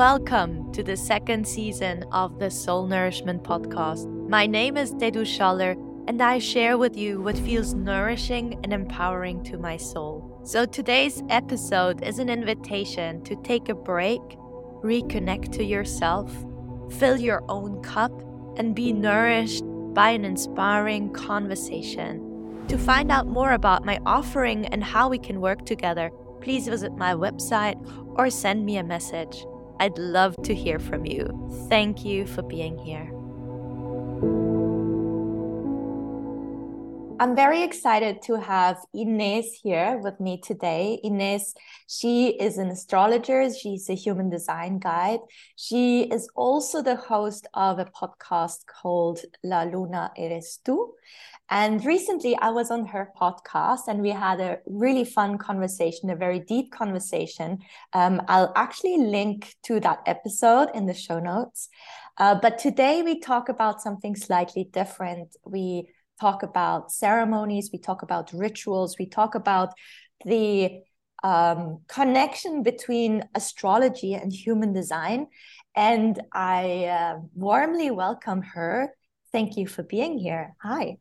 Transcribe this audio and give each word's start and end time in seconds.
Welcome 0.00 0.72
to 0.72 0.82
the 0.82 0.96
second 0.96 1.46
season 1.46 2.06
of 2.10 2.38
the 2.38 2.50
Soul 2.50 2.86
Nourishment 2.86 3.42
Podcast. 3.42 4.08
My 4.30 4.46
name 4.46 4.78
is 4.78 4.94
Dedu 4.94 5.26
Schaller, 5.26 5.76
and 6.08 6.22
I 6.22 6.38
share 6.38 6.78
with 6.78 6.96
you 6.96 7.20
what 7.20 7.36
feels 7.36 7.74
nourishing 7.74 8.58
and 8.64 8.72
empowering 8.72 9.44
to 9.44 9.58
my 9.58 9.76
soul. 9.76 10.40
So 10.42 10.64
today's 10.64 11.22
episode 11.28 12.02
is 12.02 12.18
an 12.18 12.30
invitation 12.30 13.22
to 13.24 13.36
take 13.42 13.68
a 13.68 13.74
break, 13.74 14.22
reconnect 14.82 15.52
to 15.56 15.64
yourself, 15.64 16.32
fill 16.92 17.20
your 17.20 17.44
own 17.50 17.82
cup, 17.82 18.22
and 18.56 18.74
be 18.74 18.94
nourished 18.94 19.64
by 19.92 20.12
an 20.12 20.24
inspiring 20.24 21.12
conversation. 21.12 22.64
To 22.68 22.78
find 22.78 23.12
out 23.12 23.26
more 23.26 23.52
about 23.52 23.84
my 23.84 24.00
offering 24.06 24.64
and 24.64 24.82
how 24.82 25.10
we 25.10 25.18
can 25.18 25.42
work 25.42 25.66
together, 25.66 26.10
please 26.40 26.68
visit 26.68 26.96
my 26.96 27.12
website 27.12 27.76
or 28.16 28.30
send 28.30 28.64
me 28.64 28.78
a 28.78 28.82
message. 28.82 29.44
I'd 29.80 29.96
love 29.96 30.36
to 30.42 30.54
hear 30.54 30.78
from 30.78 31.06
you. 31.06 31.24
Thank 31.70 32.04
you 32.04 32.26
for 32.26 32.42
being 32.42 32.76
here. 32.76 33.10
I'm 37.18 37.34
very 37.34 37.62
excited 37.62 38.20
to 38.22 38.36
have 38.40 38.78
Ines 38.94 39.52
here 39.62 39.98
with 40.02 40.20
me 40.20 40.38
today. 40.42 41.00
Ines, 41.02 41.54
she 41.86 42.28
is 42.28 42.58
an 42.58 42.68
astrologer, 42.68 43.50
she's 43.52 43.88
a 43.88 43.94
human 43.94 44.28
design 44.28 44.78
guide. 44.78 45.20
She 45.56 46.02
is 46.02 46.28
also 46.34 46.82
the 46.82 46.96
host 46.96 47.46
of 47.54 47.78
a 47.78 47.86
podcast 47.86 48.66
called 48.66 49.20
La 49.42 49.62
Luna 49.62 50.12
Eres 50.16 50.60
Tu. 50.62 50.92
And 51.50 51.84
recently 51.84 52.36
I 52.36 52.50
was 52.50 52.70
on 52.70 52.86
her 52.86 53.12
podcast 53.20 53.88
and 53.88 54.00
we 54.00 54.10
had 54.10 54.40
a 54.40 54.58
really 54.66 55.04
fun 55.04 55.36
conversation, 55.36 56.08
a 56.08 56.14
very 56.14 56.38
deep 56.38 56.70
conversation. 56.70 57.58
Um, 57.92 58.22
I'll 58.28 58.52
actually 58.54 58.98
link 58.98 59.56
to 59.64 59.80
that 59.80 59.98
episode 60.06 60.68
in 60.74 60.86
the 60.86 60.94
show 60.94 61.18
notes. 61.18 61.68
Uh, 62.18 62.36
but 62.36 62.58
today 62.58 63.02
we 63.02 63.18
talk 63.18 63.48
about 63.48 63.82
something 63.82 64.14
slightly 64.14 64.70
different. 64.72 65.34
We 65.44 65.88
talk 66.20 66.44
about 66.44 66.92
ceremonies, 66.92 67.70
we 67.72 67.80
talk 67.80 68.02
about 68.02 68.32
rituals, 68.32 68.96
we 68.98 69.06
talk 69.06 69.34
about 69.34 69.72
the 70.24 70.80
um, 71.24 71.80
connection 71.88 72.62
between 72.62 73.24
astrology 73.34 74.14
and 74.14 74.32
human 74.32 74.72
design. 74.72 75.26
And 75.74 76.20
I 76.32 76.84
uh, 76.84 77.20
warmly 77.34 77.90
welcome 77.90 78.42
her. 78.42 78.94
Thank 79.32 79.56
you 79.56 79.66
for 79.66 79.82
being 79.82 80.18
here. 80.18 80.54
Hi. 80.62 80.98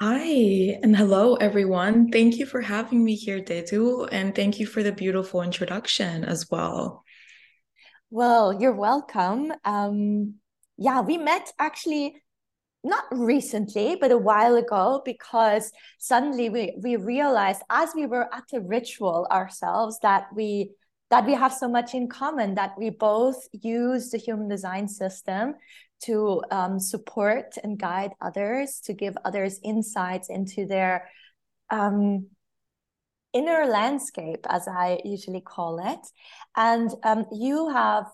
Hi, 0.00 0.78
and 0.80 0.96
hello, 0.96 1.34
everyone. 1.34 2.12
Thank 2.12 2.38
you 2.38 2.46
for 2.46 2.60
having 2.60 3.02
me 3.02 3.16
here, 3.16 3.40
Dedu, 3.40 4.08
and 4.12 4.32
thank 4.32 4.60
you 4.60 4.66
for 4.66 4.80
the 4.80 4.92
beautiful 4.92 5.42
introduction 5.42 6.24
as 6.24 6.48
well. 6.48 7.02
Well, 8.08 8.60
you're 8.60 8.76
welcome. 8.76 9.52
Um, 9.64 10.34
yeah, 10.76 11.00
we 11.00 11.18
met 11.18 11.52
actually 11.58 12.22
not 12.84 13.06
recently, 13.10 13.96
but 14.00 14.12
a 14.12 14.16
while 14.16 14.54
ago, 14.54 15.02
because 15.04 15.72
suddenly 15.98 16.48
we 16.48 16.78
we 16.80 16.94
realized 16.94 17.62
as 17.68 17.90
we 17.92 18.06
were 18.06 18.32
at 18.32 18.44
the 18.52 18.60
ritual 18.60 19.26
ourselves 19.32 19.98
that 20.02 20.28
we 20.32 20.76
that 21.10 21.26
we 21.26 21.34
have 21.34 21.52
so 21.52 21.68
much 21.68 21.94
in 21.94 22.06
common 22.08 22.54
that 22.54 22.78
we 22.78 22.90
both 22.90 23.48
use 23.50 24.10
the 24.10 24.18
human 24.18 24.48
design 24.48 24.86
system 24.86 25.54
to 26.00 26.42
um, 26.50 26.78
support 26.78 27.54
and 27.62 27.78
guide 27.78 28.12
others 28.20 28.80
to 28.84 28.92
give 28.92 29.16
others 29.24 29.60
insights 29.62 30.28
into 30.30 30.66
their 30.66 31.08
um, 31.70 32.26
inner 33.32 33.66
landscape 33.66 34.46
as 34.48 34.66
i 34.66 34.98
usually 35.04 35.40
call 35.40 35.78
it. 35.84 36.00
And 36.56 36.90
um, 37.04 37.26
you 37.32 37.68
have 37.68 38.06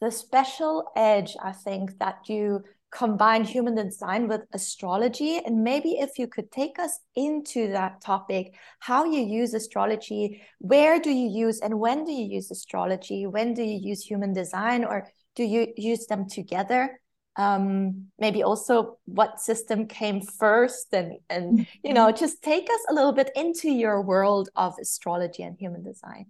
the 0.00 0.10
special 0.10 0.90
edge 0.96 1.36
i 1.42 1.52
think 1.52 1.98
that 1.98 2.28
you 2.28 2.64
combine 2.90 3.44
human 3.44 3.74
design 3.74 4.26
with 4.26 4.42
astrology. 4.52 5.38
And 5.38 5.62
maybe 5.62 5.90
if 5.92 6.18
you 6.18 6.26
could 6.26 6.50
take 6.50 6.78
us 6.78 6.98
into 7.14 7.68
that 7.68 8.00
topic 8.00 8.54
how 8.80 9.04
you 9.04 9.20
use 9.20 9.54
astrology 9.54 10.42
where 10.58 10.98
do 10.98 11.10
you 11.10 11.28
use 11.28 11.60
and 11.60 11.78
when 11.78 12.04
do 12.04 12.12
you 12.12 12.24
use 12.24 12.50
astrology? 12.50 13.26
When 13.26 13.54
do 13.54 13.62
you 13.62 13.78
use 13.80 14.02
human 14.02 14.32
design? 14.32 14.84
Or 14.84 15.08
do 15.40 15.46
you 15.46 15.72
use 15.76 16.06
them 16.06 16.28
together 16.28 17.00
um, 17.36 18.08
maybe 18.18 18.42
also 18.42 18.98
what 19.06 19.40
system 19.40 19.86
came 19.86 20.20
first 20.20 20.88
and 20.92 21.14
and 21.30 21.66
you 21.82 21.94
know 21.94 22.08
mm-hmm. 22.08 22.24
just 22.24 22.42
take 22.42 22.68
us 22.68 22.84
a 22.90 22.94
little 22.94 23.12
bit 23.12 23.30
into 23.34 23.70
your 23.70 24.02
world 24.02 24.50
of 24.54 24.74
astrology 24.78 25.42
and 25.42 25.56
human 25.58 25.82
design 25.82 26.26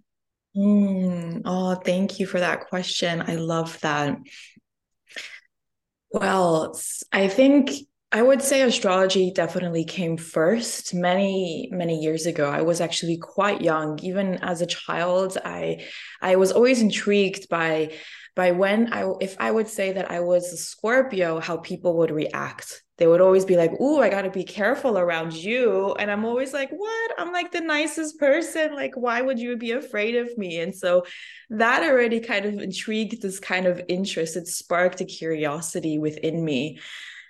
mm. 0.55 1.41
oh 1.43 1.75
thank 1.75 2.19
you 2.19 2.25
for 2.25 2.39
that 2.39 2.67
question 2.69 3.21
i 3.27 3.35
love 3.35 3.77
that 3.81 4.17
well, 6.13 6.77
I 7.13 7.29
think 7.29 7.71
I 8.11 8.21
would 8.21 8.41
say 8.41 8.61
astrology 8.61 9.31
definitely 9.31 9.85
came 9.85 10.17
first 10.17 10.93
many 10.93 11.69
many 11.71 12.01
years 12.01 12.25
ago. 12.25 12.49
I 12.49 12.61
was 12.61 12.81
actually 12.81 13.17
quite 13.17 13.61
young 13.61 13.97
even 14.03 14.35
as 14.43 14.61
a 14.61 14.65
child. 14.65 15.37
I 15.45 15.85
I 16.21 16.35
was 16.35 16.51
always 16.51 16.81
intrigued 16.81 17.47
by 17.47 17.93
by 18.35 18.51
when 18.51 18.93
I 18.93 19.11
if 19.19 19.35
I 19.39 19.51
would 19.51 19.67
say 19.67 19.93
that 19.93 20.11
I 20.11 20.19
was 20.21 20.51
a 20.53 20.57
Scorpio 20.57 21.39
how 21.39 21.57
people 21.57 21.97
would 21.97 22.11
react 22.11 22.83
they 23.01 23.07
would 23.07 23.19
always 23.19 23.45
be 23.45 23.57
like, 23.57 23.71
Ooh, 23.81 23.99
I 23.99 24.09
got 24.09 24.21
to 24.21 24.29
be 24.29 24.43
careful 24.43 24.95
around 24.95 25.33
you. 25.33 25.95
And 25.97 26.11
I'm 26.11 26.23
always 26.23 26.53
like, 26.53 26.69
What? 26.69 27.11
I'm 27.17 27.33
like 27.33 27.51
the 27.51 27.59
nicest 27.59 28.19
person. 28.19 28.75
Like, 28.75 28.95
why 28.95 29.21
would 29.21 29.39
you 29.39 29.57
be 29.57 29.71
afraid 29.71 30.17
of 30.17 30.37
me? 30.37 30.59
And 30.59 30.75
so 30.75 31.05
that 31.49 31.81
already 31.81 32.19
kind 32.19 32.45
of 32.45 32.59
intrigued 32.59 33.23
this 33.23 33.39
kind 33.39 33.65
of 33.65 33.81
interest. 33.87 34.37
It 34.37 34.47
sparked 34.47 35.01
a 35.01 35.05
curiosity 35.05 35.97
within 35.97 36.45
me. 36.45 36.79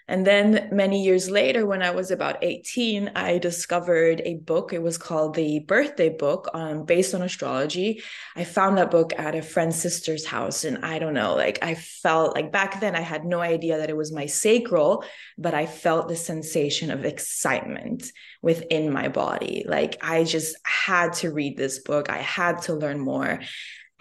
And 0.08 0.26
then 0.28 0.70
many 0.72 1.04
years 1.04 1.30
later, 1.30 1.66
when 1.66 1.82
I 1.82 1.92
was 1.92 2.12
about 2.12 2.44
18, 2.44 3.12
I 3.16 3.38
discovered 3.38 4.22
a 4.26 4.36
book. 4.36 4.74
It 4.74 4.82
was 4.82 4.98
called 4.98 5.36
The 5.36 5.60
Birthday 5.60 6.10
Book, 6.10 6.50
um, 6.54 6.86
based 6.86 7.14
on 7.14 7.22
astrology. 7.22 8.04
I 8.36 8.44
found 8.44 8.78
that 8.78 8.92
book 8.92 9.14
at 9.18 9.36
a 9.36 9.42
friend's 9.42 9.82
sister's 9.82 10.26
house. 10.26 10.64
And 10.64 10.84
I 10.84 11.00
don't 11.00 11.14
know, 11.14 11.36
like 11.36 11.60
I 11.62 11.76
felt 11.76 12.36
like 12.36 12.52
back 12.52 12.82
then 12.82 12.96
I 12.96 13.02
had 13.02 13.26
no 13.26 13.40
idea 13.40 13.78
that 13.78 13.90
it 13.90 13.98
was 13.98 14.12
my 14.12 14.26
sacral, 14.26 15.04
but 15.38 15.54
I 15.54 15.66
felt 15.66 16.08
the 16.08 16.16
sensation 16.16 16.92
of 16.92 17.06
excitement 17.06 18.12
within 18.42 18.92
my 18.92 19.08
body. 19.08 19.64
Like 19.68 19.98
I 20.02 20.24
just 20.24 20.56
had 20.64 21.14
to 21.14 21.32
read 21.32 21.58
this 21.58 21.80
book, 21.80 22.10
I 22.10 22.18
had 22.18 22.64
to 22.64 22.74
learn 22.74 23.00
more. 23.00 23.40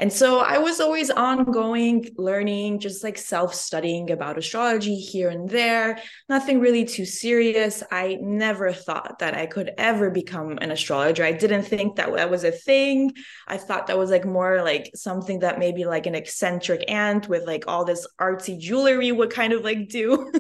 And 0.00 0.10
so 0.10 0.38
I 0.38 0.56
was 0.56 0.80
always 0.80 1.10
ongoing 1.10 2.08
learning, 2.16 2.78
just 2.78 3.04
like 3.04 3.18
self 3.18 3.54
studying 3.54 4.10
about 4.10 4.38
astrology 4.38 4.96
here 4.96 5.28
and 5.28 5.46
there, 5.46 6.00
nothing 6.26 6.58
really 6.58 6.86
too 6.86 7.04
serious. 7.04 7.82
I 7.92 8.16
never 8.18 8.72
thought 8.72 9.18
that 9.18 9.34
I 9.34 9.44
could 9.44 9.72
ever 9.76 10.08
become 10.08 10.56
an 10.62 10.70
astrologer. 10.70 11.22
I 11.22 11.32
didn't 11.32 11.64
think 11.64 11.96
that 11.96 12.10
that 12.14 12.30
was 12.30 12.44
a 12.44 12.50
thing. 12.50 13.12
I 13.46 13.58
thought 13.58 13.88
that 13.88 13.98
was 13.98 14.08
like 14.08 14.24
more 14.24 14.62
like 14.62 14.90
something 14.94 15.40
that 15.40 15.58
maybe 15.58 15.84
like 15.84 16.06
an 16.06 16.14
eccentric 16.14 16.82
aunt 16.88 17.28
with 17.28 17.46
like 17.46 17.64
all 17.68 17.84
this 17.84 18.06
artsy 18.18 18.58
jewelry 18.58 19.12
would 19.12 19.30
kind 19.30 19.52
of 19.52 19.64
like 19.64 19.90
do. 19.90 20.32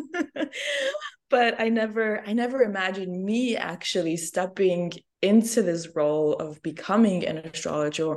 but 1.28 1.60
I 1.60 1.68
never, 1.68 2.26
I 2.26 2.32
never 2.32 2.62
imagined 2.62 3.26
me 3.26 3.58
actually 3.58 4.16
stepping 4.16 4.92
into 5.20 5.60
this 5.60 5.88
role 5.94 6.32
of 6.32 6.62
becoming 6.62 7.26
an 7.26 7.36
astrologer 7.36 8.16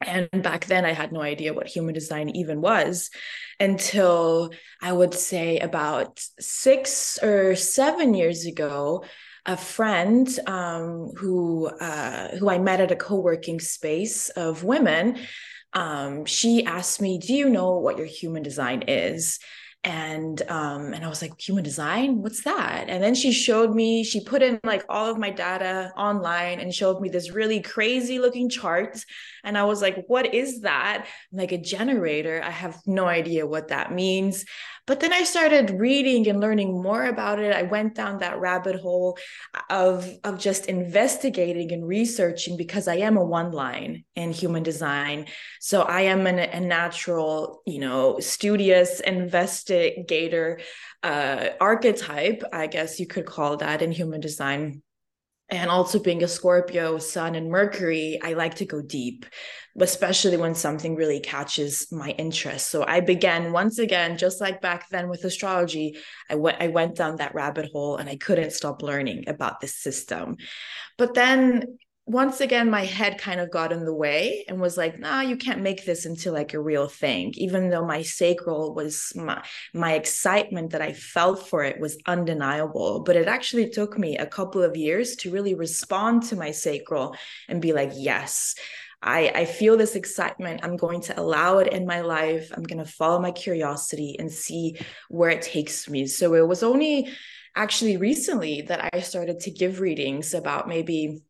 and 0.00 0.42
back 0.42 0.66
then, 0.66 0.84
I 0.84 0.92
had 0.92 1.12
no 1.12 1.20
idea 1.20 1.54
what 1.54 1.66
human 1.66 1.94
design 1.94 2.28
even 2.30 2.60
was 2.60 3.10
until 3.58 4.50
I 4.80 4.92
would 4.92 5.14
say 5.14 5.58
about 5.58 6.20
six 6.38 7.18
or 7.22 7.56
seven 7.56 8.14
years 8.14 8.46
ago. 8.46 9.04
A 9.46 9.56
friend 9.56 10.28
um, 10.46 11.10
who 11.16 11.68
uh, 11.68 12.36
who 12.36 12.50
I 12.50 12.58
met 12.58 12.80
at 12.80 12.92
a 12.92 12.96
co-working 12.96 13.60
space 13.60 14.28
of 14.30 14.62
women, 14.62 15.18
um, 15.72 16.26
she 16.26 16.64
asked 16.66 17.00
me, 17.00 17.18
"Do 17.18 17.34
you 17.34 17.48
know 17.48 17.78
what 17.78 17.96
your 17.96 18.06
human 18.06 18.42
design 18.42 18.82
is?" 18.88 19.38
And 19.84 20.42
um 20.50 20.92
and 20.92 21.04
i 21.04 21.08
was 21.08 21.22
like 21.22 21.40
human 21.40 21.62
design? 21.64 22.20
What's 22.20 22.42
that? 22.44 22.86
And 22.88 23.02
then 23.02 23.14
she 23.14 23.32
showed 23.32 23.74
me 23.74 24.02
she 24.04 24.24
put 24.24 24.42
in 24.42 24.58
like 24.64 24.84
all 24.88 25.10
of 25.10 25.18
my 25.18 25.30
data 25.30 25.92
online 25.96 26.60
and 26.60 26.74
showed 26.74 27.00
me 27.00 27.08
this 27.08 27.30
really 27.30 27.60
crazy 27.60 28.18
looking 28.18 28.48
chart. 28.48 28.98
And 29.44 29.56
i 29.56 29.64
was 29.64 29.80
like 29.80 30.04
what 30.08 30.34
is 30.34 30.62
that? 30.62 31.06
I'm 31.32 31.38
like 31.38 31.52
a 31.52 31.58
generator. 31.58 32.42
I 32.42 32.50
have 32.50 32.80
no 32.86 33.06
idea 33.06 33.46
what 33.46 33.68
that 33.68 33.92
means 33.92 34.44
but 34.88 35.00
then 35.00 35.12
I 35.12 35.22
started 35.22 35.70
reading 35.70 36.26
and 36.28 36.40
learning 36.40 36.82
more 36.82 37.04
about 37.04 37.38
it. 37.38 37.54
I 37.54 37.62
went 37.62 37.94
down 37.94 38.18
that 38.18 38.40
rabbit 38.40 38.80
hole 38.80 39.18
of, 39.68 40.10
of 40.24 40.38
just 40.38 40.64
investigating 40.64 41.72
and 41.72 41.86
researching 41.86 42.56
because 42.56 42.88
I 42.88 42.96
am 42.96 43.18
a 43.18 43.24
one 43.24 43.52
line 43.52 44.04
in 44.16 44.32
human 44.32 44.62
design. 44.62 45.26
So 45.60 45.82
I 45.82 46.00
am 46.00 46.26
an, 46.26 46.38
a 46.38 46.60
natural, 46.60 47.60
you 47.66 47.80
know, 47.80 48.18
studious 48.18 49.00
investigator 49.00 50.60
uh, 51.02 51.50
archetype, 51.60 52.42
I 52.50 52.66
guess 52.66 52.98
you 52.98 53.06
could 53.06 53.26
call 53.26 53.58
that 53.58 53.82
in 53.82 53.92
human 53.92 54.20
design. 54.22 54.82
And 55.50 55.70
also 55.70 55.98
being 55.98 56.22
a 56.22 56.28
Scorpio, 56.28 56.98
Sun, 56.98 57.34
and 57.34 57.50
Mercury, 57.50 58.20
I 58.22 58.34
like 58.34 58.56
to 58.56 58.66
go 58.66 58.82
deep, 58.82 59.24
especially 59.80 60.36
when 60.36 60.54
something 60.54 60.94
really 60.94 61.20
catches 61.20 61.90
my 61.90 62.10
interest. 62.10 62.68
So 62.68 62.84
I 62.86 63.00
began 63.00 63.52
once 63.52 63.78
again, 63.78 64.18
just 64.18 64.40
like 64.40 64.60
back 64.60 64.90
then 64.90 65.08
with 65.08 65.24
astrology, 65.24 65.96
I 66.28 66.34
went 66.34 66.60
I 66.60 66.68
went 66.68 66.96
down 66.96 67.16
that 67.16 67.34
rabbit 67.34 67.70
hole 67.72 67.96
and 67.96 68.08
I 68.08 68.16
couldn't 68.16 68.52
stop 68.52 68.82
learning 68.82 69.24
about 69.26 69.60
this 69.60 69.74
system. 69.74 70.36
But 70.98 71.14
then 71.14 71.78
once 72.08 72.40
again 72.40 72.70
my 72.70 72.84
head 72.84 73.18
kind 73.18 73.38
of 73.38 73.50
got 73.50 73.70
in 73.70 73.84
the 73.84 73.94
way 73.94 74.42
and 74.48 74.58
was 74.58 74.78
like 74.78 74.98
nah 74.98 75.20
you 75.20 75.36
can't 75.36 75.60
make 75.60 75.84
this 75.84 76.06
into 76.06 76.32
like 76.32 76.54
a 76.54 76.60
real 76.60 76.88
thing 76.88 77.32
even 77.36 77.68
though 77.68 77.84
my 77.84 78.00
sacral 78.00 78.74
was 78.74 79.12
my 79.14 79.42
my 79.74 79.92
excitement 79.92 80.70
that 80.70 80.80
i 80.80 80.90
felt 80.90 81.46
for 81.46 81.62
it 81.62 81.78
was 81.78 81.98
undeniable 82.06 83.00
but 83.00 83.14
it 83.14 83.28
actually 83.28 83.68
took 83.68 83.98
me 83.98 84.16
a 84.16 84.26
couple 84.26 84.62
of 84.62 84.74
years 84.74 85.16
to 85.16 85.30
really 85.30 85.54
respond 85.54 86.22
to 86.22 86.34
my 86.34 86.50
sacral 86.50 87.14
and 87.48 87.60
be 87.60 87.74
like 87.74 87.92
yes 87.94 88.54
I, 89.00 89.30
I 89.32 89.44
feel 89.44 89.76
this 89.76 89.94
excitement. 89.94 90.64
I'm 90.64 90.76
going 90.76 91.00
to 91.02 91.20
allow 91.20 91.58
it 91.58 91.72
in 91.72 91.86
my 91.86 92.00
life. 92.00 92.50
I'm 92.52 92.64
going 92.64 92.84
to 92.84 92.90
follow 92.90 93.20
my 93.20 93.30
curiosity 93.30 94.16
and 94.18 94.28
see 94.28 94.76
where 95.08 95.30
it 95.30 95.40
takes 95.40 95.88
me. 95.88 96.08
So 96.08 96.34
it 96.34 96.48
was 96.48 96.64
only 96.64 97.08
actually 97.54 97.96
recently 97.96 98.62
that 98.62 98.90
I 98.92 98.98
started 98.98 99.38
to 99.40 99.52
give 99.52 99.78
readings 99.78 100.34
about 100.34 100.66
maybe 100.66 101.22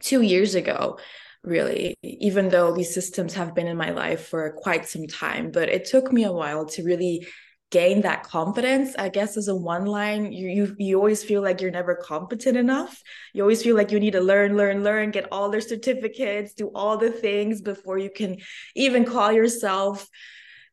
two 0.00 0.22
years 0.22 0.54
ago 0.54 0.98
really 1.42 1.94
even 2.02 2.48
though 2.48 2.72
these 2.72 2.94
systems 2.94 3.34
have 3.34 3.54
been 3.54 3.66
in 3.66 3.76
my 3.76 3.90
life 3.90 4.28
for 4.28 4.52
quite 4.62 4.88
some 4.88 5.06
time 5.06 5.50
but 5.50 5.68
it 5.68 5.84
took 5.84 6.12
me 6.12 6.24
a 6.24 6.32
while 6.32 6.64
to 6.64 6.82
really 6.82 7.26
gain 7.74 8.02
that 8.02 8.22
confidence. 8.22 8.94
I 8.96 9.08
guess 9.08 9.36
as 9.36 9.48
a 9.48 9.54
one 9.54 9.84
line 9.84 10.32
you, 10.32 10.48
you 10.48 10.76
you 10.78 10.96
always 10.96 11.24
feel 11.24 11.42
like 11.42 11.60
you're 11.60 11.72
never 11.72 11.96
competent 11.96 12.56
enough. 12.56 13.02
You 13.32 13.42
always 13.42 13.64
feel 13.64 13.74
like 13.74 13.90
you 13.90 13.98
need 13.98 14.12
to 14.12 14.20
learn 14.20 14.56
learn 14.56 14.84
learn 14.84 15.10
get 15.10 15.26
all 15.32 15.50
their 15.50 15.60
certificates 15.60 16.54
do 16.54 16.70
all 16.72 16.96
the 16.96 17.10
things 17.10 17.60
before 17.60 17.98
you 17.98 18.10
can 18.10 18.36
even 18.76 19.04
call 19.04 19.32
yourself 19.32 20.08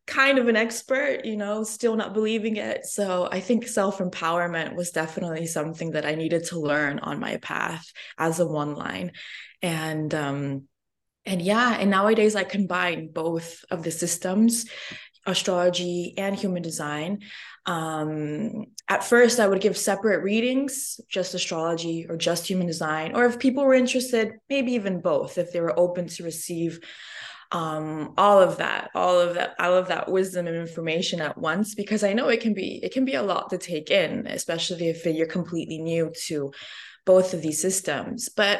kind 0.07 0.38
of 0.38 0.48
an 0.48 0.56
expert, 0.56 1.25
you 1.25 1.38
know, 1.38 1.63
still 1.63 1.95
not 1.95 2.13
believing 2.13 2.57
it. 2.57 2.86
So 2.86 3.27
I 3.31 3.39
think 3.39 3.68
self 3.68 4.00
empowerment 4.00 4.75
was 4.75 4.92
definitely 4.92 5.48
something 5.48 5.92
that 5.92 6.06
I 6.06 6.15
needed 6.15 6.45
to 6.45 6.59
learn 6.59 7.00
on 7.00 7.19
my 7.19 7.38
path 7.38 7.86
as 8.18 8.39
a 8.39 8.48
one 8.48 8.75
line. 8.75 9.12
And, 9.62 10.13
um, 10.13 10.63
and 11.25 11.42
yeah, 11.42 11.77
and 11.80 11.92
nowadays 11.92 12.36
I 12.36 12.44
combine 12.44 13.09
both 13.12 13.63
of 13.69 13.83
the 13.83 13.92
systems, 13.92 14.65
astrology 15.25 16.15
and 16.18 16.36
human 16.36 16.63
design. 16.63 17.19
Um, 17.68 18.65
at 18.88 19.03
first, 19.03 19.39
I 19.39 19.48
would 19.48 19.62
give 19.62 19.77
separate 19.77 20.24
readings, 20.24 21.00
just 21.07 21.36
astrology 21.36 22.07
or 22.09 22.18
just 22.18 22.48
human 22.48 22.65
design, 22.65 23.15
or 23.15 23.25
if 23.25 23.38
people 23.38 23.63
were 23.63 23.75
interested, 23.75 24.33
maybe 24.50 24.74
even 24.74 25.00
both, 25.00 25.38
if 25.38 25.51
they 25.51 25.62
were 25.62 25.80
open 25.80 26.07
to 26.07 26.24
receive 26.24 26.80
um 27.51 28.13
all 28.18 28.42
of 28.42 28.57
that 28.57 28.89
all 28.95 29.19
of 29.19 29.33
that 29.33 29.56
all 29.59 29.74
of 29.74 29.89
that 29.89 30.09
wisdom 30.09 30.48
and 30.48 30.56
information 30.56 31.19
at 31.19 31.38
once 31.38 31.75
because 31.75 32.01
i 32.01 32.13
know 32.13 32.30
it 32.30 32.39
can 32.39 32.53
be 32.53 32.80
it 32.81 32.94
can 32.94 33.03
be 33.03 33.15
a 33.15 33.21
lot 33.21 33.50
to 33.50 33.57
take 33.57 33.92
in 33.92 34.25
especially 34.27 34.88
if 34.88 35.06
you're 35.06 35.27
completely 35.27 35.80
new 35.80 36.12
to 36.27 36.51
both 37.06 37.33
of 37.33 37.42
these 37.42 37.62
systems. 37.62 38.30
But 38.30 38.59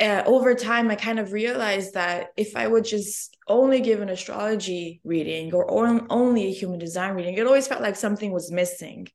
uh, 0.00 0.22
over 0.26 0.54
time 0.54 0.90
i 0.92 0.94
kind 0.94 1.18
of 1.18 1.32
realized 1.32 1.94
that 1.94 2.28
if 2.36 2.54
i 2.54 2.64
would 2.64 2.84
just 2.84 3.36
only 3.48 3.80
give 3.80 4.00
an 4.00 4.08
astrology 4.08 5.00
reading 5.02 5.52
or, 5.52 5.64
or 5.64 6.06
only 6.08 6.46
a 6.46 6.52
human 6.52 6.78
design 6.78 7.14
reading 7.14 7.34
it 7.34 7.44
always 7.48 7.66
felt 7.66 7.82
like 7.82 7.96
something 7.96 8.30
was 8.30 8.52
missing 8.52 9.08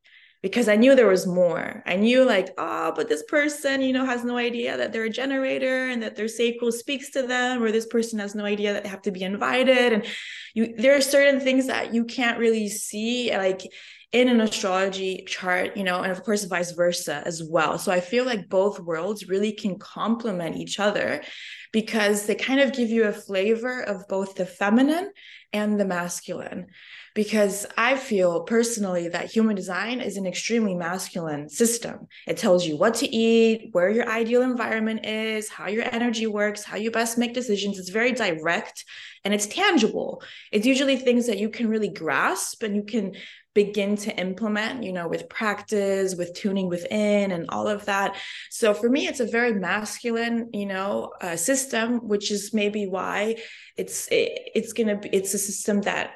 because 0.44 0.68
I 0.68 0.76
knew 0.76 0.94
there 0.94 1.06
was 1.06 1.26
more. 1.26 1.82
I 1.86 1.96
knew 1.96 2.22
like, 2.22 2.50
oh, 2.58 2.92
but 2.94 3.08
this 3.08 3.22
person, 3.22 3.80
you 3.80 3.94
know, 3.94 4.04
has 4.04 4.24
no 4.24 4.36
idea 4.36 4.76
that 4.76 4.92
they're 4.92 5.04
a 5.04 5.08
generator 5.08 5.88
and 5.88 6.02
that 6.02 6.16
their 6.16 6.28
sacral 6.28 6.70
speaks 6.70 7.08
to 7.12 7.22
them, 7.22 7.62
or 7.62 7.72
this 7.72 7.86
person 7.86 8.18
has 8.18 8.34
no 8.34 8.44
idea 8.44 8.74
that 8.74 8.82
they 8.82 8.90
have 8.90 9.00
to 9.02 9.10
be 9.10 9.22
invited. 9.22 9.94
And 9.94 10.04
you 10.52 10.74
there 10.76 10.94
are 10.94 11.00
certain 11.00 11.40
things 11.40 11.68
that 11.68 11.94
you 11.94 12.04
can't 12.04 12.38
really 12.38 12.68
see 12.68 13.34
like 13.34 13.62
in 14.12 14.28
an 14.28 14.42
astrology 14.42 15.24
chart, 15.26 15.78
you 15.78 15.82
know, 15.82 16.02
and 16.02 16.12
of 16.12 16.22
course 16.22 16.44
vice 16.44 16.72
versa 16.72 17.22
as 17.24 17.42
well. 17.42 17.78
So 17.78 17.90
I 17.90 18.00
feel 18.00 18.26
like 18.26 18.50
both 18.50 18.78
worlds 18.78 19.26
really 19.26 19.52
can 19.52 19.78
complement 19.78 20.56
each 20.56 20.78
other 20.78 21.22
because 21.72 22.26
they 22.26 22.34
kind 22.34 22.60
of 22.60 22.74
give 22.74 22.90
you 22.90 23.04
a 23.04 23.12
flavor 23.12 23.80
of 23.80 24.06
both 24.08 24.34
the 24.34 24.44
feminine 24.44 25.10
and 25.54 25.80
the 25.80 25.86
masculine 25.86 26.66
because 27.14 27.64
I 27.78 27.96
feel 27.96 28.42
personally 28.42 29.08
that 29.08 29.30
human 29.30 29.54
design 29.54 30.00
is 30.00 30.16
an 30.16 30.26
extremely 30.26 30.74
masculine 30.74 31.48
system. 31.48 32.08
It 32.26 32.36
tells 32.36 32.66
you 32.66 32.76
what 32.76 32.94
to 32.96 33.08
eat, 33.08 33.68
where 33.72 33.88
your 33.88 34.08
ideal 34.08 34.42
environment 34.42 35.06
is, 35.06 35.48
how 35.48 35.68
your 35.68 35.84
energy 35.94 36.26
works, 36.26 36.64
how 36.64 36.76
you 36.76 36.90
best 36.90 37.16
make 37.16 37.32
decisions. 37.32 37.78
It's 37.78 37.90
very 37.90 38.12
direct 38.12 38.84
and 39.24 39.32
it's 39.32 39.46
tangible. 39.46 40.22
It's 40.50 40.66
usually 40.66 40.96
things 40.96 41.28
that 41.28 41.38
you 41.38 41.48
can 41.48 41.68
really 41.68 41.88
grasp 41.88 42.64
and 42.64 42.74
you 42.74 42.82
can 42.82 43.14
begin 43.54 43.94
to 43.94 44.12
implement 44.18 44.82
you 44.82 44.92
know 44.92 45.06
with 45.06 45.28
practice 45.28 46.16
with 46.16 46.34
tuning 46.34 46.68
within 46.68 47.30
and 47.30 47.48
all 47.50 47.68
of 47.68 47.84
that 47.84 48.16
so 48.50 48.74
for 48.74 48.90
me 48.90 49.06
it's 49.06 49.20
a 49.20 49.26
very 49.26 49.54
masculine 49.54 50.50
you 50.52 50.66
know 50.66 51.12
uh, 51.20 51.36
system 51.36 52.08
which 52.08 52.32
is 52.32 52.52
maybe 52.52 52.84
why 52.88 53.36
it's 53.76 54.08
it, 54.08 54.50
it's 54.56 54.72
gonna 54.72 54.96
be 54.96 55.08
it's 55.10 55.34
a 55.34 55.38
system 55.38 55.80
that 55.82 56.14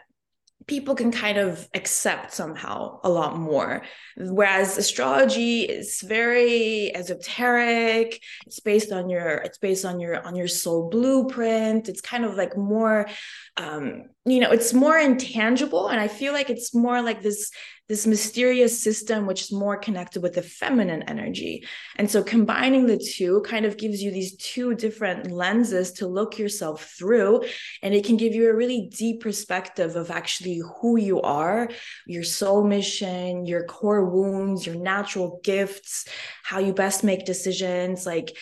people 0.68 0.94
can 0.94 1.10
kind 1.10 1.38
of 1.38 1.66
accept 1.74 2.32
somehow 2.32 3.00
a 3.02 3.08
lot 3.08 3.36
more. 3.36 3.82
Whereas 4.16 4.76
astrology 4.76 5.62
is 5.62 6.02
very 6.02 6.94
esoteric. 6.94 8.22
It's 8.46 8.60
based 8.60 8.92
on 8.92 9.08
your 9.08 9.28
it's 9.38 9.58
based 9.58 9.84
on 9.84 9.98
your 9.98 10.24
on 10.24 10.36
your 10.36 10.46
soul 10.46 10.90
blueprint. 10.90 11.88
It's 11.88 12.02
kind 12.02 12.24
of 12.24 12.36
like 12.36 12.56
more 12.56 13.08
um 13.56 14.04
you 14.30 14.40
know 14.40 14.50
it's 14.50 14.72
more 14.72 14.98
intangible 14.98 15.88
and 15.88 16.00
i 16.00 16.08
feel 16.08 16.32
like 16.32 16.50
it's 16.50 16.74
more 16.74 17.02
like 17.02 17.22
this 17.22 17.50
this 17.88 18.06
mysterious 18.06 18.82
system 18.82 19.26
which 19.26 19.42
is 19.42 19.52
more 19.52 19.76
connected 19.76 20.22
with 20.22 20.34
the 20.34 20.42
feminine 20.42 21.02
energy. 21.04 21.64
And 21.96 22.10
so 22.10 22.22
combining 22.22 22.86
the 22.86 22.98
two 22.98 23.40
kind 23.46 23.64
of 23.64 23.78
gives 23.78 24.02
you 24.02 24.10
these 24.10 24.36
two 24.36 24.74
different 24.74 25.30
lenses 25.30 25.92
to 25.92 26.06
look 26.06 26.38
yourself 26.38 26.94
through 26.98 27.44
and 27.82 27.94
it 27.94 28.04
can 28.04 28.18
give 28.18 28.34
you 28.34 28.50
a 28.50 28.54
really 28.54 28.90
deep 28.94 29.22
perspective 29.22 29.96
of 29.96 30.10
actually 30.10 30.60
who 30.80 30.98
you 30.98 31.20
are 31.22 31.68
your 32.06 32.22
soul 32.22 32.62
mission 32.62 33.46
your 33.46 33.64
core 33.64 34.04
wounds 34.04 34.66
your 34.66 34.76
natural 34.76 35.40
gifts 35.42 36.06
how 36.42 36.58
you 36.58 36.72
best 36.72 37.02
make 37.02 37.24
decisions 37.24 38.04
like 38.04 38.36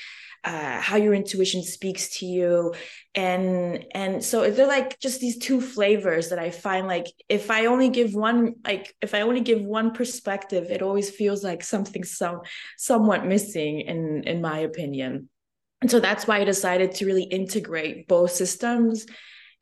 uh, 0.47 0.81
how 0.81 0.97
your 0.97 1.13
intuition 1.13 1.61
speaks 1.61 2.19
to 2.19 2.25
you. 2.25 2.73
And 3.17 3.85
and 3.93 4.25
so 4.25 4.49
they're 4.49 4.69
like 4.69 5.01
just 5.01 5.21
these 5.21 5.39
two 5.39 5.61
flavors 5.61 6.29
that 6.29 6.39
i 6.39 6.51
find 6.51 6.87
like 6.87 7.07
if 7.29 7.51
i 7.51 7.65
only 7.67 7.89
give 7.89 8.15
one 8.15 8.55
like 8.65 8.95
if 9.01 9.15
i 9.15 9.23
only 9.23 9.41
give 9.41 9.63
one 9.63 9.93
perspective 9.93 10.71
it 10.71 10.83
always 10.83 11.09
feels 11.09 11.43
like 11.43 11.65
something 11.65 12.05
some 12.05 12.43
somewhat 12.77 13.27
missing 13.27 13.81
in 13.81 14.23
in 14.25 14.41
my 14.41 14.61
opinion. 14.61 15.29
And 15.81 15.91
so 15.91 15.99
that's 15.99 16.27
why 16.27 16.41
i 16.41 16.45
decided 16.45 16.95
to 16.97 17.07
really 17.07 17.25
integrate 17.25 18.07
both 18.07 18.31
systems. 18.31 19.07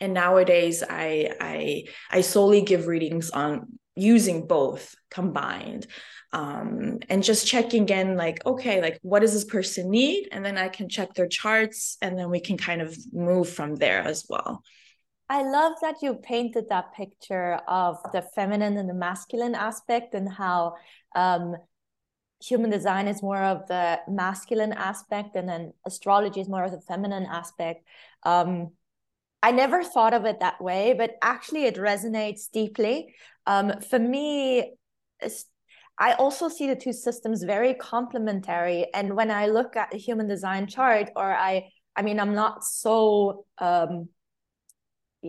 And 0.00 0.12
nowadays 0.12 0.82
i 0.82 1.30
i 1.40 1.85
i 2.11 2.20
solely 2.20 2.61
give 2.62 2.88
readings 2.88 3.30
on 3.30 3.78
using 3.97 4.47
both 4.47 4.94
combined 5.11 5.87
um, 6.34 6.98
and 7.08 7.22
just 7.22 7.46
checking 7.46 7.88
in 7.88 8.16
like 8.16 8.44
okay 8.44 8.82
like 8.82 8.98
what 9.02 9.20
does 9.20 9.32
this 9.32 9.44
person 9.44 9.88
need? 9.90 10.28
And 10.32 10.44
then 10.44 10.58
i 10.58 10.68
can 10.68 10.88
check 10.88 11.14
their 11.14 11.28
charts 11.28 11.96
and 12.02 12.18
then 12.18 12.28
we 12.28 12.40
can 12.40 12.58
kind 12.58 12.82
of 12.82 12.98
move 13.12 13.48
from 13.48 13.76
there 13.76 14.02
as 14.02 14.26
well. 14.28 14.62
I 15.30 15.42
love 15.42 15.74
that 15.80 15.96
you 16.02 16.14
painted 16.14 16.68
that 16.68 16.92
picture 16.92 17.54
of 17.68 17.98
the 18.12 18.20
feminine 18.20 18.76
and 18.76 18.88
the 18.88 18.94
masculine 18.94 19.54
aspect 19.54 20.12
and 20.12 20.30
how 20.30 20.74
um, 21.14 21.56
human 22.42 22.68
design 22.68 23.08
is 23.08 23.22
more 23.22 23.42
of 23.42 23.66
the 23.68 24.00
masculine 24.08 24.72
aspect 24.72 25.36
and 25.36 25.48
then 25.48 25.72
astrology 25.86 26.40
is 26.40 26.48
more 26.48 26.64
of 26.64 26.72
the 26.72 26.80
feminine 26.80 27.26
aspect. 27.30 27.86
Um, 28.24 28.72
I 29.42 29.52
never 29.52 29.82
thought 29.82 30.14
of 30.14 30.24
it 30.24 30.40
that 30.40 30.60
way, 30.60 30.94
but 30.98 31.16
actually 31.22 31.64
it 31.64 31.76
resonates 31.76 32.50
deeply. 32.50 33.14
Um, 33.46 33.80
for 33.80 33.98
me, 33.98 34.72
I 35.98 36.14
also 36.14 36.48
see 36.48 36.66
the 36.66 36.76
two 36.76 36.92
systems 36.92 37.44
very 37.44 37.74
complementary. 37.74 38.86
And 38.92 39.14
when 39.14 39.30
I 39.30 39.46
look 39.46 39.76
at 39.76 39.90
the 39.90 39.98
human 39.98 40.26
design 40.26 40.66
chart, 40.66 41.10
or 41.14 41.32
I, 41.32 41.70
I 41.96 42.02
mean, 42.02 42.18
I'm 42.18 42.34
not 42.34 42.64
so, 42.64 43.46
um, 43.58 44.08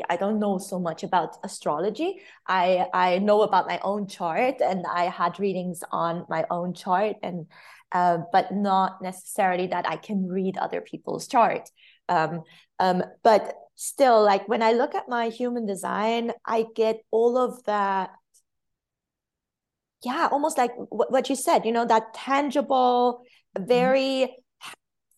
I 0.09 0.17
don't 0.17 0.39
know 0.39 0.57
so 0.57 0.79
much 0.79 1.03
about 1.03 1.37
astrology. 1.43 2.19
I 2.47 2.87
I 2.93 3.19
know 3.19 3.43
about 3.43 3.67
my 3.67 3.79
own 3.81 4.07
chart, 4.07 4.55
and 4.59 4.85
I 4.85 5.05
had 5.05 5.39
readings 5.39 5.83
on 5.89 6.25
my 6.27 6.45
own 6.49 6.73
chart, 6.73 7.15
and 7.23 7.47
uh, 7.93 8.19
but 8.33 8.53
not 8.53 9.01
necessarily 9.01 9.67
that 9.67 9.87
I 9.87 9.95
can 9.95 10.27
read 10.27 10.57
other 10.57 10.81
people's 10.81 11.27
chart. 11.29 11.69
Um, 12.09 12.43
um, 12.77 13.03
but 13.23 13.55
still, 13.75 14.21
like 14.21 14.49
when 14.49 14.61
I 14.61 14.73
look 14.73 14.95
at 14.95 15.07
my 15.07 15.29
human 15.29 15.65
design, 15.65 16.33
I 16.45 16.65
get 16.75 16.97
all 17.11 17.37
of 17.37 17.63
that 17.63 18.09
yeah 20.03 20.27
almost 20.31 20.57
like 20.57 20.71
what 20.89 21.29
you 21.29 21.35
said 21.35 21.65
you 21.65 21.71
know 21.71 21.85
that 21.85 22.13
tangible 22.13 23.21
mm-hmm. 23.57 23.67
very 23.67 24.35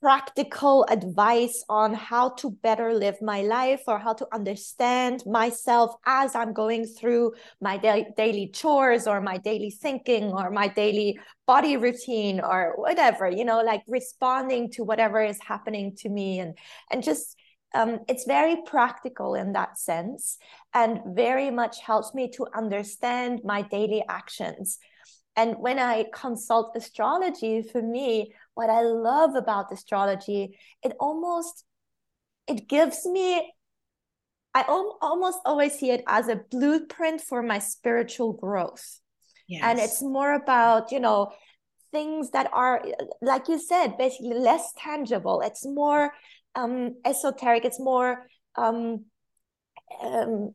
practical 0.02 0.86
advice 0.90 1.64
on 1.70 1.94
how 1.94 2.30
to 2.30 2.52
better 2.52 2.94
live 2.94 3.20
my 3.22 3.42
life 3.42 3.82
or 3.88 3.98
how 3.98 4.14
to 4.14 4.28
understand 4.32 5.24
myself 5.26 5.96
as 6.06 6.36
I'm 6.36 6.54
going 6.54 6.86
through 6.86 7.34
my 7.62 7.78
da- 7.78 8.06
daily 8.16 8.48
chores 8.54 9.08
or 9.08 9.22
my 9.22 9.38
daily 9.38 9.72
thinking 9.72 10.26
or 10.26 10.52
my 10.52 10.68
daily 10.68 11.20
body 11.48 11.78
routine 11.78 12.40
or 12.40 12.74
whatever, 12.76 13.28
you 13.30 13.44
know, 13.44 13.62
like 13.62 13.82
responding 13.88 14.70
to 14.72 14.84
whatever 14.84 15.24
is 15.24 15.40
happening 15.42 15.96
to 15.98 16.10
me 16.10 16.40
and 16.40 16.58
and 16.92 17.04
just 17.04 17.36
um, 17.74 18.00
it's 18.08 18.26
very 18.26 18.58
practical 18.66 19.36
in 19.36 19.54
that 19.54 19.78
sense 19.78 20.38
and 20.74 21.02
very 21.06 21.52
much 21.52 21.82
helps 21.82 22.14
me 22.14 22.30
to 22.32 22.48
understand 22.56 23.42
my 23.44 23.62
daily 23.62 24.04
actions. 24.08 24.80
And 25.36 25.58
when 25.60 25.78
I 25.78 26.06
consult 26.14 26.76
astrology, 26.76 27.62
for 27.62 27.82
me, 27.82 28.34
what 28.56 28.70
I 28.70 28.82
love 28.82 29.36
about 29.36 29.72
astrology, 29.72 30.58
it 30.84 30.94
almost 31.00 31.64
it 32.48 32.68
gives 32.68 33.06
me 33.06 33.54
I 34.56 34.62
al- 34.68 34.98
almost 35.02 35.40
always 35.46 35.78
see 35.78 35.92
it 35.92 36.04
as 36.08 36.30
a 36.30 36.42
blueprint 36.50 37.22
for 37.22 37.44
my 37.44 37.60
spiritual 37.60 38.34
growth. 38.34 39.00
Yes. 39.48 39.62
And 39.64 39.80
it's 39.80 40.02
more 40.02 40.34
about, 40.34 40.92
you 40.92 41.00
know, 41.00 41.32
things 41.92 42.32
that 42.32 42.50
are 42.52 42.84
like 43.22 43.48
you 43.48 43.60
said, 43.60 43.98
basically 43.98 44.34
less 44.34 44.74
tangible. 44.78 45.42
It's 45.42 45.66
more 45.66 46.14
um 46.58 46.96
esoteric, 47.06 47.64
it's 47.64 47.80
more 47.80 48.28
um 48.58 49.06
um 50.02 50.54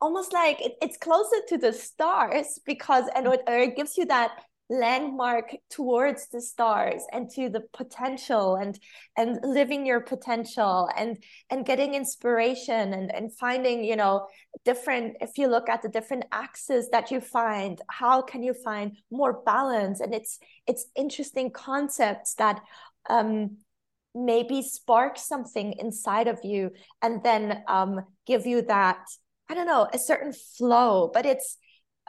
almost 0.00 0.32
like 0.32 0.60
it, 0.60 0.72
it's 0.82 0.96
closer 0.96 1.36
to 1.48 1.58
the 1.58 1.72
stars 1.72 2.58
because 2.66 3.04
and 3.14 3.26
it, 3.26 3.40
it 3.46 3.76
gives 3.76 3.96
you 3.96 4.06
that 4.06 4.32
landmark 4.70 5.54
towards 5.70 6.28
the 6.28 6.40
stars 6.40 7.02
and 7.12 7.30
to 7.30 7.50
the 7.50 7.62
potential 7.74 8.56
and 8.56 8.78
and 9.16 9.38
living 9.42 9.84
your 9.84 10.00
potential 10.00 10.88
and 10.96 11.22
and 11.50 11.66
getting 11.66 11.94
inspiration 11.94 12.94
and 12.94 13.14
and 13.14 13.30
finding 13.36 13.84
you 13.84 13.94
know 13.94 14.26
different 14.64 15.16
if 15.20 15.36
you 15.36 15.48
look 15.48 15.68
at 15.68 15.82
the 15.82 15.88
different 15.88 16.24
axes 16.32 16.88
that 16.90 17.10
you 17.10 17.20
find 17.20 17.82
how 17.90 18.22
can 18.22 18.42
you 18.42 18.54
find 18.54 18.96
more 19.10 19.42
balance? 19.44 20.00
And 20.00 20.14
it's 20.14 20.38
it's 20.66 20.86
interesting 20.96 21.50
concepts 21.50 22.34
that 22.36 22.60
um 23.10 23.58
maybe 24.14 24.62
spark 24.62 25.18
something 25.18 25.74
inside 25.78 26.28
of 26.28 26.38
you 26.44 26.70
and 27.02 27.22
then 27.22 27.62
um 27.68 28.00
give 28.26 28.46
you 28.46 28.62
that 28.62 29.04
i 29.48 29.54
don't 29.54 29.66
know 29.66 29.88
a 29.92 29.98
certain 29.98 30.32
flow 30.32 31.10
but 31.12 31.26
it's 31.26 31.58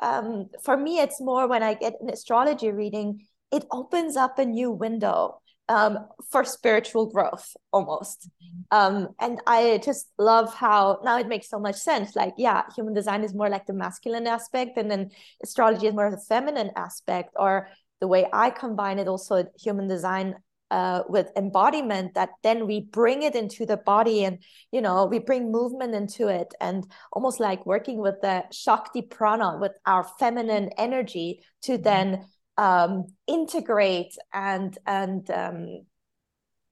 um, 0.01 0.49
for 0.63 0.75
me, 0.77 0.99
it's 0.99 1.21
more 1.21 1.47
when 1.47 1.63
I 1.63 1.73
get 1.73 1.93
an 2.01 2.09
astrology 2.09 2.71
reading, 2.71 3.25
it 3.51 3.65
opens 3.71 4.17
up 4.17 4.39
a 4.39 4.45
new 4.45 4.71
window 4.71 5.41
um, 5.69 5.97
for 6.29 6.43
spiritual 6.43 7.07
growth 7.07 7.55
almost. 7.71 8.29
Um, 8.71 9.09
and 9.19 9.39
I 9.47 9.79
just 9.83 10.07
love 10.17 10.53
how 10.53 10.99
now 11.03 11.17
it 11.17 11.27
makes 11.27 11.49
so 11.49 11.59
much 11.59 11.75
sense. 11.75 12.15
Like, 12.15 12.33
yeah, 12.37 12.63
human 12.75 12.93
design 12.93 13.23
is 13.23 13.33
more 13.33 13.49
like 13.49 13.65
the 13.65 13.73
masculine 13.73 14.27
aspect, 14.27 14.77
and 14.77 14.91
then 14.91 15.11
astrology 15.43 15.87
is 15.87 15.93
more 15.93 16.11
the 16.11 16.21
feminine 16.27 16.71
aspect, 16.75 17.33
or 17.35 17.69
the 18.01 18.07
way 18.07 18.27
I 18.31 18.49
combine 18.49 18.99
it 18.99 19.07
also 19.07 19.45
human 19.57 19.87
design 19.87 20.35
uh, 20.71 21.03
with 21.07 21.31
embodiment 21.35 22.13
that 22.15 22.29
then 22.43 22.65
we 22.65 22.81
bring 22.81 23.21
it 23.23 23.35
into 23.35 23.65
the 23.65 23.77
body 23.77 24.25
and 24.25 24.39
you 24.71 24.81
know 24.81 25.05
we 25.05 25.19
bring 25.19 25.51
movement 25.51 25.93
into 25.93 26.27
it 26.27 26.53
and 26.59 26.87
almost 27.13 27.39
like 27.39 27.65
working 27.65 27.99
with 27.99 28.15
the 28.21 28.43
shakti 28.51 29.01
prana 29.01 29.57
with 29.59 29.73
our 29.85 30.03
feminine 30.19 30.69
energy 30.77 31.41
to 31.61 31.73
mm-hmm. 31.73 31.83
then 31.83 32.25
um, 32.57 33.05
integrate 33.27 34.17
and 34.33 34.77
and 34.87 35.29
um, 35.29 35.85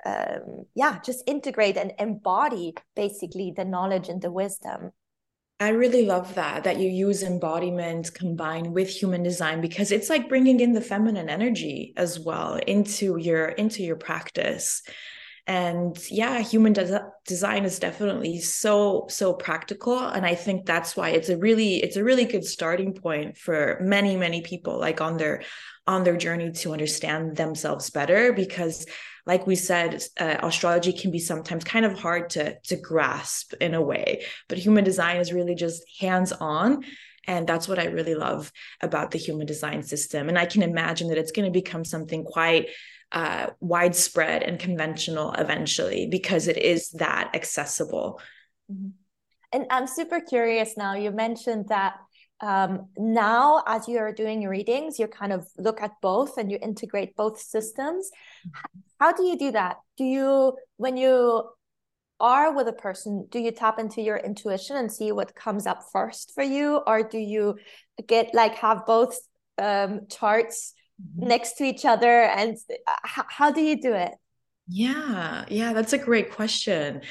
um, 0.06 0.66
yeah 0.76 1.00
just 1.06 1.24
integrate 1.28 1.78
and 1.78 1.94
embody 2.00 2.74
basically 2.96 3.54
the 3.56 3.66
knowledge 3.66 4.10
and 4.10 4.22
the 4.22 4.32
wisdom 4.32 4.92
I 5.64 5.70
really 5.70 6.06
love 6.06 6.36
that 6.36 6.66
that 6.66 6.78
you 6.78 6.90
use 6.90 7.24
embodiment 7.24 8.14
combined 8.14 8.74
with 8.74 8.90
human 8.90 9.24
design 9.24 9.62
because 9.62 9.94
it's 9.94 10.10
like 10.10 10.28
bringing 10.28 10.60
in 10.60 10.74
the 10.74 10.82
feminine 10.82 11.30
energy 11.30 11.94
as 11.96 12.20
well 12.20 12.56
into 12.56 13.18
your 13.18 13.48
into 13.48 13.82
your 13.82 13.96
practice. 13.96 14.84
And 15.48 15.98
yeah, 16.10 16.40
human 16.40 16.74
de- 16.74 17.08
design 17.26 17.64
is 17.64 17.80
definitely 17.80 18.40
so 18.40 19.08
so 19.10 19.34
practical 19.34 20.00
and 20.00 20.26
I 20.26 20.36
think 20.36 20.66
that's 20.66 20.98
why 20.98 21.10
it's 21.12 21.30
a 21.30 21.38
really 21.38 21.82
it's 21.82 21.96
a 21.96 22.04
really 22.04 22.26
good 22.26 22.44
starting 22.44 22.94
point 22.94 23.38
for 23.38 23.80
many 23.82 24.18
many 24.18 24.42
people 24.42 24.78
like 24.78 25.00
on 25.00 25.16
their 25.16 25.44
on 25.88 26.04
their 26.04 26.18
journey 26.18 26.52
to 26.52 26.74
understand 26.74 27.38
themselves 27.38 27.90
better 27.90 28.34
because 28.34 28.86
like 29.26 29.48
we 29.48 29.56
said, 29.56 30.04
uh, 30.20 30.38
astrology 30.44 30.94
can 30.94 31.12
be 31.12 31.20
sometimes 31.20 31.64
kind 31.64 31.86
of 31.86 31.98
hard 31.98 32.30
to 32.32 32.60
to 32.60 32.76
grasp 32.76 33.54
in 33.62 33.74
a 33.74 33.82
way, 33.82 34.26
but 34.50 34.58
human 34.58 34.84
design 34.84 35.18
is 35.18 35.34
really 35.34 35.56
just 35.56 35.84
hands 36.00 36.32
on. 36.32 36.84
And 37.26 37.48
that's 37.48 37.70
what 37.70 37.80
I 37.80 37.86
really 37.86 38.16
love 38.16 38.52
about 38.82 39.12
the 39.12 39.18
human 39.18 39.48
design 39.48 39.82
system. 39.82 40.28
And 40.28 40.38
I 40.38 40.46
can 40.46 40.62
imagine 40.62 41.08
that 41.08 41.18
it's 41.18 41.32
going 41.32 41.46
to 41.46 41.58
become 41.58 41.86
something 41.86 42.26
quite 42.26 42.68
uh, 43.14 43.48
widespread 43.62 44.44
and 44.44 44.60
conventional 44.60 45.32
eventually 45.34 46.08
because 46.08 46.50
it 46.50 46.58
is 46.58 46.90
that 46.92 47.32
accessible. 47.34 48.20
Mm-hmm. 48.70 48.90
And 49.54 49.68
I'm 49.70 49.88
super 49.88 50.20
curious 50.20 50.76
now. 50.76 50.96
You 50.96 51.12
mentioned 51.12 51.70
that 51.70 51.96
um, 52.44 52.90
now 52.98 53.64
as 53.66 53.88
you 53.88 53.98
are 54.00 54.12
doing 54.12 54.42
your 54.42 54.52
readings 54.52 55.00
you 55.00 55.08
kind 55.08 55.32
of 55.32 55.48
look 55.58 55.82
at 55.82 55.92
both 56.02 56.38
and 56.38 56.52
you 56.52 56.60
integrate 56.62 57.16
both 57.16 57.40
systems. 57.40 58.12
How 59.00 59.14
do 59.14 59.24
you 59.24 59.38
do 59.38 59.52
that? 59.52 59.78
Do 59.98 60.04
you 60.04 60.58
when 60.76 60.98
you 60.98 61.50
are 62.20 62.54
with 62.54 62.68
a 62.68 62.74
person 62.74 63.28
do 63.32 63.40
you 63.40 63.52
tap 63.52 63.80
into 63.80 64.02
your 64.02 64.18
intuition 64.18 64.76
and 64.76 64.92
see 64.92 65.12
what 65.14 65.36
comes 65.36 65.66
up 65.66 65.84
first 65.94 66.34
for 66.36 66.44
you? 66.44 66.82
Or 66.86 67.02
do 67.02 67.18
you 67.18 67.56
get 68.08 68.34
like 68.34 68.56
have 68.56 68.86
both 68.86 69.18
um, 69.58 70.02
charts 70.10 70.74
mm-hmm. 71.02 71.30
next 71.30 71.54
to 71.60 71.64
each 71.64 71.86
other 71.86 72.24
and 72.24 72.58
uh, 72.86 73.24
how 73.30 73.52
do 73.52 73.62
you 73.62 73.82
do 73.82 73.94
it? 73.94 74.12
Yeah. 74.68 75.46
Yeah 75.48 75.72
that's 75.72 75.94
a 75.94 75.98
great 75.98 76.32
question 76.32 77.04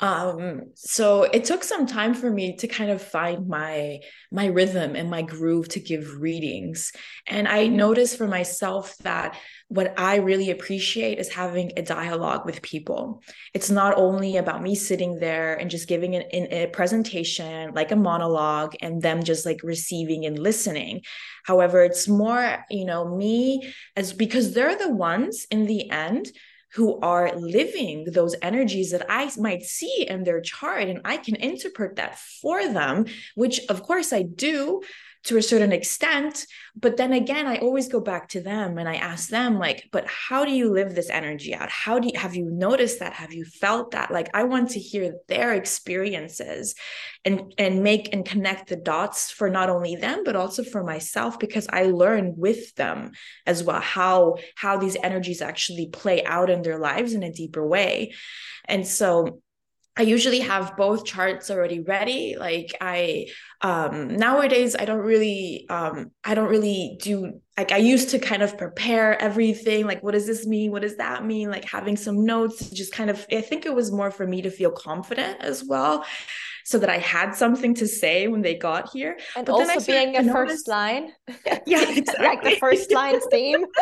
um 0.00 0.62
so 0.74 1.22
it 1.22 1.44
took 1.44 1.62
some 1.62 1.86
time 1.86 2.14
for 2.14 2.28
me 2.28 2.56
to 2.56 2.66
kind 2.66 2.90
of 2.90 3.00
find 3.00 3.46
my 3.46 4.00
my 4.32 4.46
rhythm 4.46 4.96
and 4.96 5.08
my 5.08 5.22
groove 5.22 5.68
to 5.68 5.78
give 5.78 6.20
readings. 6.20 6.90
And 7.28 7.46
i 7.46 7.68
noticed 7.68 8.18
for 8.18 8.26
myself 8.26 8.96
that 8.98 9.38
what 9.68 9.96
i 9.96 10.16
really 10.16 10.50
appreciate 10.50 11.18
is 11.20 11.28
having 11.28 11.72
a 11.76 11.82
dialogue 11.82 12.44
with 12.44 12.60
people. 12.60 13.22
It's 13.54 13.70
not 13.70 13.96
only 13.96 14.36
about 14.36 14.62
me 14.62 14.74
sitting 14.74 15.20
there 15.20 15.54
and 15.54 15.70
just 15.70 15.86
giving 15.86 16.16
an, 16.16 16.24
a 16.32 16.66
presentation 16.66 17.72
like 17.72 17.92
a 17.92 17.96
monologue 17.96 18.74
and 18.80 19.00
them 19.00 19.22
just 19.22 19.46
like 19.46 19.60
receiving 19.62 20.26
and 20.26 20.36
listening. 20.36 21.02
However 21.44 21.84
it's 21.84 22.08
more 22.08 22.64
you 22.68 22.84
know 22.84 23.16
me 23.16 23.72
as 23.94 24.12
because 24.12 24.54
they're 24.54 24.76
the 24.76 24.90
ones 24.90 25.46
in 25.52 25.66
the 25.66 25.88
end 25.88 26.32
who 26.74 26.98
are 27.00 27.34
living 27.36 28.04
those 28.04 28.34
energies 28.42 28.90
that 28.90 29.06
I 29.08 29.30
might 29.38 29.62
see 29.62 30.06
in 30.08 30.24
their 30.24 30.40
chart 30.40 30.88
and 30.88 31.00
I 31.04 31.16
can 31.18 31.36
interpret 31.36 31.96
that 31.96 32.18
for 32.18 32.66
them, 32.68 33.06
which 33.34 33.60
of 33.68 33.82
course 33.82 34.12
I 34.12 34.22
do 34.22 34.82
to 35.24 35.36
a 35.36 35.42
certain 35.42 35.72
extent 35.72 36.46
but 36.76 36.96
then 36.96 37.12
again 37.12 37.46
i 37.46 37.56
always 37.58 37.88
go 37.88 38.00
back 38.00 38.28
to 38.28 38.40
them 38.40 38.78
and 38.78 38.88
i 38.88 38.94
ask 38.94 39.28
them 39.28 39.58
like 39.58 39.88
but 39.92 40.06
how 40.06 40.44
do 40.44 40.52
you 40.52 40.70
live 40.72 40.94
this 40.94 41.10
energy 41.10 41.54
out? 41.54 41.70
How 41.70 41.98
do 41.98 42.08
you 42.08 42.18
have 42.18 42.34
you 42.34 42.50
noticed 42.50 43.00
that? 43.00 43.12
Have 43.12 43.32
you 43.32 43.44
felt 43.44 43.92
that? 43.92 44.10
Like 44.10 44.28
i 44.34 44.44
want 44.44 44.70
to 44.70 44.80
hear 44.80 45.14
their 45.28 45.54
experiences 45.54 46.74
and 47.24 47.54
and 47.58 47.82
make 47.82 48.12
and 48.12 48.24
connect 48.24 48.68
the 48.68 48.76
dots 48.76 49.30
for 49.30 49.50
not 49.50 49.70
only 49.70 49.96
them 49.96 50.22
but 50.24 50.36
also 50.36 50.62
for 50.62 50.82
myself 50.84 51.38
because 51.38 51.66
i 51.70 51.84
learn 51.84 52.34
with 52.36 52.74
them 52.74 53.12
as 53.46 53.62
well 53.62 53.80
how 53.80 54.36
how 54.56 54.76
these 54.76 54.96
energies 55.02 55.42
actually 55.42 55.86
play 55.86 56.24
out 56.24 56.50
in 56.50 56.62
their 56.62 56.78
lives 56.78 57.14
in 57.14 57.22
a 57.22 57.32
deeper 57.32 57.66
way. 57.66 58.12
And 58.66 58.86
so 58.86 59.40
I 59.96 60.02
usually 60.02 60.40
have 60.40 60.76
both 60.76 61.04
charts 61.04 61.50
already 61.50 61.80
ready. 61.80 62.36
Like 62.38 62.76
I 62.80 63.26
um 63.60 64.16
nowadays 64.16 64.74
I 64.76 64.84
don't 64.84 64.98
really 64.98 65.66
um 65.70 66.10
I 66.24 66.34
don't 66.34 66.48
really 66.48 66.98
do 67.00 67.40
like 67.56 67.70
I 67.70 67.76
used 67.76 68.10
to 68.10 68.18
kind 68.18 68.42
of 68.42 68.58
prepare 68.58 69.20
everything 69.20 69.86
like 69.86 70.02
what 70.02 70.12
does 70.12 70.26
this 70.26 70.46
mean? 70.46 70.72
What 70.72 70.82
does 70.82 70.96
that 70.96 71.24
mean? 71.24 71.48
Like 71.48 71.64
having 71.64 71.96
some 71.96 72.24
notes 72.24 72.70
just 72.70 72.92
kind 72.92 73.08
of 73.08 73.24
I 73.30 73.40
think 73.40 73.66
it 73.66 73.74
was 73.74 73.92
more 73.92 74.10
for 74.10 74.26
me 74.26 74.42
to 74.42 74.50
feel 74.50 74.72
confident 74.72 75.40
as 75.40 75.64
well 75.64 76.04
so 76.64 76.78
that 76.78 76.88
I 76.88 76.98
had 76.98 77.34
something 77.34 77.74
to 77.74 77.86
say 77.86 78.26
when 78.26 78.40
they 78.42 78.54
got 78.54 78.90
here. 78.90 79.18
And 79.36 79.46
but 79.46 79.52
also 79.52 79.80
being 79.80 80.16
a 80.16 80.32
first 80.32 80.66
line. 80.66 81.12
Yeah, 81.66 81.88
exactly. 81.88 82.26
like 82.26 82.42
the 82.42 82.56
first 82.56 82.92
line 82.92 83.20
theme. 83.30 83.64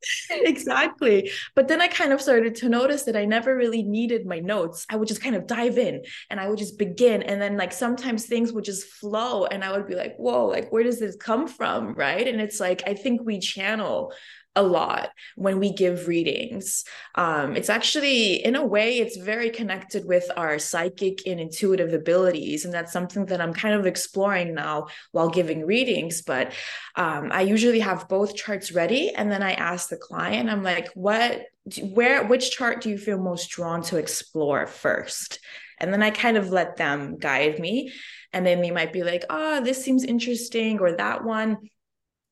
exactly. 0.30 1.30
But 1.54 1.68
then 1.68 1.80
I 1.80 1.88
kind 1.88 2.12
of 2.12 2.20
started 2.20 2.54
to 2.56 2.68
notice 2.68 3.04
that 3.04 3.16
I 3.16 3.24
never 3.24 3.56
really 3.56 3.82
needed 3.82 4.26
my 4.26 4.38
notes. 4.38 4.86
I 4.90 4.96
would 4.96 5.08
just 5.08 5.22
kind 5.22 5.34
of 5.34 5.46
dive 5.46 5.78
in 5.78 6.02
and 6.30 6.40
I 6.40 6.48
would 6.48 6.58
just 6.58 6.78
begin. 6.78 7.22
And 7.22 7.40
then, 7.40 7.56
like, 7.56 7.72
sometimes 7.72 8.26
things 8.26 8.52
would 8.52 8.64
just 8.64 8.84
flow 8.86 9.46
and 9.46 9.64
I 9.64 9.72
would 9.72 9.86
be 9.86 9.94
like, 9.94 10.16
whoa, 10.16 10.46
like, 10.46 10.70
where 10.70 10.82
does 10.82 11.00
this 11.00 11.16
come 11.16 11.46
from? 11.48 11.94
Right. 11.94 12.26
And 12.26 12.40
it's 12.40 12.60
like, 12.60 12.82
I 12.86 12.94
think 12.94 13.22
we 13.24 13.38
channel 13.38 14.12
a 14.56 14.62
lot 14.62 15.10
when 15.36 15.60
we 15.60 15.72
give 15.72 16.08
readings. 16.08 16.84
Um, 17.14 17.56
it's 17.56 17.70
actually, 17.70 18.44
in 18.44 18.56
a 18.56 18.66
way, 18.66 18.98
it's 18.98 19.16
very 19.16 19.50
connected 19.50 20.04
with 20.04 20.28
our 20.36 20.58
psychic 20.58 21.26
and 21.26 21.38
intuitive 21.38 21.92
abilities. 21.92 22.64
And 22.64 22.74
that's 22.74 22.92
something 22.92 23.26
that 23.26 23.40
I'm 23.40 23.54
kind 23.54 23.74
of 23.74 23.86
exploring 23.86 24.54
now 24.54 24.88
while 25.12 25.30
giving 25.30 25.64
readings. 25.64 26.22
But 26.22 26.52
um, 26.96 27.30
I 27.32 27.42
usually 27.42 27.80
have 27.80 28.08
both 28.08 28.34
charts 28.34 28.72
ready. 28.72 29.10
And 29.10 29.30
then 29.30 29.42
I 29.42 29.52
ask 29.52 29.88
the 29.88 29.96
client, 29.96 30.50
I'm 30.50 30.64
like, 30.64 30.88
what, 30.94 31.42
where, 31.80 32.26
which 32.26 32.50
chart 32.50 32.80
do 32.80 32.90
you 32.90 32.98
feel 32.98 33.18
most 33.18 33.50
drawn 33.50 33.82
to 33.82 33.96
explore 33.96 34.66
first? 34.66 35.38
And 35.78 35.92
then 35.92 36.02
I 36.02 36.10
kind 36.10 36.36
of 36.36 36.50
let 36.50 36.76
them 36.76 37.18
guide 37.18 37.60
me. 37.60 37.92
And 38.32 38.44
then 38.44 38.60
they 38.60 38.72
might 38.72 38.92
be 38.92 39.04
like, 39.04 39.24
oh, 39.30 39.62
this 39.62 39.82
seems 39.82 40.04
interesting, 40.04 40.80
or 40.80 40.92
that 40.92 41.24
one 41.24 41.58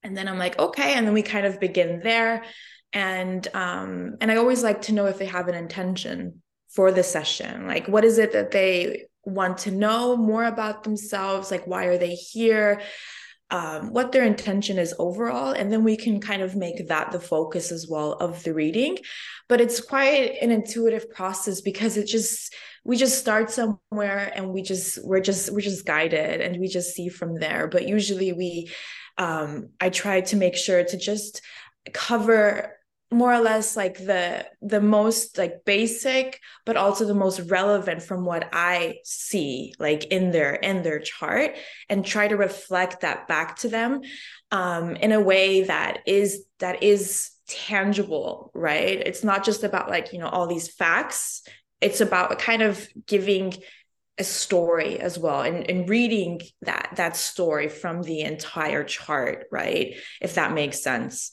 and 0.07 0.17
then 0.17 0.29
i'm 0.29 0.39
like 0.39 0.59
okay. 0.59 0.95
And 0.95 1.07
then 1.07 1.15
we 1.15 1.23
kind 1.23 1.47
of 1.47 1.61
begin 1.61 2.01
there. 2.03 2.45
And 2.93 3.47
um 3.55 4.17
and 4.21 4.31
i 4.31 4.37
always 4.37 4.63
like 4.63 4.83
to 4.83 4.93
know 4.93 5.07
if 5.07 5.19
they 5.19 5.27
have 5.27 5.49
an 5.49 5.55
intention 5.55 6.43
for 6.71 6.93
the 6.93 7.03
session. 7.03 7.67
Like 7.67 7.89
what 7.89 8.05
is 8.05 8.19
it 8.19 8.33
that 8.33 8.53
they 8.53 9.07
want 9.25 9.59
to 9.59 9.71
know 9.71 10.17
more 10.17 10.45
about 10.45 10.85
themselves? 10.85 11.51
Like 11.51 11.67
why 11.67 11.87
are 11.87 11.99
they 11.99 12.15
here? 12.15 12.81
Um, 13.49 13.93
what 13.93 14.11
their 14.11 14.25
intention 14.25 14.77
is 14.77 14.93
overall. 14.99 15.53
And 15.53 15.73
then 15.73 15.85
we 15.85 15.97
can 15.97 16.21
kind 16.21 16.43
of 16.43 16.57
make 16.57 16.89
that 16.89 17.13
the 17.13 17.21
focus 17.21 17.71
as 17.71 17.87
well 17.89 18.15
of 18.15 18.43
the 18.43 18.53
reading. 18.53 18.99
But 19.49 19.61
it's 19.61 19.81
quite 19.81 20.39
an 20.43 20.51
intuitive 20.51 21.09
process 21.11 21.61
because 21.61 21.97
it 21.97 22.07
just 22.07 22.53
we 22.85 22.97
just 22.97 23.19
start 23.19 23.51
somewhere 23.51 24.33
and 24.35 24.53
we 24.53 24.63
just 24.63 25.05
we're 25.05 25.21
just 25.21 25.53
we're 25.53 25.61
just 25.61 25.87
guided 25.87 26.41
and 26.41 26.61
we 26.61 26.69
just 26.69 26.95
see 26.95 27.09
from 27.09 27.39
there. 27.39 27.69
But 27.69 27.87
usually 27.87 28.33
we 28.33 28.71
um, 29.19 29.71
I 29.81 29.91
try 29.91 30.21
to 30.23 30.37
make 30.37 30.57
sure 30.57 30.85
to 30.85 30.97
just 30.97 31.43
cover 31.93 32.73
more 33.13 33.33
or 33.33 33.41
less 33.41 33.77
like 33.77 33.99
the 33.99 34.45
the 34.61 34.81
most 34.81 35.39
like 35.39 35.65
basic 35.65 36.41
but 36.65 36.77
also 36.77 37.05
the 37.05 37.15
most 37.15 37.39
relevant 37.49 38.03
from 38.03 38.25
what 38.25 38.49
i 38.53 38.97
see 39.05 39.73
like 39.79 40.07
in 40.07 40.33
their 40.33 40.55
in 40.55 40.83
their 40.83 40.99
chart 40.99 41.55
and 41.89 42.05
try 42.05 42.27
to 42.27 42.37
reflect 42.37 43.03
that 43.03 43.29
back 43.29 43.55
to 43.55 43.69
them 43.69 44.01
um 44.51 44.97
in 44.97 45.13
a 45.13 45.21
way 45.21 45.63
that 45.63 46.01
is 46.05 46.45
that 46.59 46.83
is 46.83 47.31
tangible 47.47 48.51
right? 48.55 48.99
It's 48.99 49.25
not 49.25 49.45
just 49.45 49.63
about 49.65 49.89
like 49.89 50.13
you 50.13 50.19
know 50.19 50.29
all 50.29 50.47
these 50.47 50.69
facts. 50.69 51.43
It's 51.81 52.01
about 52.01 52.39
kind 52.39 52.63
of 52.63 52.89
giving 53.07 53.55
a 54.19 54.25
story 54.25 54.99
as 54.99 55.19
well 55.19 55.43
and, 55.43 55.69
and 55.69 55.89
reading 55.89 56.41
that 56.63 56.91
that 56.97 57.17
story 57.17 57.69
from 57.69 58.03
the 58.03 58.21
entire 58.21 58.83
chart 58.85 59.47
right? 59.53 59.97
If 60.21 60.35
that 60.35 60.53
makes 60.53 60.83
sense. 60.83 61.33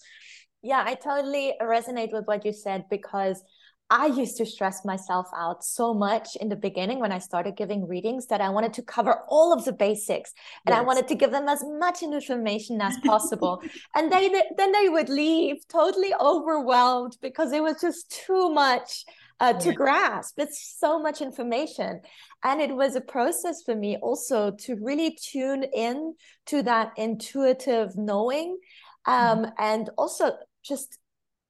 Yeah 0.62 0.84
i 0.86 0.96
totally 0.96 1.54
resonate 1.62 2.12
with 2.12 2.26
what 2.26 2.46
you 2.46 2.54
said 2.54 2.86
because 2.90 3.44
i 3.90 4.06
used 4.06 4.38
to 4.38 4.46
stress 4.46 4.86
myself 4.86 5.28
out 5.36 5.62
so 5.64 5.94
much 5.94 6.38
in 6.38 6.48
the 6.48 6.56
beginning 6.56 7.00
when 7.00 7.12
i 7.12 7.20
started 7.20 7.58
giving 7.58 7.86
readings 7.86 8.28
that 8.28 8.40
i 8.40 8.50
wanted 8.50 8.74
to 8.74 8.82
cover 8.82 9.14
all 9.28 9.52
of 9.52 9.66
the 9.66 9.74
basics 9.74 10.32
and 10.66 10.74
yes. 10.74 10.80
i 10.80 10.82
wanted 10.82 11.06
to 11.06 11.16
give 11.16 11.32
them 11.32 11.50
as 11.50 11.62
much 11.66 12.02
information 12.02 12.80
as 12.82 12.96
possible. 13.06 13.62
And 13.96 14.12
they 14.12 14.30
then 14.58 14.72
they 14.72 14.88
would 14.88 15.10
leave 15.10 15.68
totally 15.68 16.14
overwhelmed 16.20 17.18
because 17.22 17.52
it 17.52 17.62
was 17.62 17.82
just 17.82 18.10
too 18.26 18.50
much 18.50 19.04
uh, 19.44 19.52
to 19.52 19.74
grasp. 19.74 20.40
It's 20.40 20.78
so 20.80 21.00
much 21.00 21.22
information. 21.22 22.00
And 22.46 22.62
it 22.62 22.74
was 22.74 22.96
a 22.96 23.02
process 23.02 23.62
for 23.62 23.76
me 23.76 23.98
also 23.98 24.52
to 24.52 24.76
really 24.76 25.18
tune 25.22 25.64
in 25.64 26.16
to 26.46 26.64
that 26.64 26.94
intuitive 26.96 27.98
knowing 27.98 28.58
um, 29.06 29.40
mm-hmm. 29.40 29.52
and 29.60 29.90
also 29.98 30.38
just 30.64 30.98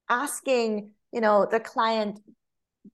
asking, 0.10 0.92
you 1.12 1.22
know, 1.22 1.48
the 1.50 1.60
client 1.60 2.20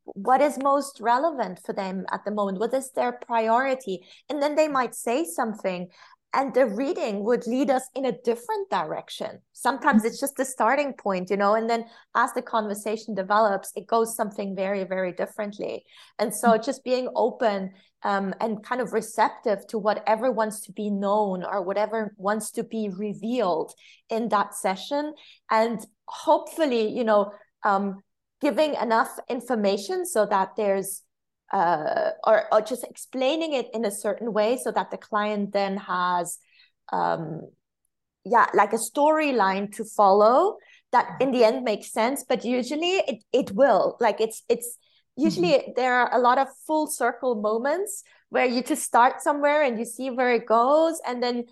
what 0.04 0.42
is 0.42 0.58
most 0.62 1.00
relevant 1.00 1.60
for 1.66 1.74
them 1.74 2.06
at 2.12 2.24
the 2.24 2.32
moment 2.32 2.60
what 2.60 2.74
is 2.76 2.92
their 2.92 3.12
priority 3.12 4.06
and 4.30 4.40
then 4.40 4.54
they 4.56 4.68
might 4.68 4.94
say 4.94 5.26
something 5.26 5.88
and 6.34 6.54
the 6.54 6.66
reading 6.66 7.24
would 7.24 7.48
lead 7.48 7.70
us 7.70 7.84
in 7.96 8.06
a 8.06 8.18
different 8.24 8.70
direction. 8.70 9.40
Sometimes 9.54 10.06
it's 10.06 10.20
just 10.20 10.36
the 10.36 10.46
starting 10.46 10.94
point 10.94 11.30
you 11.30 11.38
know 11.38 11.56
and 11.56 11.70
then 11.70 11.86
as 12.16 12.34
the 12.34 12.42
conversation 12.42 13.16
develops 13.16 13.72
it 13.76 13.88
goes 13.88 14.16
something 14.16 14.56
very 14.56 14.84
very 14.84 15.12
differently. 15.12 15.84
And 16.20 16.34
so 16.34 16.50
mm-hmm. 16.50 16.64
just 16.64 16.84
being 16.84 17.10
open 17.16 17.72
um, 18.04 18.34
and 18.40 18.64
kind 18.64 18.80
of 18.80 18.94
receptive 18.94 19.68
to 19.68 19.78
whatever 19.78 20.32
wants 20.32 20.62
to 20.62 20.72
be 20.72 20.90
known 20.90 21.44
or 21.44 21.62
whatever 21.62 22.14
wants 22.18 22.52
to 22.52 22.64
be 22.64 22.90
revealed 22.90 23.74
in 24.10 24.30
that 24.30 24.56
session. 24.56 25.14
And 25.50 25.80
hopefully 26.06 26.90
you 26.90 27.04
know 27.04 27.32
um, 27.64 28.02
giving 28.42 28.76
enough 28.76 29.18
information 29.30 30.06
so 30.06 30.26
that 30.26 30.56
there's 30.56 31.04
uh, 31.52 32.12
or, 32.24 32.46
or 32.54 32.62
just 32.62 32.84
explaining 32.84 33.54
it 33.54 33.68
in 33.74 33.86
a 33.86 33.92
certain 33.92 34.34
way 34.34 34.58
so 34.58 34.72
that 34.72 34.92
the 34.92 34.98
client 34.98 35.54
then 35.54 35.78
has 35.78 36.38
um, 36.92 37.42
yeah 38.26 38.48
like 38.54 38.74
a 38.74 38.78
storyline 38.78 39.74
to 39.74 39.84
follow 39.84 40.58
that 40.92 41.06
mm-hmm. 41.06 41.24
in 41.24 41.32
the 41.32 41.44
end 41.44 41.64
makes 41.64 41.92
sense 41.92 42.26
but 42.28 42.44
usually 42.44 42.98
it, 42.98 43.24
it 43.32 43.52
will 43.52 43.98
like 44.00 44.20
it's 44.20 44.44
it's 44.50 44.78
usually 45.16 45.54
mm-hmm. 45.54 45.72
there 45.76 45.94
are 45.94 46.14
a 46.14 46.20
lot 46.20 46.38
of 46.38 46.48
full 46.68 46.88
circle 46.88 47.36
moments 47.36 48.04
where 48.30 48.46
you 48.46 48.62
just 48.62 48.84
start 48.84 49.22
somewhere 49.22 49.64
and 49.64 49.80
you 49.80 49.86
see 49.86 50.10
where 50.10 50.32
it 50.32 50.46
goes 50.46 51.00
and 51.08 51.22
then 51.24 51.46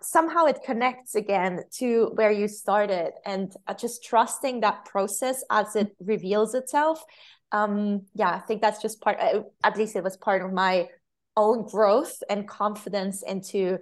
somehow 0.00 0.46
it 0.46 0.58
connects 0.64 1.14
again 1.14 1.60
to 1.70 2.10
where 2.14 2.32
you 2.32 2.48
started 2.48 3.12
and 3.26 3.52
uh, 3.66 3.74
just 3.74 4.02
trusting 4.02 4.60
that 4.60 4.84
process 4.86 5.44
as 5.50 5.76
it 5.76 5.94
reveals 6.00 6.54
itself 6.54 7.04
um 7.52 8.02
yeah 8.14 8.30
i 8.30 8.38
think 8.38 8.60
that's 8.60 8.82
just 8.82 9.00
part 9.00 9.18
uh, 9.20 9.42
at 9.62 9.76
least 9.76 9.96
it 9.96 10.04
was 10.04 10.16
part 10.16 10.42
of 10.42 10.52
my 10.52 10.88
own 11.36 11.66
growth 11.66 12.22
and 12.28 12.48
confidence 12.48 13.22
into 13.22 13.78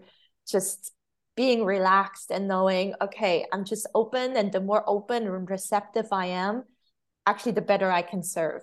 just 0.46 0.92
being 1.37 1.64
relaxed 1.64 2.31
and 2.31 2.46
knowing 2.46 2.94
okay 3.01 3.46
i'm 3.53 3.64
just 3.64 3.87
open 3.94 4.37
and 4.37 4.53
the 4.53 4.61
more 4.61 4.85
open 4.87 5.27
and 5.27 5.51
receptive 5.51 6.07
i 6.12 6.27
am 6.27 6.64
actually 7.27 7.53
the 7.53 7.62
better 7.62 7.90
i 7.90 8.03
can 8.03 8.22
serve 8.22 8.62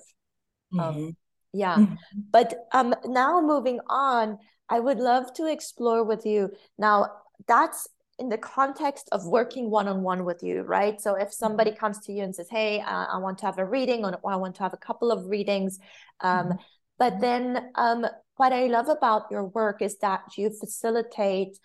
um, 0.74 0.80
mm-hmm. 0.80 1.00
um, 1.06 1.18
yeah 1.54 1.76
mm-hmm. 1.76 1.96
but 2.32 2.68
um 2.74 2.94
now 3.06 3.42
moving 3.42 3.80
on 3.88 4.38
i 4.70 4.80
would 4.80 5.00
love 5.00 5.34
to 5.34 5.46
explore 5.46 6.04
with 6.04 6.26
you 6.26 6.52
now 6.78 7.08
that's 7.48 7.88
in 8.20 8.30
the 8.30 8.38
context 8.38 9.10
of 9.12 9.26
working 9.26 9.70
one-on-one 9.70 10.26
with 10.26 10.44
you 10.44 10.62
right 10.62 11.02
so 11.02 11.16
if 11.16 11.34
somebody 11.34 11.72
mm-hmm. 11.72 11.80
comes 11.80 12.00
to 12.00 12.12
you 12.12 12.24
and 12.24 12.36
says 12.36 12.48
hey 12.50 12.82
uh, 12.82 13.06
i 13.14 13.18
want 13.18 13.38
to 13.38 13.46
have 13.46 13.58
a 13.58 13.66
reading 13.66 14.06
or 14.06 14.20
i 14.30 14.36
want 14.36 14.56
to 14.56 14.64
have 14.64 14.74
a 14.74 14.78
couple 14.78 15.12
of 15.12 15.26
readings 15.28 15.80
um, 16.22 16.48
mm-hmm. 16.48 16.58
but 16.98 17.20
then 17.20 17.72
um, 17.76 18.06
what 18.36 18.54
i 18.54 18.68
love 18.68 18.90
about 18.90 19.24
your 19.32 19.46
work 19.46 19.82
is 19.82 19.98
that 20.00 20.22
you 20.38 20.50
facilitate 20.50 21.58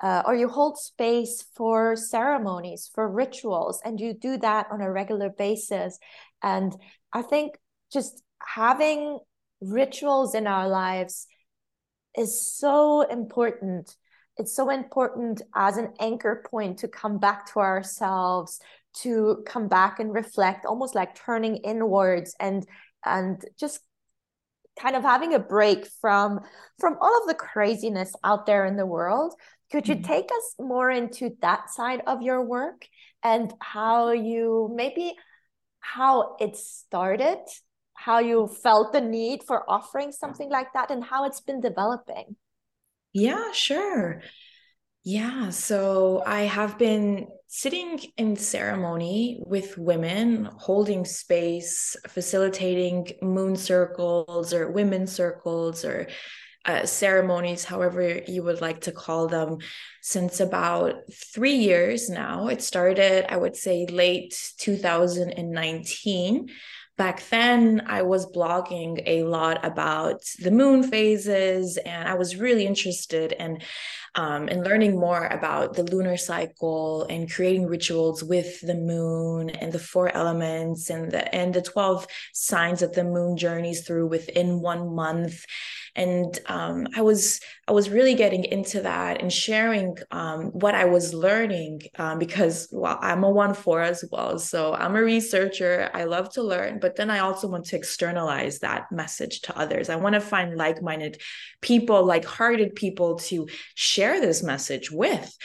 uh, 0.00 0.22
or 0.26 0.34
you 0.34 0.48
hold 0.48 0.76
space 0.78 1.44
for 1.54 1.96
ceremonies 1.96 2.90
for 2.94 3.08
rituals 3.08 3.80
and 3.84 4.00
you 4.00 4.12
do 4.12 4.36
that 4.36 4.66
on 4.70 4.80
a 4.80 4.90
regular 4.90 5.30
basis 5.30 5.98
and 6.42 6.76
i 7.12 7.22
think 7.22 7.54
just 7.92 8.22
having 8.44 9.18
rituals 9.60 10.34
in 10.34 10.46
our 10.46 10.68
lives 10.68 11.26
is 12.16 12.46
so 12.54 13.02
important 13.02 13.96
it's 14.38 14.54
so 14.54 14.70
important 14.70 15.42
as 15.54 15.76
an 15.76 15.92
anchor 16.00 16.44
point 16.50 16.78
to 16.78 16.88
come 16.88 17.18
back 17.18 17.52
to 17.52 17.60
ourselves 17.60 18.60
to 18.94 19.42
come 19.46 19.68
back 19.68 20.00
and 20.00 20.12
reflect 20.12 20.66
almost 20.66 20.94
like 20.94 21.14
turning 21.14 21.56
inwards 21.56 22.34
and 22.38 22.66
and 23.04 23.44
just 23.58 23.80
kind 24.80 24.96
of 24.96 25.02
having 25.02 25.34
a 25.34 25.38
break 25.38 25.86
from 26.00 26.40
from 26.78 26.96
all 27.00 27.20
of 27.20 27.28
the 27.28 27.34
craziness 27.34 28.14
out 28.24 28.46
there 28.46 28.64
in 28.64 28.76
the 28.76 28.86
world 28.86 29.34
could 29.70 29.88
you 29.88 29.94
mm-hmm. 29.94 30.04
take 30.04 30.26
us 30.26 30.54
more 30.58 30.90
into 30.90 31.30
that 31.40 31.70
side 31.70 32.02
of 32.06 32.22
your 32.22 32.42
work 32.44 32.86
and 33.22 33.52
how 33.60 34.10
you 34.12 34.70
maybe 34.74 35.14
how 35.80 36.36
it 36.40 36.56
started 36.56 37.38
how 37.94 38.18
you 38.18 38.48
felt 38.62 38.92
the 38.92 39.00
need 39.00 39.42
for 39.42 39.68
offering 39.70 40.10
something 40.10 40.50
like 40.50 40.72
that 40.72 40.90
and 40.90 41.04
how 41.04 41.24
it's 41.24 41.40
been 41.40 41.60
developing 41.60 42.36
yeah, 43.12 43.52
sure. 43.52 44.22
Yeah, 45.04 45.50
so 45.50 46.22
I 46.24 46.42
have 46.42 46.78
been 46.78 47.26
sitting 47.48 48.00
in 48.16 48.36
ceremony 48.36 49.42
with 49.44 49.76
women, 49.76 50.48
holding 50.58 51.04
space, 51.04 51.96
facilitating 52.08 53.08
moon 53.20 53.56
circles 53.56 54.54
or 54.54 54.70
women 54.70 55.08
circles 55.08 55.84
or 55.84 56.06
uh, 56.64 56.86
ceremonies, 56.86 57.64
however 57.64 58.20
you 58.28 58.44
would 58.44 58.60
like 58.60 58.82
to 58.82 58.92
call 58.92 59.26
them, 59.26 59.58
since 60.02 60.38
about 60.38 60.94
three 61.12 61.56
years 61.56 62.08
now. 62.08 62.46
It 62.46 62.62
started, 62.62 63.26
I 63.28 63.36
would 63.36 63.56
say, 63.56 63.86
late 63.86 64.52
2019 64.58 66.48
back 66.98 67.22
then 67.30 67.82
I 67.86 68.02
was 68.02 68.30
blogging 68.30 69.02
a 69.06 69.24
lot 69.24 69.64
about 69.64 70.22
the 70.38 70.50
moon 70.50 70.82
phases 70.82 71.78
and 71.78 72.08
I 72.08 72.14
was 72.14 72.36
really 72.36 72.66
interested 72.66 73.32
in 73.32 73.60
um, 74.14 74.48
and 74.48 74.62
learning 74.62 75.00
more 75.00 75.26
about 75.26 75.74
the 75.74 75.84
lunar 75.84 76.18
cycle 76.18 77.04
and 77.08 77.32
creating 77.32 77.66
rituals 77.66 78.22
with 78.22 78.60
the 78.60 78.74
moon 78.74 79.48
and 79.48 79.72
the 79.72 79.78
four 79.78 80.14
elements 80.14 80.90
and 80.90 81.10
the 81.10 81.34
and 81.34 81.54
the 81.54 81.62
12 81.62 82.06
signs 82.34 82.80
that 82.80 82.92
the 82.92 83.04
moon 83.04 83.38
journeys 83.38 83.86
through 83.86 84.08
within 84.08 84.60
one 84.60 84.94
month 84.94 85.46
and 85.94 86.38
um, 86.46 86.86
i 86.96 87.02
was 87.02 87.40
i 87.68 87.72
was 87.72 87.90
really 87.90 88.14
getting 88.14 88.44
into 88.44 88.80
that 88.80 89.20
and 89.20 89.32
sharing 89.32 89.96
um, 90.10 90.46
what 90.46 90.74
i 90.74 90.84
was 90.84 91.12
learning 91.12 91.80
um, 91.98 92.18
because 92.18 92.68
well 92.72 92.98
i'm 93.00 93.24
a 93.24 93.30
one 93.30 93.54
four 93.54 93.80
as 93.80 94.04
well 94.10 94.38
so 94.38 94.74
i'm 94.74 94.96
a 94.96 95.02
researcher 95.02 95.90
i 95.94 96.04
love 96.04 96.32
to 96.32 96.42
learn 96.42 96.78
but 96.78 96.96
then 96.96 97.10
i 97.10 97.18
also 97.18 97.48
want 97.48 97.64
to 97.64 97.76
externalize 97.76 98.60
that 98.60 98.90
message 98.90 99.40
to 99.42 99.56
others 99.58 99.88
i 99.88 99.96
want 99.96 100.14
to 100.14 100.20
find 100.20 100.56
like-minded 100.56 101.20
people 101.60 102.04
like-hearted 102.04 102.74
people 102.74 103.16
to 103.16 103.46
share 103.74 104.20
this 104.20 104.42
message 104.42 104.90
with 104.90 105.36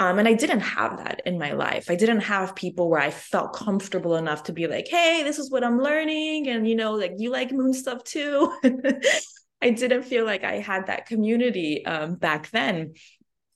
um, 0.00 0.18
and 0.18 0.26
I 0.26 0.32
didn't 0.32 0.60
have 0.60 0.96
that 0.96 1.20
in 1.26 1.38
my 1.38 1.52
life. 1.52 1.90
I 1.90 1.94
didn't 1.94 2.20
have 2.20 2.56
people 2.56 2.88
where 2.88 3.00
I 3.00 3.10
felt 3.10 3.52
comfortable 3.52 4.16
enough 4.16 4.44
to 4.44 4.52
be 4.54 4.66
like, 4.66 4.88
hey, 4.88 5.22
this 5.22 5.38
is 5.38 5.50
what 5.50 5.62
I'm 5.62 5.78
learning. 5.78 6.48
And, 6.48 6.66
you 6.66 6.74
know, 6.74 6.92
like, 6.92 7.12
you 7.18 7.30
like 7.30 7.52
moon 7.52 7.74
stuff 7.74 8.02
too. 8.02 8.50
I 9.62 9.70
didn't 9.70 10.04
feel 10.04 10.24
like 10.24 10.44
I 10.44 10.56
had 10.58 10.86
that 10.86 11.06
community 11.06 11.84
um, 11.84 12.16
back 12.16 12.50
then. 12.50 12.94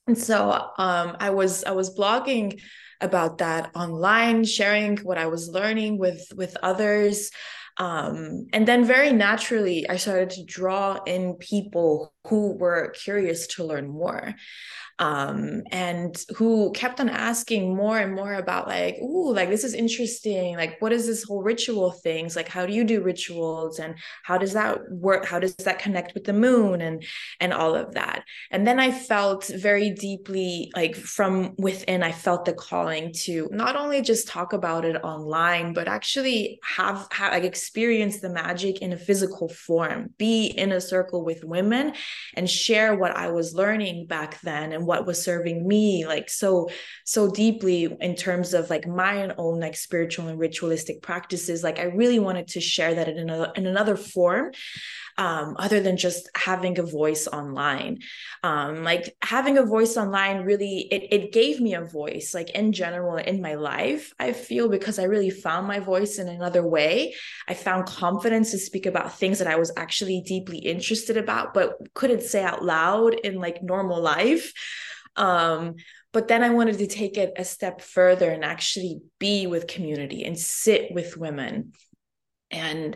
And 0.07 0.17
so 0.17 0.51
um, 0.77 1.17
I 1.19 1.31
was 1.31 1.63
I 1.63 1.71
was 1.71 1.97
blogging 1.97 2.61
about 3.01 3.39
that 3.39 3.75
online, 3.75 4.43
sharing 4.43 4.97
what 4.97 5.17
I 5.17 5.27
was 5.27 5.49
learning 5.49 5.97
with 5.97 6.27
with 6.35 6.55
others. 6.61 7.31
Um, 7.77 8.47
and 8.53 8.67
then 8.67 8.85
very 8.85 9.11
naturally, 9.11 9.89
I 9.89 9.97
started 9.97 10.29
to 10.31 10.45
draw 10.45 10.99
in 11.05 11.35
people 11.35 12.14
who 12.27 12.53
were 12.53 12.89
curious 12.89 13.47
to 13.47 13.63
learn 13.63 13.87
more 13.87 14.35
um, 14.97 15.63
and 15.71 16.23
who 16.37 16.71
kept 16.71 17.01
on 17.01 17.09
asking 17.09 17.75
more 17.75 17.97
and 17.97 18.15
more 18.15 18.33
about 18.33 18.67
like, 18.67 18.97
ooh, 18.99 19.33
like 19.33 19.49
this 19.49 19.65
is 19.65 19.73
interesting. 19.73 20.55
Like, 20.55 20.81
what 20.81 20.93
is 20.93 21.05
this 21.05 21.23
whole 21.23 21.43
ritual 21.43 21.91
things? 21.91 22.35
Like, 22.35 22.47
how 22.47 22.65
do 22.65 22.71
you 22.71 22.85
do 22.85 23.01
rituals, 23.01 23.79
and 23.79 23.95
how 24.23 24.37
does 24.37 24.53
that 24.53 24.89
work? 24.89 25.25
How 25.25 25.39
does 25.39 25.55
that 25.55 25.79
connect 25.79 26.13
with 26.13 26.23
the 26.23 26.33
moon, 26.33 26.79
and 26.79 27.03
and 27.41 27.51
all 27.51 27.75
of 27.75 27.93
that? 27.95 28.23
And 28.51 28.65
then 28.65 28.79
I 28.79 28.91
felt 28.91 29.47
very 29.47 29.89
deeply, 29.89 30.71
like 30.75 30.95
from 30.95 31.55
within, 31.57 32.01
I 32.01 32.13
felt 32.13 32.45
the 32.45 32.53
calling 32.53 33.11
to 33.23 33.49
not 33.51 33.75
only 33.75 34.01
just 34.01 34.29
talk 34.29 34.53
about 34.53 34.85
it 34.85 34.95
online, 35.03 35.73
but 35.73 35.89
actually 35.89 36.59
have, 36.63 37.07
have 37.11 37.33
like 37.33 37.43
experience 37.43 38.21
the 38.21 38.29
magic 38.29 38.81
in 38.81 38.93
a 38.93 38.97
physical 38.97 39.49
form, 39.49 40.13
be 40.17 40.45
in 40.45 40.71
a 40.71 40.79
circle 40.79 41.25
with 41.25 41.43
women, 41.43 41.93
and 42.35 42.49
share 42.49 42.95
what 42.95 43.15
I 43.15 43.29
was 43.31 43.53
learning 43.53 44.07
back 44.07 44.39
then 44.41 44.73
and 44.73 44.85
what 44.85 45.05
was 45.05 45.23
serving 45.23 45.67
me 45.67 46.05
like 46.05 46.29
so 46.29 46.69
so 47.05 47.29
deeply 47.29 47.95
in 47.99 48.15
terms 48.15 48.53
of 48.53 48.69
like 48.69 48.87
my 48.87 49.33
own 49.37 49.59
like 49.59 49.75
spiritual 49.75 50.27
and 50.27 50.39
ritualistic 50.39 51.01
practices. 51.01 51.63
Like 51.63 51.79
i 51.79 51.83
really 51.83 52.19
wanted 52.19 52.47
to 52.49 52.61
share 52.61 52.95
that 52.95 53.07
in 53.07 53.17
another 53.17 53.51
in 53.55 53.65
another 53.65 53.95
form 53.95 54.51
um, 55.17 55.55
other 55.57 55.79
than 55.79 55.97
just 55.97 56.29
having 56.35 56.77
a 56.77 56.83
voice 56.83 57.27
online. 57.27 57.99
Um, 58.43 58.83
like 58.83 59.15
having 59.21 59.57
a 59.57 59.65
voice 59.65 59.97
online 59.97 60.43
really 60.43 60.87
it 60.91 61.07
it 61.11 61.31
gave 61.31 61.61
me 61.61 61.73
a 61.73 61.81
voice, 61.85 62.33
like 62.33 62.49
in 62.51 62.73
general 62.73 63.17
in 63.17 63.41
my 63.41 63.55
life. 63.55 64.13
I 64.19 64.33
feel 64.33 64.67
because 64.69 64.99
I 64.99 65.03
really 65.03 65.29
found 65.29 65.67
my 65.67 65.79
voice 65.79 66.19
in 66.19 66.27
another 66.27 66.67
way. 66.67 67.15
I 67.47 67.53
found 67.53 67.85
confidence 67.85 68.51
to 68.51 68.57
speak 68.57 68.85
about 68.85 69.17
things 69.17 69.39
that 69.39 69.47
I 69.47 69.55
was 69.55 69.71
actually 69.77 70.21
deeply 70.25 70.57
interested 70.57 71.17
about, 71.17 71.53
but 71.53 71.77
couldn't 71.93 72.23
say 72.23 72.43
out 72.43 72.63
loud 72.63 73.13
in 73.13 73.35
like 73.35 73.63
normal 73.63 74.01
life. 74.01 74.53
Um, 75.15 75.75
but 76.11 76.27
then 76.27 76.43
I 76.43 76.49
wanted 76.49 76.77
to 76.77 76.87
take 76.87 77.17
it 77.17 77.33
a 77.37 77.43
step 77.43 77.81
further 77.81 78.29
and 78.29 78.43
actually 78.43 79.01
be 79.19 79.47
with 79.47 79.67
community 79.67 80.23
and 80.23 80.37
sit 80.37 80.91
with 80.91 81.17
women 81.17 81.73
and 82.51 82.95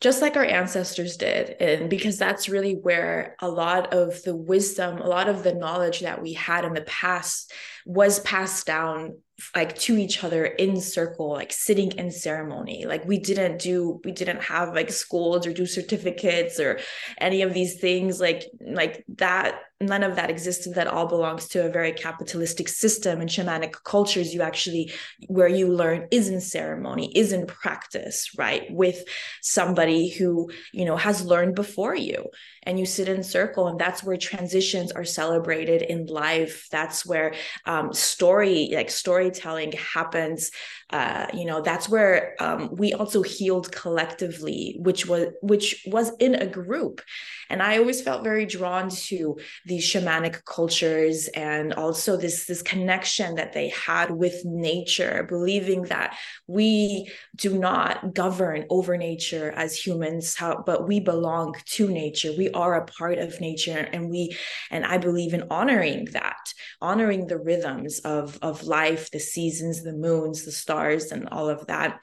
just 0.00 0.22
like 0.22 0.36
our 0.36 0.44
ancestors 0.44 1.16
did. 1.16 1.56
And 1.60 1.90
because 1.90 2.16
that's 2.16 2.48
really 2.48 2.74
where 2.74 3.36
a 3.40 3.48
lot 3.48 3.92
of 3.92 4.22
the 4.22 4.34
wisdom, 4.34 4.98
a 4.98 5.06
lot 5.06 5.28
of 5.28 5.42
the 5.42 5.54
knowledge 5.54 6.00
that 6.00 6.22
we 6.22 6.32
had 6.32 6.64
in 6.64 6.72
the 6.72 6.80
past 6.82 7.52
was 7.84 8.20
passed 8.20 8.66
down 8.66 9.18
like 9.54 9.76
to 9.78 9.96
each 9.96 10.22
other 10.22 10.44
in 10.44 10.78
circle 10.80 11.30
like 11.30 11.50
sitting 11.50 11.92
in 11.92 12.10
ceremony 12.10 12.84
like 12.84 13.02
we 13.06 13.18
didn't 13.18 13.58
do 13.58 13.98
we 14.04 14.12
didn't 14.12 14.42
have 14.42 14.74
like 14.74 14.90
schools 14.90 15.46
or 15.46 15.52
do 15.54 15.64
certificates 15.64 16.60
or 16.60 16.78
any 17.18 17.40
of 17.40 17.54
these 17.54 17.80
things 17.80 18.20
like 18.20 18.42
like 18.60 19.02
that 19.16 19.60
none 19.80 20.02
of 20.02 20.16
that 20.16 20.28
existed 20.28 20.74
that 20.74 20.86
all 20.86 21.06
belongs 21.06 21.48
to 21.48 21.64
a 21.64 21.70
very 21.70 21.92
capitalistic 21.92 22.68
system 22.68 23.20
and 23.20 23.30
shamanic 23.30 23.72
cultures. 23.84 24.34
You 24.34 24.42
actually 24.42 24.92
where 25.26 25.48
you 25.48 25.68
learn 25.68 26.06
is 26.10 26.28
in 26.28 26.40
ceremony 26.40 27.10
is 27.16 27.32
in 27.32 27.46
practice 27.46 28.30
right 28.36 28.70
with 28.70 29.04
somebody 29.40 30.10
who 30.10 30.50
you 30.72 30.84
know 30.84 30.96
has 30.96 31.24
learned 31.24 31.54
before 31.54 31.94
you. 31.94 32.26
And 32.64 32.78
you 32.78 32.84
sit 32.84 33.08
in 33.08 33.22
circle 33.22 33.68
and 33.68 33.80
that's 33.80 34.04
where 34.04 34.18
transitions 34.18 34.92
are 34.92 35.04
celebrated 35.04 35.80
in 35.80 36.06
life. 36.06 36.68
That's 36.70 37.06
where 37.06 37.32
um, 37.64 37.94
story 37.94 38.70
like 38.74 38.90
storytelling 38.90 39.72
happens 39.72 40.50
uh, 40.92 41.26
you 41.32 41.44
know 41.44 41.60
that's 41.60 41.88
where 41.88 42.34
um, 42.40 42.70
we 42.72 42.92
also 42.92 43.22
healed 43.22 43.70
collectively 43.72 44.76
which 44.80 45.06
was 45.06 45.28
which 45.42 45.82
was 45.86 46.12
in 46.18 46.34
a 46.34 46.46
group. 46.46 47.00
And 47.48 47.62
i 47.62 47.78
always 47.78 48.00
felt 48.00 48.24
very 48.24 48.46
drawn 48.46 48.90
to 49.08 49.38
these 49.66 49.84
shamanic 49.84 50.44
cultures 50.44 51.28
and 51.28 51.74
also 51.74 52.16
this 52.16 52.46
this 52.46 52.62
connection 52.62 53.34
that 53.36 53.52
they 53.52 53.68
had 53.70 54.10
with 54.10 54.44
nature 54.44 55.26
believing 55.28 55.82
that 55.84 56.16
we 56.46 57.10
do 57.36 57.58
not 57.58 58.14
govern 58.14 58.66
over 58.70 58.96
nature 58.96 59.52
as 59.52 59.74
humans 59.74 60.34
how, 60.34 60.62
but 60.64 60.86
we 60.86 61.00
belong 61.00 61.54
to 61.64 61.88
nature. 61.88 62.32
We 62.36 62.50
are 62.50 62.74
a 62.74 62.86
part 62.86 63.18
of 63.18 63.40
nature 63.40 63.88
and 63.92 64.10
we 64.10 64.36
and 64.70 64.84
i 64.84 64.98
believe 64.98 65.34
in 65.34 65.44
honoring 65.50 66.06
that 66.12 66.52
honoring 66.80 67.26
the 67.26 67.38
rhythms 67.38 67.98
of 68.00 68.38
of 68.42 68.64
life 68.64 69.10
the 69.10 69.20
seasons 69.20 69.82
the 69.82 69.92
moons 69.92 70.44
the 70.44 70.52
stars 70.52 70.79
stars 70.80 71.12
and 71.12 71.28
all 71.28 71.48
of 71.48 71.66
that. 71.66 72.00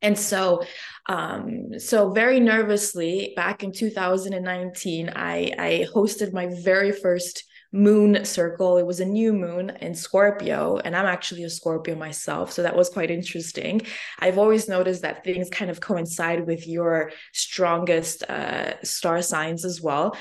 And 0.00 0.18
so 0.18 0.62
um, 1.08 1.78
so 1.78 2.10
very 2.10 2.40
nervously 2.40 3.32
back 3.36 3.62
in 3.62 3.72
2019 3.72 5.12
i 5.14 5.52
i 5.58 5.86
hosted 5.94 6.32
my 6.32 6.48
very 6.62 6.92
first 6.92 7.44
moon 7.74 8.22
circle. 8.24 8.76
It 8.76 8.84
was 8.84 9.00
a 9.00 9.06
new 9.06 9.32
moon 9.32 9.70
in 9.80 9.94
scorpio 9.94 10.76
and 10.84 10.94
i'm 10.94 11.06
actually 11.06 11.44
a 11.44 11.50
scorpio 11.50 11.94
myself 11.94 12.52
so 12.52 12.62
that 12.62 12.76
was 12.76 12.90
quite 12.90 13.10
interesting. 13.10 13.80
I've 14.18 14.38
always 14.38 14.68
noticed 14.68 15.02
that 15.02 15.24
things 15.24 15.48
kind 15.48 15.70
of 15.70 15.80
coincide 15.80 16.46
with 16.46 16.66
your 16.66 17.12
strongest 17.32 18.24
uh, 18.24 18.82
star 18.82 19.22
signs 19.22 19.64
as 19.64 19.80
well 19.80 20.14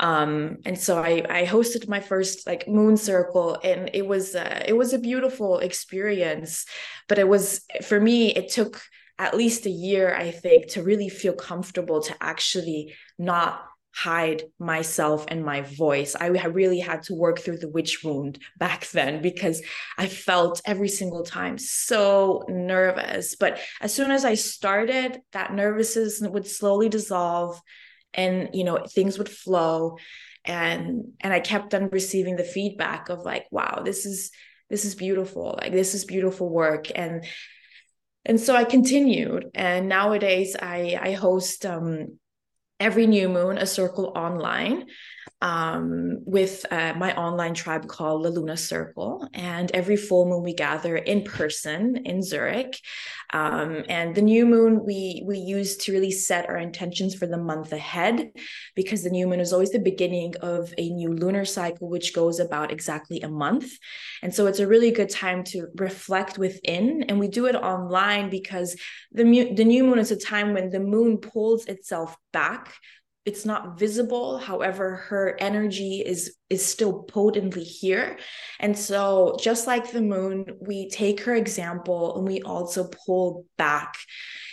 um, 0.00 0.56
and 0.64 0.78
so 0.78 0.98
I, 0.98 1.24
I 1.28 1.46
hosted 1.46 1.86
my 1.86 2.00
first 2.00 2.46
like 2.46 2.66
moon 2.66 2.96
circle 2.96 3.58
and 3.62 3.90
it 3.92 4.06
was 4.06 4.34
uh, 4.34 4.62
it 4.66 4.72
was 4.72 4.92
a 4.92 4.98
beautiful 4.98 5.58
experience 5.58 6.66
but 7.08 7.18
it 7.18 7.28
was 7.28 7.60
for 7.82 8.00
me 8.00 8.34
it 8.34 8.50
took 8.50 8.80
at 9.18 9.36
least 9.36 9.66
a 9.66 9.70
year 9.70 10.14
i 10.14 10.30
think 10.30 10.68
to 10.68 10.82
really 10.82 11.10
feel 11.10 11.34
comfortable 11.34 12.00
to 12.02 12.16
actually 12.20 12.94
not 13.18 13.62
hide 13.92 14.44
myself 14.58 15.26
and 15.28 15.44
my 15.44 15.62
voice. 15.62 16.14
I 16.18 16.26
really 16.26 16.78
had 16.78 17.02
to 17.04 17.14
work 17.14 17.40
through 17.40 17.58
the 17.58 17.68
witch 17.68 18.04
wound 18.04 18.38
back 18.56 18.88
then 18.92 19.20
because 19.20 19.62
I 19.98 20.06
felt 20.06 20.62
every 20.64 20.88
single 20.88 21.24
time 21.24 21.58
so 21.58 22.44
nervous. 22.48 23.34
But 23.34 23.60
as 23.80 23.92
soon 23.92 24.10
as 24.10 24.24
I 24.24 24.34
started, 24.34 25.20
that 25.32 25.52
nervousness 25.52 26.20
would 26.20 26.46
slowly 26.46 26.88
dissolve 26.88 27.60
and 28.14 28.50
you 28.54 28.64
know 28.64 28.78
things 28.86 29.18
would 29.18 29.28
flow. 29.28 29.98
And 30.46 31.12
and 31.20 31.34
i 31.34 31.40
kept 31.40 31.74
on 31.74 31.90
receiving 31.90 32.36
the 32.36 32.44
feedback 32.44 33.10
of 33.10 33.26
like 33.26 33.44
wow 33.50 33.82
this 33.84 34.06
is 34.06 34.30
this 34.70 34.84
is 34.84 34.94
beautiful. 34.94 35.58
Like 35.60 35.72
this 35.72 35.94
is 35.94 36.04
beautiful 36.04 36.48
work. 36.48 36.86
And 36.94 37.24
and 38.24 38.40
so 38.40 38.54
i 38.54 38.64
continued. 38.64 39.50
And 39.54 39.88
nowadays 39.88 40.56
i 40.60 40.98
i 41.00 41.12
host 41.12 41.66
um 41.66 42.18
every 42.78 43.06
new 43.06 43.28
moon 43.28 43.58
a 43.58 43.66
circle 43.66 44.12
online 44.16 44.86
um, 45.40 46.18
with 46.24 46.66
uh, 46.70 46.94
my 46.96 47.14
online 47.16 47.54
tribe 47.54 47.88
called 47.88 48.24
the 48.24 48.30
Luna 48.30 48.56
Circle. 48.56 49.28
And 49.32 49.70
every 49.72 49.96
full 49.96 50.26
moon 50.26 50.42
we 50.42 50.54
gather 50.54 50.96
in 50.96 51.22
person 51.22 52.02
in 52.04 52.22
Zurich. 52.22 52.78
Um, 53.32 53.84
and 53.88 54.14
the 54.14 54.22
new 54.22 54.44
moon 54.44 54.84
we 54.84 55.22
we 55.24 55.38
use 55.38 55.76
to 55.78 55.92
really 55.92 56.10
set 56.10 56.48
our 56.48 56.58
intentions 56.58 57.14
for 57.14 57.26
the 57.26 57.38
month 57.38 57.72
ahead, 57.72 58.30
because 58.74 59.02
the 59.02 59.10
new 59.10 59.26
moon 59.28 59.40
is 59.40 59.52
always 59.52 59.70
the 59.70 59.78
beginning 59.78 60.34
of 60.42 60.74
a 60.76 60.90
new 60.90 61.12
lunar 61.12 61.44
cycle, 61.44 61.88
which 61.88 62.12
goes 62.12 62.40
about 62.40 62.72
exactly 62.72 63.20
a 63.20 63.28
month. 63.28 63.70
And 64.22 64.34
so 64.34 64.46
it's 64.46 64.58
a 64.58 64.66
really 64.66 64.90
good 64.90 65.10
time 65.10 65.44
to 65.44 65.68
reflect 65.76 66.38
within. 66.38 67.04
And 67.08 67.20
we 67.20 67.28
do 67.28 67.46
it 67.46 67.54
online 67.54 68.30
because 68.30 68.76
the 69.12 69.24
mu- 69.24 69.54
the 69.54 69.64
new 69.64 69.84
moon 69.84 69.98
is 69.98 70.10
a 70.10 70.16
time 70.16 70.52
when 70.52 70.70
the 70.70 70.80
moon 70.80 71.18
pulls 71.18 71.66
itself 71.66 72.16
back 72.32 72.74
it's 73.24 73.44
not 73.44 73.78
visible 73.78 74.38
however 74.38 74.96
her 74.96 75.36
energy 75.38 76.02
is 76.04 76.36
is 76.48 76.64
still 76.66 77.02
potently 77.04 77.64
here. 77.64 78.18
And 78.58 78.76
so, 78.76 79.36
just 79.40 79.66
like 79.66 79.92
the 79.92 80.00
moon, 80.00 80.58
we 80.60 80.88
take 80.88 81.22
her 81.22 81.34
example 81.34 82.16
and 82.16 82.26
we 82.26 82.42
also 82.42 82.90
pull 83.06 83.46
back 83.56 83.94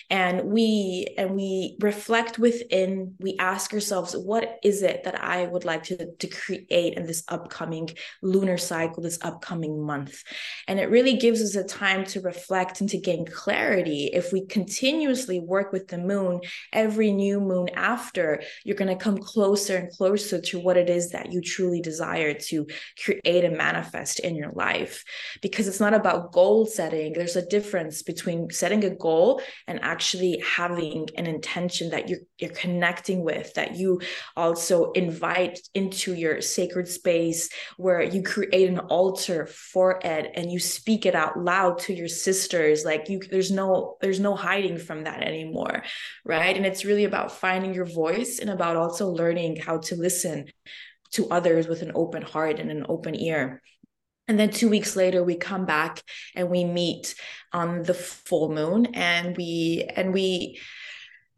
and 0.10 0.43
we 0.43 1.08
and 1.17 1.36
we 1.36 1.78
reflect 1.82 2.39
within 2.39 3.15
we 3.20 3.36
ask 3.39 3.74
ourselves 3.74 4.15
what 4.15 4.60
is 4.63 4.82
it 4.82 5.04
that 5.04 5.22
i 5.22 5.46
would 5.46 5.65
like 5.65 5.84
to, 5.84 6.12
to 6.15 6.28
create 6.28 6.93
in 6.93 7.06
this 7.06 7.24
upcoming 7.28 7.89
lunar 8.22 8.58
cycle 8.58 9.04
this 9.04 9.20
upcoming 9.22 9.82
month? 9.82 10.24
And 10.67 10.80
it 10.80 10.89
really 10.89 11.17
gives 11.17 11.41
us 11.41 11.56
a 11.56 11.63
time 11.63 12.06
to 12.06 12.22
reflect 12.22 12.82
and 12.82 12.89
to 12.89 12.98
gain 12.98 13.26
clarity. 13.26 14.10
If 14.13 14.32
we 14.32 14.46
continuously 14.46 15.39
work 15.39 15.72
with 15.72 15.88
the 15.88 15.98
moon 15.98 16.41
every 16.74 17.12
new 17.12 17.39
moon 17.39 17.70
after 17.76 18.41
you're 18.63 18.76
going 18.76 18.96
to 18.96 19.04
come 19.04 19.17
closer 19.17 19.78
and 19.78 19.91
closer 19.91 20.39
to 20.41 20.60
what 20.60 20.78
it 20.78 20.89
is 20.89 21.12
that 21.12 21.32
you 21.32 21.41
truly 21.41 21.82
desire 21.82 22.34
to 22.34 22.67
create 23.04 23.43
and 23.43 23.58
manifest 23.58 24.20
in 24.20 24.36
your 24.36 24.52
life. 24.52 25.04
Because 25.41 25.67
it's 25.67 25.80
not 25.80 25.93
about 25.93 26.32
goal 26.32 26.65
setting. 26.65 27.13
There's 27.13 27.36
a 27.36 27.46
difference 27.46 28.04
between 28.04 28.50
setting 28.52 28.84
a 28.84 28.89
goal 28.89 29.41
and 29.67 29.80
actually 29.82 29.97
actually 29.98 30.40
having 30.46 31.10
an 31.18 31.26
intention 31.26 31.90
that 31.90 32.08
you're, 32.08 32.20
you're 32.38 32.52
connecting 32.52 33.24
with 33.24 33.52
that 33.56 33.76
you 33.76 34.00
also 34.36 34.92
invite 34.92 35.60
into 35.74 36.14
your 36.14 36.40
sacred 36.40 36.88
space 36.88 37.50
where 37.78 38.04
you 38.04 38.22
create 38.22 38.70
an 38.70 38.78
altar 38.78 39.48
for 39.48 40.00
it 40.04 40.32
and 40.36 40.52
you 40.52 40.60
speak 40.60 41.08
it 41.08 41.16
out 41.16 41.36
loud 41.40 41.80
to 41.80 41.96
your 41.96 42.08
sisters. 42.08 42.86
Like 42.86 43.10
you 43.10 43.20
there's 43.32 43.50
no 43.50 43.98
there's 44.00 44.20
no 44.20 44.36
hiding 44.36 44.78
from 44.78 45.06
that 45.06 45.24
anymore 45.24 45.82
right? 46.24 46.56
And 46.56 46.66
it's 46.66 46.86
really 46.86 47.06
about 47.06 47.32
finding 47.32 47.74
your 47.74 47.86
voice 47.86 48.38
and 48.38 48.52
about 48.52 48.78
also 48.78 49.10
learning 49.10 49.56
how 49.56 49.80
to 49.80 49.96
listen 49.96 50.46
to 51.14 51.28
others 51.30 51.68
with 51.68 51.82
an 51.82 51.94
open 51.96 52.22
heart 52.22 52.60
and 52.60 52.70
an 52.70 52.86
open 52.88 53.16
ear 53.16 53.64
and 54.28 54.40
then 54.40 54.50
two 54.50 54.70
weeks 54.70 54.96
later, 54.96 55.24
we 55.24 55.36
come 55.36 55.66
back 55.66 56.02
and 56.36 56.50
we 56.50 56.63
meet 56.63 57.16
on 57.54 57.84
the 57.84 57.94
full 57.94 58.52
moon, 58.54 58.88
and 58.94 59.36
we 59.38 59.90
and 59.96 60.13
we 60.13 60.60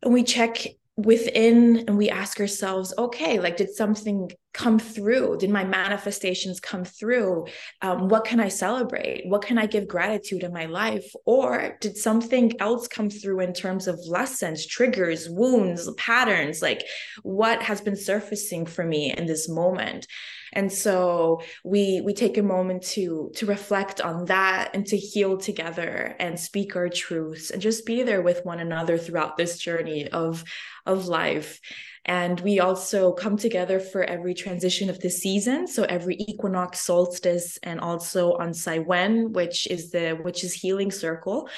and 0.04 0.14
we 0.14 0.24
check 0.24 0.66
within 0.96 1.86
and 1.88 1.98
we 1.98 2.10
ask 2.10 2.42
ourselves 2.42 2.94
okay 2.98 3.40
like 3.40 3.56
did 3.56 3.70
something 3.74 4.30
come 4.54 4.80
through? 4.80 5.38
Did 5.38 5.52
my 5.52 5.64
manifestations 5.64 6.60
come 6.60 6.84
through? 6.84 7.46
Um, 7.82 8.10
what 8.10 8.26
can 8.26 8.40
i 8.40 8.48
celebrate? 8.48 9.24
What 9.28 9.44
can 9.44 9.58
i 9.58 9.66
give 9.66 9.88
gratitude 9.88 10.44
in 10.44 10.52
my 10.52 10.66
life? 10.66 11.10
Or 11.26 11.78
did 11.80 11.96
something 11.96 12.60
else 12.60 12.88
come 12.88 13.10
through 13.10 13.42
in 13.42 13.54
terms 13.54 13.88
of 13.88 14.00
lessons 14.08 14.66
triggers 14.66 15.30
wounds 15.30 15.90
patterns? 15.96 16.62
Like 16.62 16.84
what 17.22 17.62
has 17.62 17.80
been 17.80 17.96
surfacing 17.96 18.66
for 18.66 18.84
me 18.84 19.14
in 19.16 19.28
this 19.28 19.48
moment 19.48 20.08
and 20.54 20.72
so 20.72 21.42
we 21.64 22.02
we 22.02 22.14
take 22.14 22.38
a 22.38 22.44
moment 22.44 22.84
to 22.84 23.32
to 23.36 23.46
reflect 23.46 24.02
on 24.02 24.26
that 24.26 24.72
and 24.74 24.86
to 24.88 24.98
heal 24.98 25.38
together 25.38 26.16
and 26.20 26.40
speak 26.40 26.76
our 26.76 26.90
truths 26.90 27.52
and 27.52 27.62
just 27.62 27.86
be 27.86 28.04
there 28.04 28.22
with 28.22 28.46
one 28.46 28.60
another 28.60 28.98
throughout 28.98 29.38
this 29.38 29.58
journey 29.58 30.08
of 30.08 30.44
of 30.86 31.08
life. 31.08 31.60
And 32.06 32.40
we 32.40 32.60
also 32.60 33.12
come 33.12 33.38
together 33.38 33.80
for 33.80 34.04
every 34.04 34.34
transition 34.34 34.90
of 34.90 35.00
the 35.00 35.10
season. 35.10 35.68
So 35.68 35.84
every 35.84 36.16
equinox 36.16 36.80
solstice 36.80 37.60
and 37.62 37.80
also 37.80 38.34
on 38.34 38.54
Samhain 38.54 39.32
which 39.34 39.68
is 39.68 39.92
the 39.92 40.12
which 40.22 40.44
is 40.44 40.54
healing 40.54 40.92
circle 40.92 41.50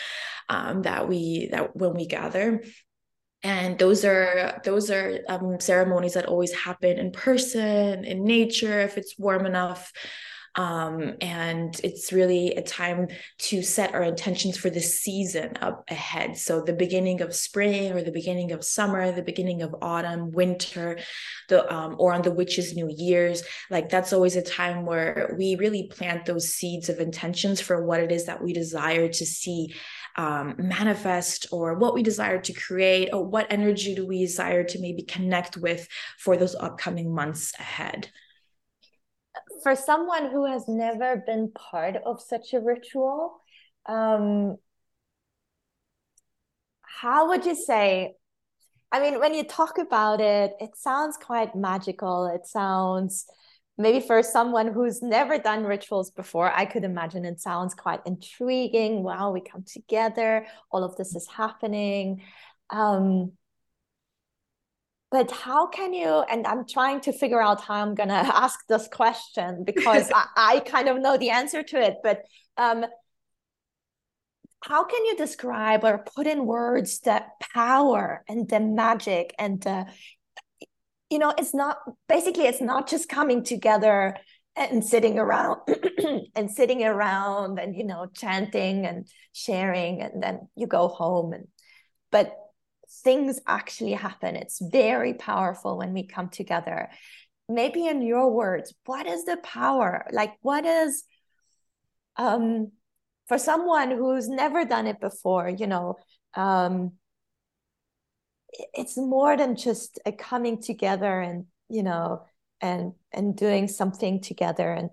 um, 0.50 0.82
that 0.82 1.08
we 1.08 1.50
that 1.52 1.76
when 1.76 1.94
we 1.94 2.06
gather 2.06 2.62
and 3.44 3.80
those 3.80 4.06
are 4.06 4.62
those 4.64 4.92
are 4.92 5.20
um, 5.28 5.60
ceremonies 5.60 6.14
that 6.14 6.28
always 6.28 6.54
happen 6.54 7.00
in 7.00 7.12
person 7.12 8.06
in 8.06 8.24
nature 8.24 8.82
if 8.82 8.98
it's 8.98 9.18
warm 9.18 9.46
enough. 9.46 9.92
Um, 10.56 11.16
and 11.22 11.80
it's 11.82 12.12
really 12.12 12.56
a 12.56 12.62
time 12.62 13.08
to 13.38 13.62
set 13.62 13.96
our 13.96 14.04
intentions 14.04 14.58
for 14.58 14.70
the 14.70 14.82
season 14.82 15.54
up 15.62 15.86
ahead. 15.90 16.38
So 16.38 16.62
the 16.62 16.74
beginning 16.74 17.22
of 17.22 17.34
spring 17.34 17.94
or 17.94 18.04
the 18.04 18.12
beginning 18.12 18.52
of 18.52 18.66
summer 18.66 19.14
the 19.14 19.22
beginning 19.22 19.62
of 19.62 19.74
autumn 19.82 20.30
winter 20.32 21.00
the 21.48 21.74
um, 21.74 21.96
or 22.00 22.14
on 22.14 22.22
the 22.22 22.32
witches 22.32 22.76
new 22.76 22.90
year's 22.94 23.44
like 23.70 23.88
that's 23.88 24.12
always 24.12 24.36
a 24.36 24.42
time 24.42 24.86
where 24.86 25.34
we 25.38 25.56
really 25.56 25.88
plant 25.88 26.26
those 26.26 26.50
seeds 26.50 26.90
of 26.90 27.00
intentions 27.00 27.62
for 27.62 27.86
what 27.86 28.02
it 28.02 28.12
is 28.12 28.26
that 28.26 28.44
we 28.44 28.52
desire 28.52 29.08
to 29.08 29.26
see 29.26 29.74
um, 30.18 30.56
manifest 30.58 31.48
or 31.52 31.76
what 31.76 31.94
we 31.94 32.04
desire 32.04 32.40
to 32.42 32.54
create 32.54 33.10
or 33.14 33.24
what 33.26 33.52
energy 33.52 33.96
do 33.96 34.06
we 34.06 34.20
desire 34.20 34.64
to 34.64 34.80
maybe 34.80 35.04
connect 35.04 35.58
with 35.58 35.88
for 36.20 36.38
those 36.38 36.56
upcoming 36.56 37.14
months 37.14 37.54
ahead? 37.60 38.10
For 39.64 39.76
someone 39.76 40.32
who 40.32 40.46
has 40.46 40.68
never 40.68 41.24
been 41.26 41.52
part 41.52 41.96
of 42.06 42.22
such 42.22 42.54
a 42.54 42.60
ritual 42.60 43.42
um, 43.86 44.58
how 47.02 47.30
would 47.30 47.46
you 47.46 47.56
say 47.56 48.14
i 48.92 49.00
mean 49.00 49.20
when 49.20 49.34
you 49.34 49.44
talk 49.44 49.78
about 49.78 50.22
it 50.22 50.54
it 50.60 50.76
sounds 50.76 51.18
quite 51.18 51.56
magical. 51.56 52.28
It 52.28 52.46
sounds 52.46 53.26
maybe 53.82 54.00
for 54.00 54.22
someone 54.24 54.68
who's 54.74 55.02
never 55.02 55.38
done 55.38 55.64
rituals 55.64 56.12
before, 56.12 56.52
I 56.52 56.66
could 56.66 56.84
imagine 56.84 57.26
it 57.26 57.40
sounds 57.42 57.74
quite 57.74 58.02
intriguing. 58.06 59.04
Wow, 59.04 59.32
we 59.32 59.42
come 59.42 59.64
together, 59.64 60.46
all 60.72 60.84
of 60.84 60.96
this 60.96 61.16
is 61.16 61.28
happening. 61.28 62.22
Um, 62.70 63.34
but 65.12 65.30
how 65.30 65.68
can 65.68 65.94
you 65.94 66.24
and 66.30 66.48
i'm 66.48 66.66
trying 66.66 67.02
to 67.02 67.12
figure 67.12 67.42
out 67.42 67.62
how 67.62 67.76
i'm 67.76 67.94
going 67.94 68.10
to 68.16 68.16
ask 68.16 68.60
this 68.68 68.88
question 68.88 69.64
because 69.64 70.10
I, 70.16 70.26
I, 70.38 70.60
kind 70.62 70.88
of 70.88 71.00
know 71.00 71.18
the 71.18 71.30
answer 71.30 71.62
to 71.62 71.82
it 71.82 71.98
but 72.02 72.24
um, 72.58 72.86
how 74.64 74.84
can 74.84 75.06
you 75.06 75.16
describe 75.18 75.84
or 75.84 76.06
put 76.16 76.28
in 76.28 76.46
words 76.46 77.00
the 77.00 77.24
power 77.54 78.24
and 78.28 78.48
the 78.48 78.60
magic 78.60 79.34
and 79.38 79.62
the 79.62 79.88
you 81.12 81.20
know 81.20 81.34
it's 81.38 81.54
not 81.54 81.78
basically 82.08 82.46
it's 82.46 82.62
not 82.62 82.88
just 82.88 83.10
coming 83.10 83.44
together 83.44 84.16
and 84.56 84.84
sitting 84.84 85.20
around 85.20 85.60
and 86.36 86.50
sitting 86.50 86.84
around 86.84 87.60
and 87.60 87.76
you 87.76 87.84
know 87.84 88.08
chanting 88.16 88.86
and 88.86 89.08
sharing 89.34 90.02
and 90.02 90.24
then 90.24 90.48
you 90.56 90.66
go 90.66 90.88
home 90.88 91.34
and 91.34 91.48
but 92.12 92.36
things 93.06 93.40
actually 93.48 93.94
happen. 93.94 94.36
It's 94.36 94.62
very 94.62 95.14
powerful 95.14 95.78
when 95.78 95.94
we 95.94 96.06
come 96.06 96.28
together. 96.28 96.90
Maybe 97.48 97.88
in 97.88 98.02
your 98.02 98.32
words 98.32 98.74
what 98.86 99.06
is 99.08 99.26
the 99.26 99.38
power? 99.38 100.06
Like 100.12 100.34
what 100.42 100.66
is 100.66 101.04
um 102.18 102.72
for 103.28 103.38
someone 103.38 103.92
who's 103.92 104.28
never 104.28 104.66
done 104.66 104.88
it 104.88 105.00
before 105.00 105.48
you 105.48 105.68
know 105.68 105.96
um 106.36 106.94
it's 108.74 108.98
more 108.98 109.38
than 109.38 109.56
just 109.56 110.00
a 110.06 110.12
coming 110.12 110.62
together 110.62 111.22
and 111.22 111.46
you 111.70 111.84
know 111.84 112.26
and 112.60 112.94
and 113.12 113.36
doing 113.36 113.68
something 113.68 114.22
together. 114.22 114.72
And 114.72 114.90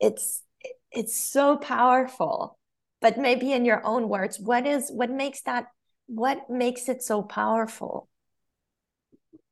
it's 0.00 0.42
it's 0.90 1.16
so 1.16 1.56
powerful. 1.56 2.58
But 3.00 3.16
maybe 3.16 3.52
in 3.52 3.64
your 3.64 3.84
own 3.84 4.08
words 4.08 4.38
what 4.38 4.66
is 4.66 4.90
what 4.90 5.10
makes 5.10 5.42
that 5.42 5.66
what 6.06 6.50
makes 6.50 6.88
it 6.88 7.02
so 7.02 7.22
powerful? 7.22 8.08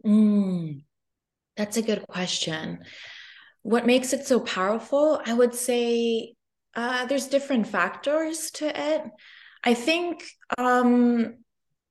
Mm, 0.05 0.83
that's 1.57 1.77
a 1.77 1.83
good 1.83 2.07
question. 2.09 2.85
What 3.63 3.87
makes 3.87 4.13
it 4.13 4.27
so 4.27 4.41
powerful? 4.41 5.21
I 5.25 5.35
would 5.35 5.55
say 5.55 6.35
uh, 6.75 7.07
there's 7.07 7.27
different 7.27 7.67
factors 7.67 8.51
to 8.53 8.67
it. 8.67 9.03
I 9.65 9.75
think 9.75 10.25
um 10.57 11.39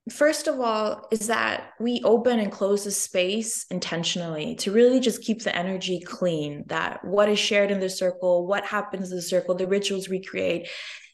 first 0.09 0.47
of 0.47 0.59
all 0.59 1.07
is 1.11 1.27
that 1.27 1.71
we 1.79 2.01
open 2.03 2.39
and 2.39 2.51
close 2.51 2.83
the 2.83 2.91
space 2.91 3.65
intentionally 3.69 4.55
to 4.55 4.71
really 4.71 4.99
just 4.99 5.21
keep 5.21 5.43
the 5.43 5.55
energy 5.55 5.99
clean 5.99 6.63
that 6.67 7.03
what 7.03 7.29
is 7.29 7.39
shared 7.39 7.71
in 7.71 7.79
the 7.79 7.89
circle 7.89 8.47
what 8.47 8.65
happens 8.65 9.11
in 9.11 9.17
the 9.17 9.21
circle 9.21 9.55
the 9.55 9.67
rituals 9.67 10.09
we 10.09 10.21
create 10.21 10.69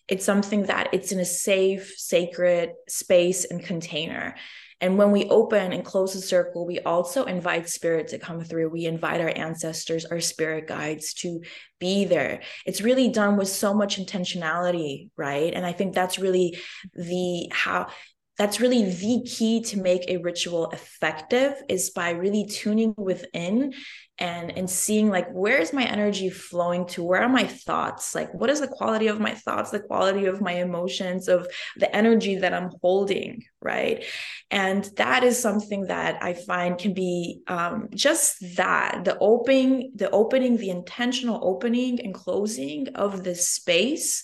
it's 0.08 0.25
something 0.25 0.63
that 0.63 0.89
it's 0.93 1.12
in 1.12 1.19
a 1.19 1.25
safe 1.25 1.93
sacred 1.97 2.71
space 2.88 3.45
and 3.45 3.63
container 3.63 4.36
and 4.84 4.97
when 4.97 5.12
we 5.12 5.29
open 5.29 5.71
and 5.71 5.86
close 5.86 6.13
the 6.13 6.19
circle, 6.19 6.65
we 6.65 6.82
also 6.82 7.23
invite 7.23 7.69
spirit 7.69 8.10
to 8.10 8.19
come 8.19 8.43
through. 8.43 8.67
We 8.67 8.86
invite 8.86 9.21
our 9.21 9.32
ancestors, 9.34 10.03
our 10.03 10.19
spirit 10.19 10.67
guides 10.67 11.13
to 11.21 11.39
be 11.79 12.03
there. 12.03 12.41
It's 12.65 12.82
really 12.82 13.08
done 13.08 13.38
with 13.38 13.47
so 13.47 13.73
much 13.73 13.97
intentionality, 13.97 15.10
right? 15.15 15.53
And 15.53 15.65
I 15.65 15.71
think 15.71 15.95
that's 15.95 16.19
really 16.19 16.58
the 16.95 17.47
how 17.53 17.88
that's 18.37 18.59
really 18.59 18.89
the 18.89 19.23
key 19.29 19.61
to 19.61 19.79
make 19.79 20.09
a 20.09 20.17
ritual 20.17 20.71
effective 20.71 21.53
is 21.69 21.91
by 21.91 22.11
really 22.11 22.45
tuning 22.45 22.95
within 22.97 23.73
and 24.19 24.55
and 24.57 24.69
seeing 24.69 25.09
like 25.09 25.29
where 25.31 25.57
is 25.57 25.73
my 25.73 25.83
energy 25.85 26.29
flowing 26.29 26.85
to? 26.85 27.03
Where 27.03 27.21
are 27.21 27.29
my 27.29 27.45
thoughts? 27.45 28.15
Like 28.15 28.33
what 28.33 28.49
is 28.49 28.59
the 28.59 28.67
quality 28.67 29.07
of 29.07 29.19
my 29.19 29.33
thoughts 29.33 29.71
the 29.71 29.79
quality 29.79 30.25
of 30.25 30.41
my 30.41 30.53
emotions 30.53 31.27
of 31.27 31.47
the 31.77 31.93
energy 31.95 32.37
that 32.37 32.53
i'm 32.53 32.71
holding 32.81 33.43
right? 33.61 34.03
And 34.51 34.83
that 34.97 35.23
is 35.23 35.39
something 35.39 35.87
that 35.87 36.21
i 36.23 36.33
find 36.33 36.77
can 36.77 36.93
be 36.93 37.41
um, 37.47 37.89
just 37.93 38.37
that 38.55 39.03
the 39.05 39.17
opening 39.19 39.91
the 39.95 40.09
opening 40.09 40.57
the 40.57 40.69
intentional 40.69 41.39
opening 41.43 41.99
and 41.99 42.13
closing 42.13 42.89
of 42.95 43.23
this 43.23 43.49
space 43.49 44.23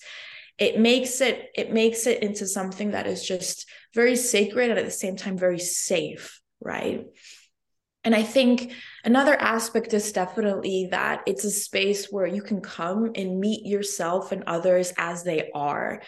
it 0.60 0.80
makes 0.80 1.22
it 1.22 1.50
it 1.56 1.72
makes 1.72 2.06
it 2.06 2.22
into 2.22 2.46
something 2.46 2.92
that 2.92 3.08
is 3.08 3.26
just 3.26 3.70
very 3.96 4.16
sacred 4.16 4.70
and 4.70 4.80
at 4.80 4.86
the 4.86 4.92
same 4.92 5.16
time 5.16 5.38
very 5.38 5.60
safe 5.60 6.40
right? 6.62 7.06
And 8.04 8.16
i 8.16 8.24
think 8.24 8.74
another 9.04 9.36
aspect 9.36 9.94
is 9.94 10.12
definitely 10.12 10.88
that 10.92 11.24
it's 11.26 11.44
a 11.44 11.52
space 11.52 12.08
where 12.12 12.28
you 12.28 12.42
can 12.42 12.62
come 12.62 13.12
and 13.16 13.40
meet 13.40 13.66
yourself 13.66 14.32
and 14.32 14.44
others 14.48 14.94
as 14.98 15.24
they 15.24 15.52
are. 15.54 16.02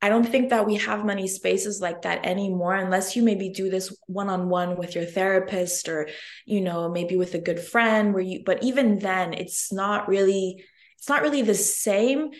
I 0.00 0.10
don't 0.10 0.26
think 0.26 0.50
that 0.50 0.64
we 0.66 0.76
have 0.76 1.04
many 1.04 1.26
spaces 1.26 1.80
like 1.80 2.02
that 2.02 2.24
anymore 2.24 2.74
unless 2.74 3.16
you 3.16 3.22
maybe 3.24 3.50
do 3.50 3.68
this 3.68 3.94
one-on-one 4.06 4.76
with 4.76 4.94
your 4.94 5.04
therapist 5.04 5.88
or 5.88 6.08
you 6.46 6.60
know 6.60 6.88
maybe 6.88 7.16
with 7.16 7.34
a 7.34 7.40
good 7.40 7.58
friend 7.60 8.14
where 8.14 8.22
you 8.22 8.42
but 8.46 8.62
even 8.62 9.00
then 9.00 9.34
it's 9.34 9.72
not 9.72 10.08
really 10.08 10.64
it's 10.96 11.08
not 11.08 11.22
really 11.22 11.42
the 11.42 11.54
same 11.54 12.30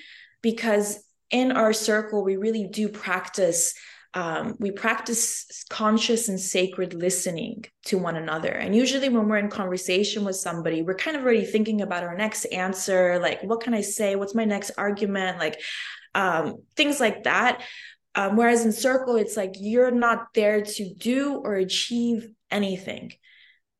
because 0.40 1.02
in 1.30 1.52
our 1.52 1.72
circle, 1.72 2.24
we 2.24 2.36
really 2.36 2.66
do 2.66 2.88
practice. 2.88 3.74
Um, 4.14 4.56
we 4.58 4.70
practice 4.70 5.64
conscious 5.68 6.28
and 6.28 6.40
sacred 6.40 6.94
listening 6.94 7.64
to 7.86 7.98
one 7.98 8.16
another. 8.16 8.50
And 8.50 8.74
usually, 8.74 9.08
when 9.08 9.28
we're 9.28 9.36
in 9.38 9.50
conversation 9.50 10.24
with 10.24 10.36
somebody, 10.36 10.82
we're 10.82 10.94
kind 10.94 11.16
of 11.16 11.22
already 11.22 11.44
thinking 11.44 11.82
about 11.82 12.04
our 12.04 12.16
next 12.16 12.46
answer 12.46 13.18
like, 13.20 13.42
what 13.42 13.60
can 13.60 13.74
I 13.74 13.82
say? 13.82 14.16
What's 14.16 14.34
my 14.34 14.46
next 14.46 14.70
argument? 14.78 15.38
Like, 15.38 15.60
um, 16.14 16.62
things 16.76 17.00
like 17.00 17.24
that. 17.24 17.62
Um, 18.14 18.36
whereas 18.36 18.64
in 18.64 18.72
circle, 18.72 19.16
it's 19.16 19.36
like 19.36 19.52
you're 19.60 19.90
not 19.90 20.28
there 20.34 20.62
to 20.62 20.94
do 20.94 21.40
or 21.44 21.54
achieve 21.54 22.28
anything. 22.50 23.12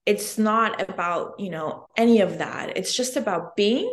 It's 0.07 0.39
not 0.39 0.89
about, 0.89 1.41
you 1.41 1.51
know, 1.51 1.87
any 1.97 2.21
of 2.21 2.39
that. 2.39 2.77
It's 2.77 2.95
just 2.95 3.17
about 3.17 3.57
being 3.57 3.93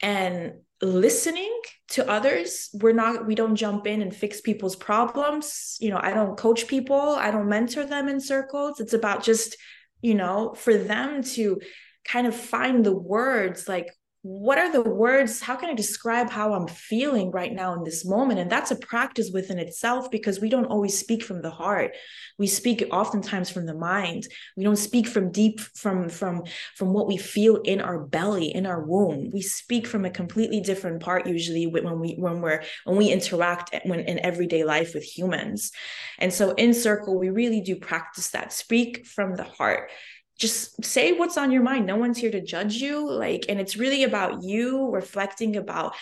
and 0.00 0.54
listening 0.80 1.60
to 1.88 2.08
others. 2.08 2.70
We're 2.72 2.92
not 2.92 3.26
we 3.26 3.34
don't 3.34 3.56
jump 3.56 3.86
in 3.86 4.02
and 4.02 4.14
fix 4.14 4.40
people's 4.40 4.76
problems. 4.76 5.76
You 5.80 5.90
know 5.90 6.00
i 6.02 6.12
don't 6.12 6.36
coach 6.36 6.66
people. 6.66 7.00
I 7.00 7.30
don't 7.30 7.48
mentor 7.48 7.84
them 7.84 8.08
in 8.08 8.20
circles. 8.20 8.80
It's 8.80 8.94
about 8.94 9.22
just 9.22 9.56
you 10.00 10.14
know 10.14 10.54
for 10.56 10.76
them 10.76 11.22
to 11.22 11.60
kind 12.04 12.26
of 12.26 12.34
find 12.34 12.84
the 12.84 12.96
words 12.96 13.68
like 13.68 13.88
what 14.22 14.58
are 14.58 14.72
the 14.72 14.82
words? 14.82 15.40
How 15.40 15.54
can 15.54 15.70
i 15.70 15.74
describe 15.74 16.28
how 16.28 16.52
i'm 16.52 16.66
feeling 16.66 17.30
right 17.30 17.52
now 17.52 17.74
in 17.74 17.84
this 17.84 18.04
moment? 18.04 18.40
And 18.40 18.50
that's 18.50 18.72
a 18.72 18.76
practice 18.76 19.30
within 19.32 19.60
itself 19.60 20.10
because 20.10 20.40
we 20.40 20.48
don't 20.48 20.66
always 20.66 20.98
speak 20.98 21.22
from 21.22 21.40
the 21.40 21.50
heart. 21.50 21.94
We 22.36 22.48
speak 22.48 22.84
oftentimes 22.90 23.48
from 23.48 23.66
the 23.66 23.74
mind. 23.74 24.26
We 24.56 24.64
don't 24.64 24.76
speak 24.76 25.06
from 25.06 25.30
deep 25.30 25.60
from 25.60 26.08
from 26.08 26.42
from 26.74 26.92
what 26.92 27.06
we 27.06 27.16
feel 27.16 27.56
in 27.56 27.80
our 27.80 28.00
belly 28.00 28.52
in 28.52 28.66
our 28.66 28.82
womb. 28.82 29.30
We 29.32 29.40
speak 29.40 29.86
from 29.86 30.04
a 30.04 30.10
completely 30.10 30.60
different 30.60 31.00
part 31.00 31.28
usually 31.28 31.68
when 31.68 32.00
we 32.00 32.16
when 32.18 32.40
we're 32.40 32.64
when 32.84 32.96
we 32.96 33.10
interact 33.10 33.72
when 33.84 34.00
in 34.00 34.18
everyday 34.18 34.64
life 34.64 34.94
with 34.94 35.04
humans. 35.04 35.70
And 36.18 36.34
so 36.34 36.54
in 36.54 36.74
circle 36.74 37.16
we 37.16 37.30
really 37.30 37.60
do 37.60 37.76
practice 37.76 38.30
that. 38.30 38.52
Speak 38.52 39.06
from 39.06 39.36
the 39.36 39.44
heart 39.44 39.90
just 40.38 40.84
say 40.84 41.12
what's 41.12 41.36
on 41.36 41.50
your 41.50 41.62
mind. 41.62 41.86
No 41.86 41.96
one's 41.96 42.18
here 42.18 42.30
to 42.30 42.40
judge 42.40 42.76
you 42.76 43.10
like 43.10 43.46
and 43.48 43.60
it's 43.60 43.76
really 43.76 44.04
about 44.04 44.42
you 44.42 44.88
reflecting 44.90 45.56
about 45.56 45.94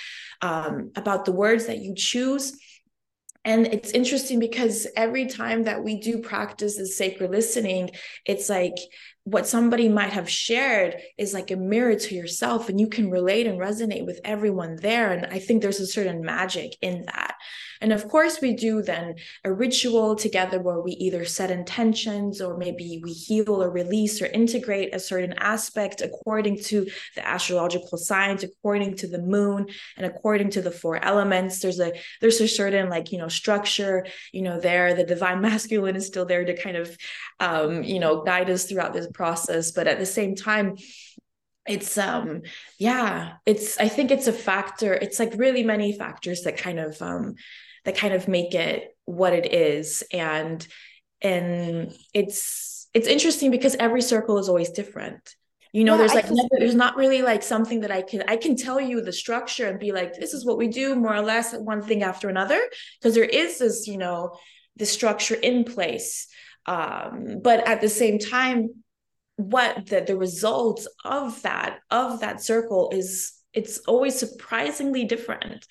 um 0.42 0.92
about 0.94 1.24
the 1.24 1.32
words 1.32 1.66
that 1.66 1.78
you 1.78 1.94
choose. 1.94 2.58
And 3.44 3.68
it's 3.68 3.92
interesting 3.92 4.40
because 4.40 4.88
every 4.96 5.26
time 5.26 5.64
that 5.64 5.82
we 5.84 6.00
do 6.00 6.18
practice 6.18 6.76
this 6.76 6.98
sacred 6.98 7.30
listening 7.30 7.90
it's 8.24 8.48
like 8.48 8.76
what 9.24 9.46
somebody 9.46 9.88
might 9.88 10.12
have 10.12 10.30
shared 10.30 10.96
is 11.18 11.34
like 11.34 11.50
a 11.50 11.56
mirror 11.56 11.96
to 11.96 12.14
yourself 12.14 12.68
and 12.68 12.78
you 12.78 12.88
can 12.88 13.10
relate 13.10 13.46
and 13.46 13.58
resonate 13.58 14.06
with 14.06 14.20
everyone 14.24 14.76
there. 14.76 15.12
And 15.12 15.26
i 15.26 15.38
think 15.38 15.62
there's 15.62 15.80
a 15.80 15.86
certain 15.86 16.22
magic 16.22 16.76
in 16.82 17.06
that 17.06 17.35
and 17.80 17.92
of 17.92 18.08
course, 18.08 18.40
we 18.40 18.54
do 18.54 18.82
then 18.82 19.16
a 19.44 19.52
ritual 19.52 20.16
together 20.16 20.60
where 20.60 20.80
we 20.80 20.92
either 20.92 21.24
set 21.24 21.50
intentions 21.50 22.40
or 22.40 22.56
maybe 22.56 23.00
we 23.02 23.12
heal 23.12 23.62
or 23.62 23.70
release 23.70 24.20
or 24.22 24.26
integrate 24.26 24.94
a 24.94 25.00
certain 25.00 25.34
aspect 25.38 26.00
according 26.00 26.62
to 26.64 26.86
the 27.14 27.26
astrological 27.26 27.98
signs, 27.98 28.44
according 28.44 28.96
to 28.96 29.06
the 29.06 29.20
moon, 29.20 29.68
and 29.96 30.06
according 30.06 30.50
to 30.50 30.62
the 30.62 30.70
four 30.70 31.02
elements. 31.02 31.60
There's 31.60 31.80
a 31.80 31.92
there's 32.20 32.40
a 32.40 32.48
certain 32.48 32.88
like 32.88 33.12
you 33.12 33.18
know 33.18 33.28
structure, 33.28 34.06
you 34.32 34.42
know, 34.42 34.60
there. 34.60 34.94
The 34.94 35.04
divine 35.04 35.40
masculine 35.50 35.96
is 35.96 36.06
still 36.06 36.24
there 36.24 36.44
to 36.44 36.56
kind 36.56 36.76
of 36.76 36.96
um, 37.40 37.82
you 37.82 38.00
know 38.00 38.22
guide 38.22 38.50
us 38.50 38.64
throughout 38.64 38.92
this 38.92 39.08
process, 39.12 39.72
but 39.72 39.86
at 39.86 39.98
the 39.98 40.06
same 40.06 40.34
time 40.34 40.76
it's 41.66 41.98
um 41.98 42.42
yeah 42.78 43.34
it's 43.44 43.78
i 43.78 43.88
think 43.88 44.10
it's 44.10 44.28
a 44.28 44.32
factor 44.32 44.94
it's 44.94 45.18
like 45.18 45.32
really 45.36 45.64
many 45.64 45.92
factors 45.92 46.42
that 46.42 46.56
kind 46.56 46.78
of 46.78 47.00
um 47.02 47.34
that 47.86 47.96
kind 47.96 48.12
of 48.12 48.28
make 48.28 48.54
it 48.54 48.94
what 49.06 49.32
it 49.32 49.54
is. 49.54 50.04
And 50.12 50.66
and 51.22 51.96
it's 52.12 52.88
it's 52.92 53.08
interesting 53.08 53.50
because 53.50 53.74
every 53.76 54.02
circle 54.02 54.38
is 54.38 54.48
always 54.48 54.70
different. 54.70 55.34
You 55.72 55.84
know 55.84 55.92
yeah, 55.92 55.98
there's 55.98 56.14
like 56.14 56.30
never, 56.30 56.48
there's 56.58 56.74
not 56.74 56.96
really 56.96 57.22
like 57.22 57.42
something 57.42 57.80
that 57.80 57.90
i 57.90 58.00
can 58.00 58.22
i 58.28 58.36
can 58.36 58.56
tell 58.56 58.80
you 58.80 59.02
the 59.02 59.12
structure 59.12 59.66
and 59.66 59.78
be 59.78 59.92
like 59.92 60.14
this 60.14 60.32
is 60.32 60.46
what 60.46 60.56
we 60.56 60.68
do 60.68 60.94
more 60.94 61.14
or 61.14 61.20
less 61.20 61.52
one 61.52 61.82
thing 61.82 62.02
after 62.02 62.30
another 62.30 62.62
because 62.98 63.14
there 63.14 63.24
is 63.24 63.58
this 63.58 63.86
you 63.86 63.98
know 63.98 64.34
the 64.76 64.86
structure 64.86 65.34
in 65.34 65.64
place. 65.64 66.28
Um, 66.66 67.40
but 67.42 67.66
at 67.68 67.80
the 67.80 67.88
same 67.88 68.18
time 68.18 68.70
what 69.36 69.86
the, 69.86 70.00
the 70.00 70.16
results 70.16 70.88
of 71.04 71.42
that 71.42 71.80
of 71.90 72.20
that 72.20 72.42
circle 72.42 72.90
is 72.92 73.34
it's 73.52 73.78
always 73.80 74.18
surprisingly 74.18 75.04
different 75.04 75.66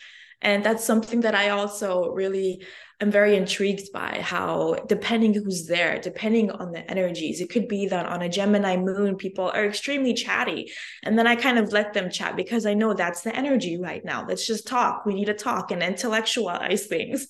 and 0.46 0.64
that's 0.64 0.86
something 0.86 1.22
that 1.22 1.36
i 1.36 1.50
also 1.50 2.12
really 2.12 2.64
am 3.02 3.12
very 3.12 3.36
intrigued 3.36 3.92
by 3.92 4.20
how 4.22 4.74
depending 4.88 5.34
who's 5.34 5.68
there 5.68 6.00
depending 6.00 6.50
on 6.50 6.72
the 6.72 6.90
energies 6.90 7.42
it 7.42 7.50
could 7.50 7.68
be 7.68 7.88
that 7.88 8.06
on 8.06 8.22
a 8.22 8.30
gemini 8.30 8.78
moon 8.78 9.18
people 9.18 9.52
are 9.54 9.66
extremely 9.66 10.14
chatty. 10.14 10.72
And 11.04 11.18
then 11.18 11.28
i 11.28 11.36
kind 11.36 11.58
of 11.58 11.74
let 11.74 11.94
them 11.94 12.10
chat 12.10 12.36
because 12.36 12.66
i 12.66 12.74
know 12.74 12.94
that's 12.94 13.22
the 13.22 13.36
energy 13.36 13.78
right 13.78 14.04
now. 14.06 14.26
Let's 14.28 14.48
just 14.48 14.68
talk. 14.68 15.06
We 15.06 15.14
need 15.14 15.26
to 15.26 15.34
talk 15.34 15.72
and 15.72 15.84
intellectualize 15.84 16.86
things. 16.94 17.28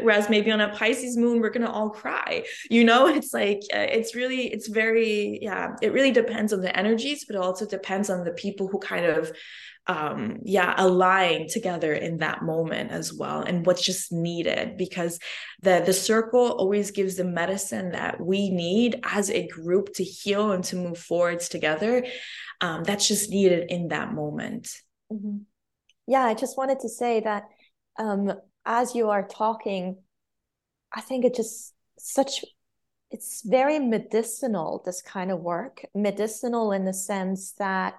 Whereas 0.00 0.30
maybe 0.30 0.50
on 0.52 0.60
a 0.60 0.74
pisces 0.74 1.16
moon 1.16 1.40
we're 1.40 1.50
gonna 1.50 1.70
all 1.70 1.90
cry. 1.90 2.44
You 2.70 2.84
know 2.84 3.08
it's 3.18 3.34
like 3.34 3.60
uh, 3.74 3.90
it's 3.98 4.14
really 4.14 4.52
it's 4.52 4.68
very 4.68 5.40
yeah 5.42 5.74
it 5.82 5.92
really 5.92 6.12
depends 6.12 6.52
on 6.52 6.60
the 6.60 6.76
energies 6.76 7.24
but 7.24 7.34
it 7.36 7.42
also 7.42 7.66
depends 7.66 8.08
on 8.08 8.24
the 8.24 8.32
people 8.32 8.68
who 8.68 8.78
kind 8.78 9.06
of 9.06 9.32
um 9.88 10.38
yeah 10.42 10.74
align 10.78 11.46
together 11.48 11.92
in 11.92 12.18
that 12.18 12.42
moment 12.42 12.90
as 12.90 13.12
well 13.12 13.40
and 13.40 13.64
what's 13.66 13.82
just 13.82 14.12
needed 14.12 14.76
because 14.76 15.18
the 15.62 15.82
the 15.86 15.92
circle 15.92 16.52
always 16.52 16.90
gives 16.90 17.16
the 17.16 17.24
medicine 17.24 17.92
that 17.92 18.20
we 18.20 18.50
need 18.50 19.00
as 19.04 19.30
a 19.30 19.46
group 19.48 19.92
to 19.94 20.02
heal 20.02 20.52
and 20.52 20.64
to 20.64 20.76
move 20.76 20.98
forwards 20.98 21.48
together 21.48 22.04
um 22.60 22.82
that's 22.82 23.06
just 23.06 23.30
needed 23.30 23.70
in 23.70 23.88
that 23.88 24.12
moment 24.12 24.68
mm-hmm. 25.12 25.38
yeah 26.06 26.24
i 26.24 26.34
just 26.34 26.58
wanted 26.58 26.80
to 26.80 26.88
say 26.88 27.20
that 27.20 27.44
um 27.98 28.32
as 28.64 28.94
you 28.94 29.10
are 29.10 29.26
talking 29.26 29.96
i 30.92 31.00
think 31.00 31.24
it 31.24 31.34
just 31.34 31.74
such 31.98 32.44
it's 33.12 33.42
very 33.46 33.78
medicinal 33.78 34.82
this 34.84 35.00
kind 35.00 35.30
of 35.30 35.40
work 35.40 35.84
medicinal 35.94 36.72
in 36.72 36.84
the 36.84 36.92
sense 36.92 37.52
that 37.52 37.94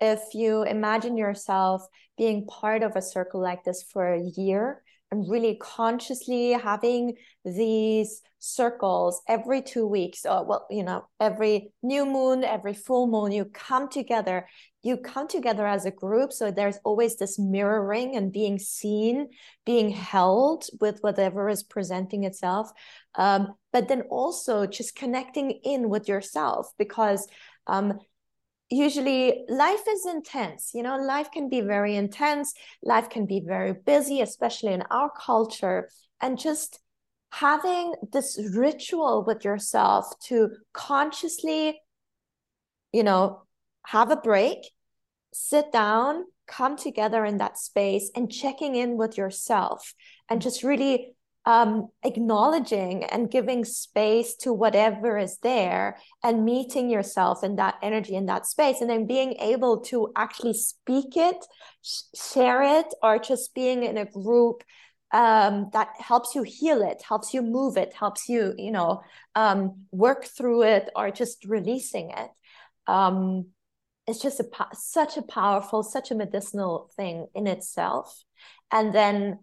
if 0.00 0.20
you 0.34 0.62
imagine 0.62 1.16
yourself 1.16 1.86
being 2.16 2.46
part 2.46 2.82
of 2.82 2.96
a 2.96 3.02
circle 3.02 3.40
like 3.40 3.64
this 3.64 3.82
for 3.82 4.12
a 4.12 4.22
year 4.36 4.82
and 5.10 5.28
really 5.28 5.56
consciously 5.56 6.52
having 6.52 7.14
these 7.44 8.22
circles 8.38 9.20
every 9.28 9.60
two 9.60 9.86
weeks 9.86 10.24
or 10.24 10.44
well 10.44 10.66
you 10.70 10.82
know 10.82 11.04
every 11.18 11.72
new 11.82 12.06
moon 12.06 12.42
every 12.42 12.72
full 12.72 13.06
moon 13.06 13.30
you 13.32 13.44
come 13.44 13.86
together 13.88 14.46
you 14.82 14.96
come 14.96 15.28
together 15.28 15.66
as 15.66 15.84
a 15.84 15.90
group. 15.90 16.32
So 16.32 16.50
there's 16.50 16.78
always 16.84 17.16
this 17.16 17.38
mirroring 17.38 18.16
and 18.16 18.32
being 18.32 18.58
seen 18.58 19.28
being 19.66 19.90
held 19.90 20.64
with 20.80 21.00
whatever 21.00 21.48
is 21.48 21.62
presenting 21.62 22.24
itself. 22.24 22.70
Um, 23.14 23.54
but 23.72 23.88
then 23.88 24.02
also 24.02 24.66
just 24.66 24.96
connecting 24.96 25.50
in 25.50 25.88
with 25.88 26.08
yourself 26.08 26.72
because 26.78 27.28
um, 27.66 27.98
usually 28.70 29.44
life 29.48 29.82
is 29.88 30.06
intense 30.06 30.70
you 30.74 30.82
know 30.82 30.96
life 30.96 31.30
can 31.32 31.48
be 31.48 31.60
very 31.60 31.96
intense 31.96 32.54
life 32.82 33.10
can 33.10 33.26
be 33.26 33.40
very 33.40 33.72
busy 33.72 34.20
especially 34.20 34.72
in 34.72 34.82
our 34.90 35.10
culture. 35.10 35.90
And 36.20 36.38
just 36.38 36.80
having 37.30 37.94
this 38.12 38.38
ritual 38.54 39.24
with 39.26 39.44
yourself 39.44 40.06
to 40.26 40.50
consciously, 40.72 41.80
you 42.92 43.02
know, 43.02 43.42
have 43.86 44.10
a 44.10 44.16
break, 44.16 44.58
sit 45.32 45.72
down, 45.72 46.24
come 46.46 46.76
together 46.76 47.24
in 47.24 47.38
that 47.38 47.56
space 47.58 48.10
and 48.16 48.30
checking 48.30 48.74
in 48.74 48.96
with 48.96 49.16
yourself 49.16 49.94
and 50.28 50.42
just 50.42 50.62
really 50.62 51.14
um, 51.46 51.88
acknowledging 52.04 53.04
and 53.04 53.30
giving 53.30 53.64
space 53.64 54.36
to 54.36 54.52
whatever 54.52 55.16
is 55.16 55.38
there 55.38 55.96
and 56.22 56.44
meeting 56.44 56.90
yourself 56.90 57.42
in 57.42 57.56
that 57.56 57.76
energy 57.82 58.14
in 58.14 58.26
that 58.26 58.46
space 58.46 58.80
and 58.80 58.90
then 58.90 59.06
being 59.06 59.32
able 59.40 59.80
to 59.80 60.12
actually 60.16 60.52
speak 60.52 61.16
it 61.16 61.44
sh- 61.82 62.02
share 62.14 62.62
it 62.62 62.86
or 63.02 63.18
just 63.18 63.54
being 63.54 63.84
in 63.84 63.96
a 63.96 64.04
group 64.04 64.62
um, 65.12 65.70
that 65.72 65.88
helps 65.98 66.34
you 66.34 66.42
heal 66.42 66.82
it 66.82 67.02
helps 67.02 67.32
you 67.32 67.42
move 67.42 67.76
it 67.76 67.94
helps 67.94 68.28
you 68.28 68.54
you 68.58 68.70
know 68.70 69.00
um, 69.34 69.86
work 69.90 70.24
through 70.24 70.62
it 70.62 70.90
or 70.96 71.10
just 71.10 71.44
releasing 71.44 72.10
it. 72.10 72.30
Um, 72.86 73.46
it's 74.06 74.20
just 74.20 74.40
a 74.40 74.46
such 74.74 75.16
a 75.16 75.22
powerful 75.22 75.82
such 75.82 76.10
a 76.10 76.14
medicinal 76.14 76.90
thing 76.96 77.28
in 77.34 77.46
itself. 77.46 78.24
And 78.72 78.94
then 78.94 79.40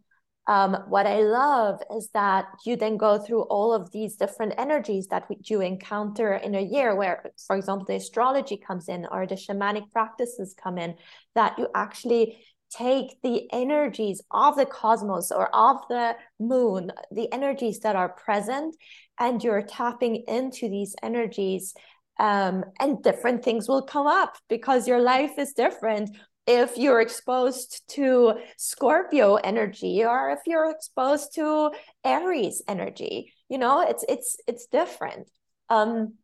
um, 0.48 0.78
what 0.88 1.06
I 1.06 1.24
love 1.24 1.82
is 1.96 2.10
that 2.14 2.46
you 2.66 2.78
then 2.78 2.96
go 2.96 3.18
through 3.18 3.42
all 3.44 3.74
of 3.74 3.92
these 3.92 4.16
different 4.16 4.54
energies 4.58 5.08
that 5.08 5.28
you 5.44 5.60
encounter 5.60 6.36
in 6.36 6.56
a 6.56 6.62
year, 6.62 6.96
where, 6.96 7.32
for 7.46 7.58
example, 7.58 7.86
the 7.86 7.96
astrology 7.96 8.56
comes 8.56 8.88
in 8.88 9.06
or 9.12 9.28
the 9.28 9.36
shamanic 9.36 9.92
practices 9.92 10.56
come 10.62 10.78
in, 10.78 10.96
that 11.36 11.60
you 11.60 11.68
actually 11.76 12.40
take 12.70 13.22
the 13.24 13.52
energies 13.52 14.22
of 14.32 14.56
the 14.56 14.66
cosmos 14.66 15.32
or 15.32 15.54
of 15.54 15.78
the 15.90 16.16
moon, 16.40 16.92
the 17.12 17.32
energies 17.34 17.82
that 17.82 17.98
are 17.98 18.10
present, 18.10 18.76
and 19.20 19.44
you're 19.44 19.62
tapping 19.62 20.24
into 20.28 20.70
these 20.70 20.96
energies. 21.04 21.74
Um, 22.20 22.64
and 22.80 23.04
different 23.04 23.44
things 23.44 23.68
will 23.68 23.84
come 23.84 24.08
up 24.08 24.38
because 24.50 24.88
your 24.88 25.00
life 25.00 25.38
is 25.38 25.54
different 25.54 26.10
if 26.48 26.78
you're 26.78 27.02
exposed 27.02 27.84
to 27.90 28.36
Scorpio 28.56 29.36
energy 29.36 30.04
or 30.04 30.32
if 30.32 30.40
you're 30.48 30.72
exposed 30.72 31.36
to 31.36 31.72
Aries 32.06 32.64
energy. 32.68 33.34
You 33.50 33.58
know, 33.58 33.82
it's 33.82 34.04
it's 34.08 34.38
it's 34.48 34.66
different. 34.68 35.30
Um, 35.70 36.16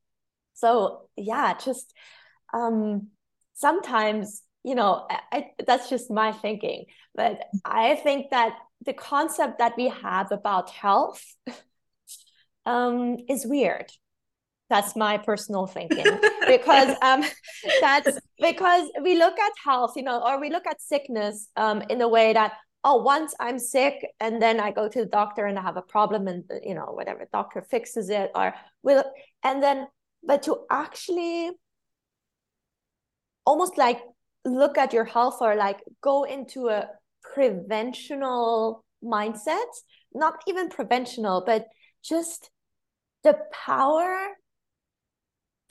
so 0.54 1.10
yeah, 1.18 1.54
just 1.56 1.94
um, 2.54 3.10
sometimes 3.54 4.44
you 4.64 4.76
know 4.76 5.06
I, 5.10 5.52
that's 5.68 5.90
just 5.90 6.10
my 6.10 6.32
thinking, 6.32 6.86
but 7.14 7.40
I 7.66 7.96
think 7.96 8.32
that 8.32 8.58
the 8.86 8.94
concept 8.94 9.60
that 9.60 9.74
we 9.78 9.90
have 9.90 10.32
about 10.32 10.70
health 10.70 11.24
um, 12.66 13.18
is 13.28 13.46
weird 13.46 13.92
that's 14.70 14.96
my 14.96 15.18
personal 15.18 15.68
thinking. 15.68 16.06
Because 16.46 16.96
um, 17.02 17.24
that's 17.80 18.20
because 18.40 18.90
we 19.02 19.18
look 19.18 19.40
at 19.40 19.52
health, 19.64 19.94
you 19.96 20.04
know, 20.04 20.22
or 20.22 20.42
we 20.42 20.50
look 20.50 20.68
at 20.68 20.82
sickness 20.82 21.48
um, 21.56 21.82
in 21.90 22.02
a 22.02 22.08
way 22.08 22.34
that 22.34 22.52
oh, 22.84 22.98
once 22.98 23.34
I'm 23.40 23.60
sick 23.60 24.06
and 24.20 24.42
then 24.42 24.60
I 24.60 24.72
go 24.72 24.90
to 24.90 25.00
the 25.00 25.06
doctor 25.06 25.46
and 25.46 25.58
I 25.58 25.62
have 25.62 25.78
a 25.78 25.82
problem 25.82 26.28
and 26.28 26.44
you 26.62 26.76
know 26.76 26.88
whatever 26.92 27.28
doctor 27.32 27.62
fixes 27.62 28.10
it 28.10 28.30
or 28.36 28.54
will 28.84 29.06
and 29.42 29.64
then 29.64 29.88
but 30.22 30.44
to 30.44 30.66
actually 30.70 31.52
almost 33.46 33.78
like 33.78 34.02
look 34.46 34.78
at 34.78 34.94
your 34.94 35.06
health 35.06 35.38
or 35.42 35.56
like 35.56 35.80
go 36.02 36.24
into 36.24 36.68
a 36.68 36.88
preventional 37.34 38.84
mindset, 39.04 39.72
not 40.14 40.36
even 40.48 40.70
preventional, 40.70 41.44
but 41.46 41.68
just 42.04 42.50
the 43.24 43.38
power 43.52 44.28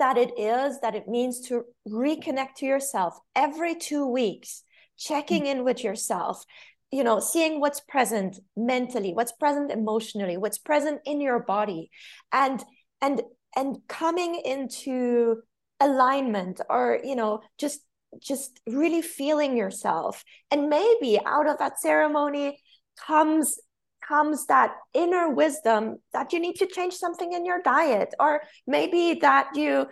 that 0.03 0.16
it 0.18 0.32
is 0.38 0.80
that 0.80 0.94
it 0.94 1.07
means 1.07 1.40
to 1.48 1.64
reconnect 1.88 2.55
to 2.57 2.66
yourself 2.66 3.18
every 3.36 3.74
two 3.74 4.05
weeks 4.07 4.64
checking 4.98 5.46
in 5.46 5.64
with 5.64 5.84
yourself 5.84 6.44
you 6.90 7.05
know 7.05 7.18
seeing 7.20 7.61
what's 7.61 7.80
present 7.94 8.40
mentally 8.57 9.12
what's 9.14 9.32
present 9.44 9.70
emotionally 9.70 10.36
what's 10.36 10.59
present 10.59 11.00
in 11.05 11.20
your 11.20 11.40
body 11.55 11.90
and 12.32 12.64
and 13.00 13.22
and 13.57 13.78
coming 13.88 14.40
into 14.44 15.36
alignment 15.80 16.61
or 16.68 16.98
you 17.05 17.16
know 17.16 17.40
just 17.59 17.80
just 18.20 18.61
really 18.66 19.03
feeling 19.03 19.57
yourself. 19.57 20.24
And 20.50 20.68
maybe 20.68 21.18
out 21.24 21.48
of 21.48 21.59
that 21.59 21.80
ceremony 21.80 22.59
comes 22.98 23.59
comes 24.07 24.46
that 24.46 24.74
inner 24.94 25.28
wisdom 25.30 25.96
that 26.12 26.32
you 26.32 26.40
need 26.40 26.57
to 26.57 26.66
change 26.66 26.94
something 26.94 27.32
in 27.32 27.44
your 27.44 27.62
diet, 27.62 28.14
or 28.18 28.42
maybe 28.66 29.18
that 29.20 29.50
you 29.55 29.86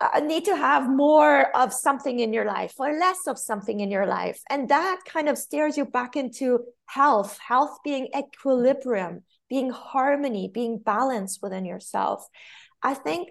uh, 0.00 0.20
need 0.20 0.44
to 0.44 0.56
have 0.56 0.88
more 0.88 1.56
of 1.56 1.72
something 1.72 2.20
in 2.20 2.32
your 2.32 2.44
life 2.44 2.74
or 2.78 2.98
less 2.98 3.26
of 3.26 3.38
something 3.38 3.80
in 3.80 3.90
your 3.90 4.06
life. 4.06 4.40
And 4.50 4.68
that 4.68 5.00
kind 5.06 5.28
of 5.28 5.38
steers 5.38 5.76
you 5.76 5.84
back 5.84 6.16
into 6.16 6.64
health, 6.86 7.38
health 7.38 7.78
being 7.84 8.08
equilibrium, 8.16 9.22
being 9.48 9.70
harmony, 9.70 10.50
being 10.52 10.78
balance 10.78 11.38
within 11.40 11.64
yourself. 11.64 12.26
I 12.82 12.94
think 12.94 13.28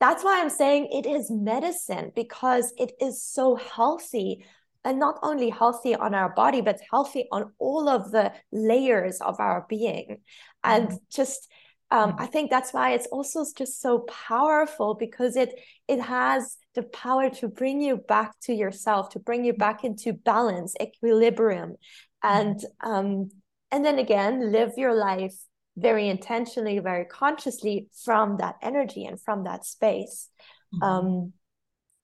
that's 0.00 0.24
why 0.24 0.40
I'm 0.40 0.50
saying 0.50 0.88
it 0.92 1.06
is 1.06 1.30
medicine 1.30 2.12
because 2.14 2.72
it 2.76 2.92
is 3.00 3.22
so 3.22 3.56
healthy 3.56 4.44
and 4.84 4.98
not 4.98 5.18
only 5.22 5.50
healthy 5.50 5.94
on 5.94 6.14
our 6.14 6.30
body 6.30 6.60
but 6.60 6.80
healthy 6.90 7.26
on 7.32 7.52
all 7.58 7.88
of 7.88 8.10
the 8.10 8.32
layers 8.52 9.20
of 9.20 9.38
our 9.40 9.66
being 9.68 10.18
and 10.64 10.88
mm-hmm. 10.88 10.96
just 11.10 11.48
um, 11.90 12.12
mm-hmm. 12.12 12.22
i 12.22 12.26
think 12.26 12.50
that's 12.50 12.72
why 12.72 12.92
it's 12.92 13.06
also 13.08 13.44
just 13.56 13.80
so 13.80 14.00
powerful 14.00 14.94
because 14.94 15.36
it 15.36 15.52
it 15.88 16.00
has 16.00 16.56
the 16.74 16.82
power 16.82 17.28
to 17.30 17.48
bring 17.48 17.80
you 17.80 17.96
back 17.96 18.38
to 18.40 18.52
yourself 18.52 19.10
to 19.10 19.18
bring 19.18 19.44
you 19.44 19.52
back 19.52 19.84
into 19.84 20.12
balance 20.12 20.74
equilibrium 20.80 21.76
and 22.22 22.56
mm-hmm. 22.56 22.90
um 22.90 23.30
and 23.70 23.84
then 23.84 23.98
again 23.98 24.52
live 24.52 24.72
your 24.76 24.94
life 24.94 25.34
very 25.76 26.08
intentionally 26.08 26.78
very 26.78 27.04
consciously 27.04 27.88
from 28.04 28.36
that 28.38 28.56
energy 28.62 29.04
and 29.04 29.20
from 29.20 29.44
that 29.44 29.64
space 29.64 30.28
mm-hmm. 30.74 30.82
um 30.82 31.32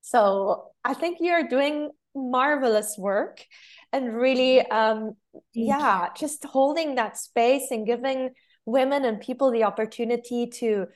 so 0.02 0.68
i 0.84 0.94
think 0.94 1.18
you're 1.20 1.48
doing 1.48 1.90
marvelous 2.16 2.96
work 2.98 3.44
and 3.92 4.14
really 4.14 4.60
um 4.70 5.14
yeah 5.52 6.08
just 6.16 6.44
holding 6.44 6.94
that 6.94 7.16
space 7.16 7.70
and 7.70 7.86
giving 7.86 8.30
women 8.64 9.04
and 9.04 9.20
people 9.20 9.50
the 9.50 9.64
opportunity 9.64 10.46
to 10.46 10.86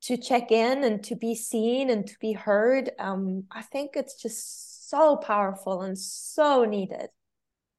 to 0.00 0.16
check 0.16 0.50
in 0.50 0.82
and 0.82 1.04
to 1.04 1.14
be 1.14 1.34
seen 1.34 1.90
and 1.90 2.06
to 2.06 2.14
be 2.20 2.32
heard 2.32 2.90
um 2.98 3.44
i 3.52 3.62
think 3.62 3.92
it's 3.94 4.20
just 4.20 4.72
so 4.92 5.16
powerful 5.16 5.80
and 5.80 5.98
so 5.98 6.66
needed. 6.66 7.08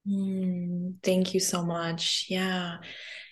Mm, 0.06 0.96
thank 1.02 1.32
you 1.32 1.38
so 1.38 1.64
much. 1.64 2.26
Yeah. 2.28 2.78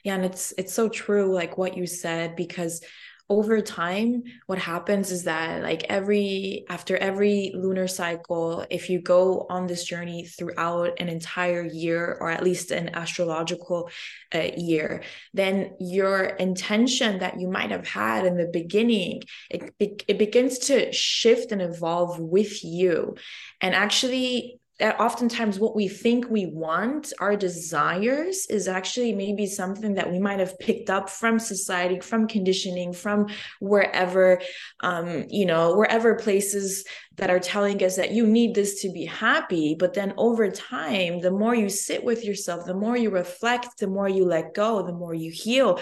Yeah 0.05 0.15
and 0.15 0.25
it's 0.25 0.55
it's 0.57 0.73
so 0.73 0.89
true 0.89 1.33
like 1.33 1.59
what 1.59 1.77
you 1.77 1.87
said 1.87 2.35
because 2.37 2.81
over 3.29 3.61
time 3.61 4.23
what 4.47 4.59
happens 4.59 5.11
is 5.11 5.25
that 5.25 5.63
like 5.63 5.85
every 5.89 6.65
after 6.69 6.97
every 6.97 7.53
lunar 7.55 7.89
cycle 7.89 8.65
if 8.71 8.91
you 8.91 9.01
go 9.01 9.47
on 9.49 9.67
this 9.67 9.85
journey 9.85 10.25
throughout 10.27 11.01
an 11.01 11.09
entire 11.09 11.65
year 11.65 12.17
or 12.21 12.31
at 12.31 12.43
least 12.43 12.71
an 12.71 12.91
astrological 12.95 13.89
uh, 14.35 14.49
year 14.57 15.03
then 15.33 15.75
your 15.81 16.25
intention 16.25 17.19
that 17.21 17.41
you 17.41 17.49
might 17.49 17.71
have 17.71 17.87
had 17.87 18.27
in 18.27 18.37
the 18.37 18.51
beginning 18.53 19.23
it, 19.51 19.73
it 19.79 20.19
begins 20.19 20.59
to 20.59 20.93
shift 20.93 21.53
and 21.53 21.63
evolve 21.63 22.19
with 22.19 22.65
you. 22.65 23.17
And 23.61 23.75
actually 23.75 24.61
oftentimes 24.81 25.61
what 25.61 25.77
we 25.77 25.87
think 25.87 26.29
we 26.29 26.47
want 26.47 27.13
our 27.21 27.37
desires 27.37 28.47
is 28.47 28.67
actually 28.67 29.13
maybe 29.13 29.47
something 29.47 29.95
that 29.95 30.11
we 30.11 30.19
might 30.19 30.41
have 30.41 30.59
picked 30.59 30.91
up 30.91 31.09
from 31.09 31.39
society 31.39 32.01
from 32.01 32.27
conditioning 32.27 32.93
from 32.93 33.27
wherever 33.61 34.41
um, 34.81 35.25
you 35.29 35.47
know 35.47 35.77
wherever 35.77 36.15
places 36.15 36.85
that 37.17 37.31
are 37.31 37.39
telling 37.39 37.83
us 37.85 37.97
that 37.97 38.13
you 38.13 38.27
need 38.27 38.55
this 38.55 38.81
to 38.81 38.91
be 38.91 39.05
happy. 39.05 39.77
But 39.79 39.93
then 39.93 40.15
over 40.17 40.51
time 40.51 41.21
the 41.21 41.31
more 41.31 41.55
you 41.55 41.69
sit 41.69 42.03
with 42.03 42.25
yourself 42.25 42.65
the 42.65 42.75
more 42.75 42.97
you 42.97 43.11
reflect 43.11 43.79
the 43.79 43.87
more 43.87 44.09
you 44.09 44.25
let 44.25 44.55
go 44.55 44.85
the 44.85 44.93
more 44.93 45.15
you 45.15 45.31
heal 45.31 45.79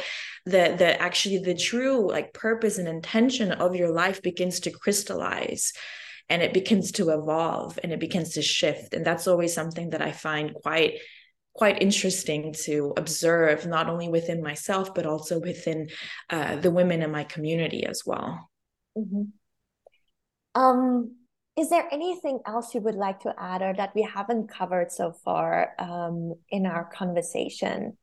the 0.46 0.74
the 0.76 1.00
actually 1.00 1.38
the 1.38 1.54
true 1.54 2.10
like 2.10 2.34
purpose 2.34 2.78
and 2.78 2.88
intention 2.88 3.52
of 3.52 3.76
your 3.76 3.90
life 3.92 4.20
begins 4.22 4.60
to 4.60 4.70
crystallize 4.70 5.72
and 6.30 6.42
it 6.42 6.54
begins 6.54 6.92
to 6.92 7.10
evolve 7.10 7.78
and 7.82 7.92
it 7.92 8.00
begins 8.00 8.30
to 8.34 8.42
shift. 8.42 8.94
And 8.94 9.04
that's 9.04 9.26
always 9.26 9.52
something 9.52 9.90
that 9.90 10.00
i 10.00 10.12
find 10.12 10.54
quite 10.54 11.00
quite 11.52 11.82
interesting 11.82 12.54
to 12.64 12.94
observe 12.96 13.66
not 13.66 13.88
only 13.88 14.08
within 14.08 14.40
myself 14.40 14.94
but 14.94 15.04
also 15.04 15.40
within 15.40 15.88
uh, 16.30 16.56
the 16.56 16.70
women 16.70 17.02
in 17.02 17.10
my 17.10 17.24
community 17.24 17.84
as 17.84 18.02
well. 18.06 18.48
Mm-hmm. 18.96 19.24
um 20.54 21.16
is 21.56 21.68
there 21.68 21.86
anything 21.92 22.38
else 22.46 22.74
you 22.74 22.80
would 22.80 22.94
like 22.94 23.20
to 23.20 23.34
add 23.38 23.60
or 23.60 23.74
that 23.74 23.94
we 23.94 24.02
haven't 24.02 24.48
covered 24.48 24.90
so 24.90 25.12
far 25.12 25.74
um, 25.78 26.34
in 26.48 26.64
our 26.64 26.84
conversation 26.84 27.96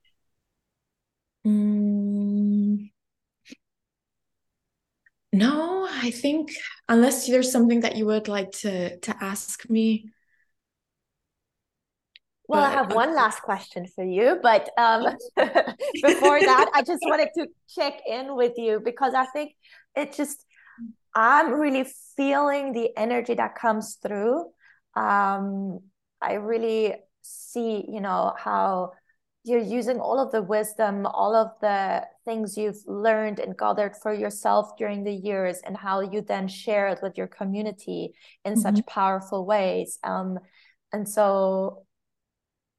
I 6.08 6.12
think 6.12 6.52
unless 6.88 7.28
there's 7.28 7.52
something 7.52 7.82
that 7.82 7.98
you 7.98 8.06
would 8.06 8.30
like 8.30 8.52
to 8.64 8.98
to 9.00 9.16
ask 9.22 9.70
me. 9.70 10.12
Well, 12.48 12.62
but, 12.62 12.72
I 12.72 12.72
have 12.72 12.94
one 12.94 13.14
last 13.14 13.42
question 13.42 13.88
for 13.94 14.06
you, 14.06 14.40
but 14.42 14.70
um, 14.78 15.04
before 15.36 16.40
that, 16.40 16.72
I 16.74 16.82
just 16.82 17.04
wanted 17.04 17.28
to 17.36 17.48
check 17.76 17.96
in 18.08 18.38
with 18.38 18.54
you 18.56 18.80
because 18.80 19.14
I 19.14 19.26
think 19.26 19.52
it 19.98 20.14
just 20.14 20.46
I'm 21.14 21.52
really 21.60 21.86
feeling 22.16 22.72
the 22.72 22.96
energy 22.96 23.34
that 23.34 23.56
comes 23.56 23.98
through. 24.02 24.46
Um, 24.96 25.80
I 26.22 26.34
really 26.36 26.96
see, 27.22 27.84
you 27.90 28.00
know, 28.00 28.34
how 28.38 28.94
you're 29.48 29.60
using 29.60 30.00
all 30.00 30.20
of 30.20 30.32
the 30.32 30.42
wisdom, 30.42 31.06
all 31.06 31.34
of 31.36 31.52
the 31.62 32.06
things 32.26 32.58
you've 32.58 32.84
learned 32.86 33.40
and 33.40 33.58
gathered 33.58 33.96
for 33.96 34.14
yourself 34.14 34.76
during 34.78 35.04
the 35.04 35.14
years, 35.14 35.60
and 35.66 35.78
how 35.78 36.02
you 36.02 36.22
then 36.22 36.48
share 36.48 36.90
it 36.90 37.00
with 37.02 37.18
your 37.18 37.28
community 37.28 38.14
in 38.44 38.54
mm-hmm. 38.54 38.62
such 38.62 38.86
powerful 38.86 39.46
ways. 39.46 40.00
Um, 40.04 40.38
and 40.92 41.08
so, 41.08 41.86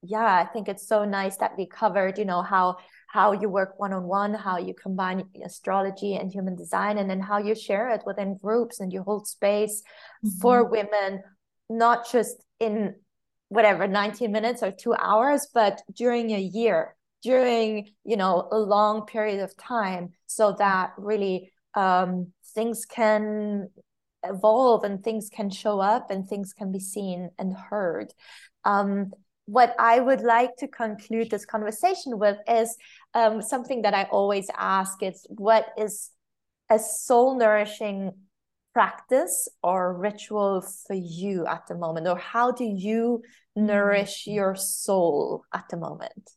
yeah, 0.03 0.33
I 0.35 0.45
think 0.45 0.69
it's 0.69 0.87
so 0.87 1.05
nice 1.05 1.39
that 1.39 1.57
we 1.57 1.67
covered, 1.67 2.19
you 2.19 2.25
know, 2.25 2.43
how 2.43 2.77
how 3.09 3.33
you 3.33 3.49
work 3.49 3.81
one 3.81 3.95
on 3.95 4.05
one, 4.05 4.35
how 4.35 4.59
you 4.59 4.75
combine 4.75 5.25
astrology 5.43 6.17
and 6.17 6.31
human 6.31 6.55
design, 6.55 6.99
and 6.99 7.09
then 7.09 7.21
how 7.21 7.39
you 7.39 7.55
share 7.55 7.89
it 7.91 8.03
within 8.05 8.37
groups 8.37 8.81
and 8.81 8.93
you 8.93 9.03
hold 9.03 9.27
space 9.27 9.83
mm-hmm. 10.23 10.39
for 10.41 10.65
women, 10.65 11.23
not 11.71 12.11
just 12.11 12.37
in 12.61 12.95
whatever 13.49 13.87
90 13.87 14.29
minutes 14.29 14.63
or 14.63 14.71
two 14.71 14.95
hours 14.95 15.49
but 15.55 15.81
during 15.95 16.31
a 16.31 16.41
year 16.41 16.95
during 17.23 17.89
you 18.05 18.17
know 18.17 18.49
a 18.53 18.59
long 18.59 19.07
period 19.07 19.41
of 19.41 19.57
time 19.57 20.11
so 20.27 20.55
that 20.59 20.93
really 20.97 21.53
um, 21.75 22.33
things 22.55 22.85
can 22.85 23.69
evolve 24.25 24.85
and 24.85 25.03
things 25.03 25.29
can 25.33 25.51
show 25.51 25.81
up 25.81 26.11
and 26.11 26.29
things 26.29 26.53
can 26.53 26.73
be 26.73 26.81
seen 26.81 27.31
and 27.39 27.57
heard. 27.57 28.13
Um, 28.65 29.13
what 29.47 29.75
i 29.79 29.99
would 29.99 30.21
like 30.21 30.55
to 30.57 30.69
conclude 30.69 31.31
this 31.31 31.47
conversation 31.47 32.19
with 32.19 32.37
is 32.47 32.77
um, 33.15 33.41
something 33.41 33.81
that 33.81 33.95
i 33.95 34.03
always 34.11 34.51
ask 34.55 35.03
it's 35.03 35.27
what 35.31 35.69
is 35.79 36.11
a 36.71 36.79
soul 36.79 37.39
nourishing 37.39 38.13
practice 38.79 39.49
or 39.61 39.93
ritual 39.93 40.61
for 40.87 40.95
you 40.95 41.45
at 41.47 41.67
the 41.67 41.75
moment 41.75 42.07
or 42.07 42.17
how 42.17 42.53
do 42.53 42.63
you 42.63 43.21
nourish 43.57 44.25
mm. 44.25 44.35
your 44.37 44.55
soul 44.55 45.43
at 45.53 45.65
the 45.69 45.77
moment 45.77 46.31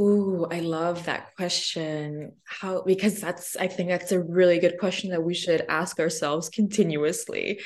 Ooh, 0.00 0.46
I 0.50 0.60
love 0.60 1.04
that 1.04 1.36
question. 1.36 2.32
How 2.44 2.82
because 2.82 3.20
that's 3.20 3.56
I 3.56 3.66
think 3.66 3.90
that's 3.90 4.10
a 4.10 4.22
really 4.22 4.58
good 4.58 4.78
question 4.80 5.10
that 5.10 5.22
we 5.22 5.34
should 5.34 5.66
ask 5.68 6.00
ourselves 6.00 6.48
continuously. 6.48 7.60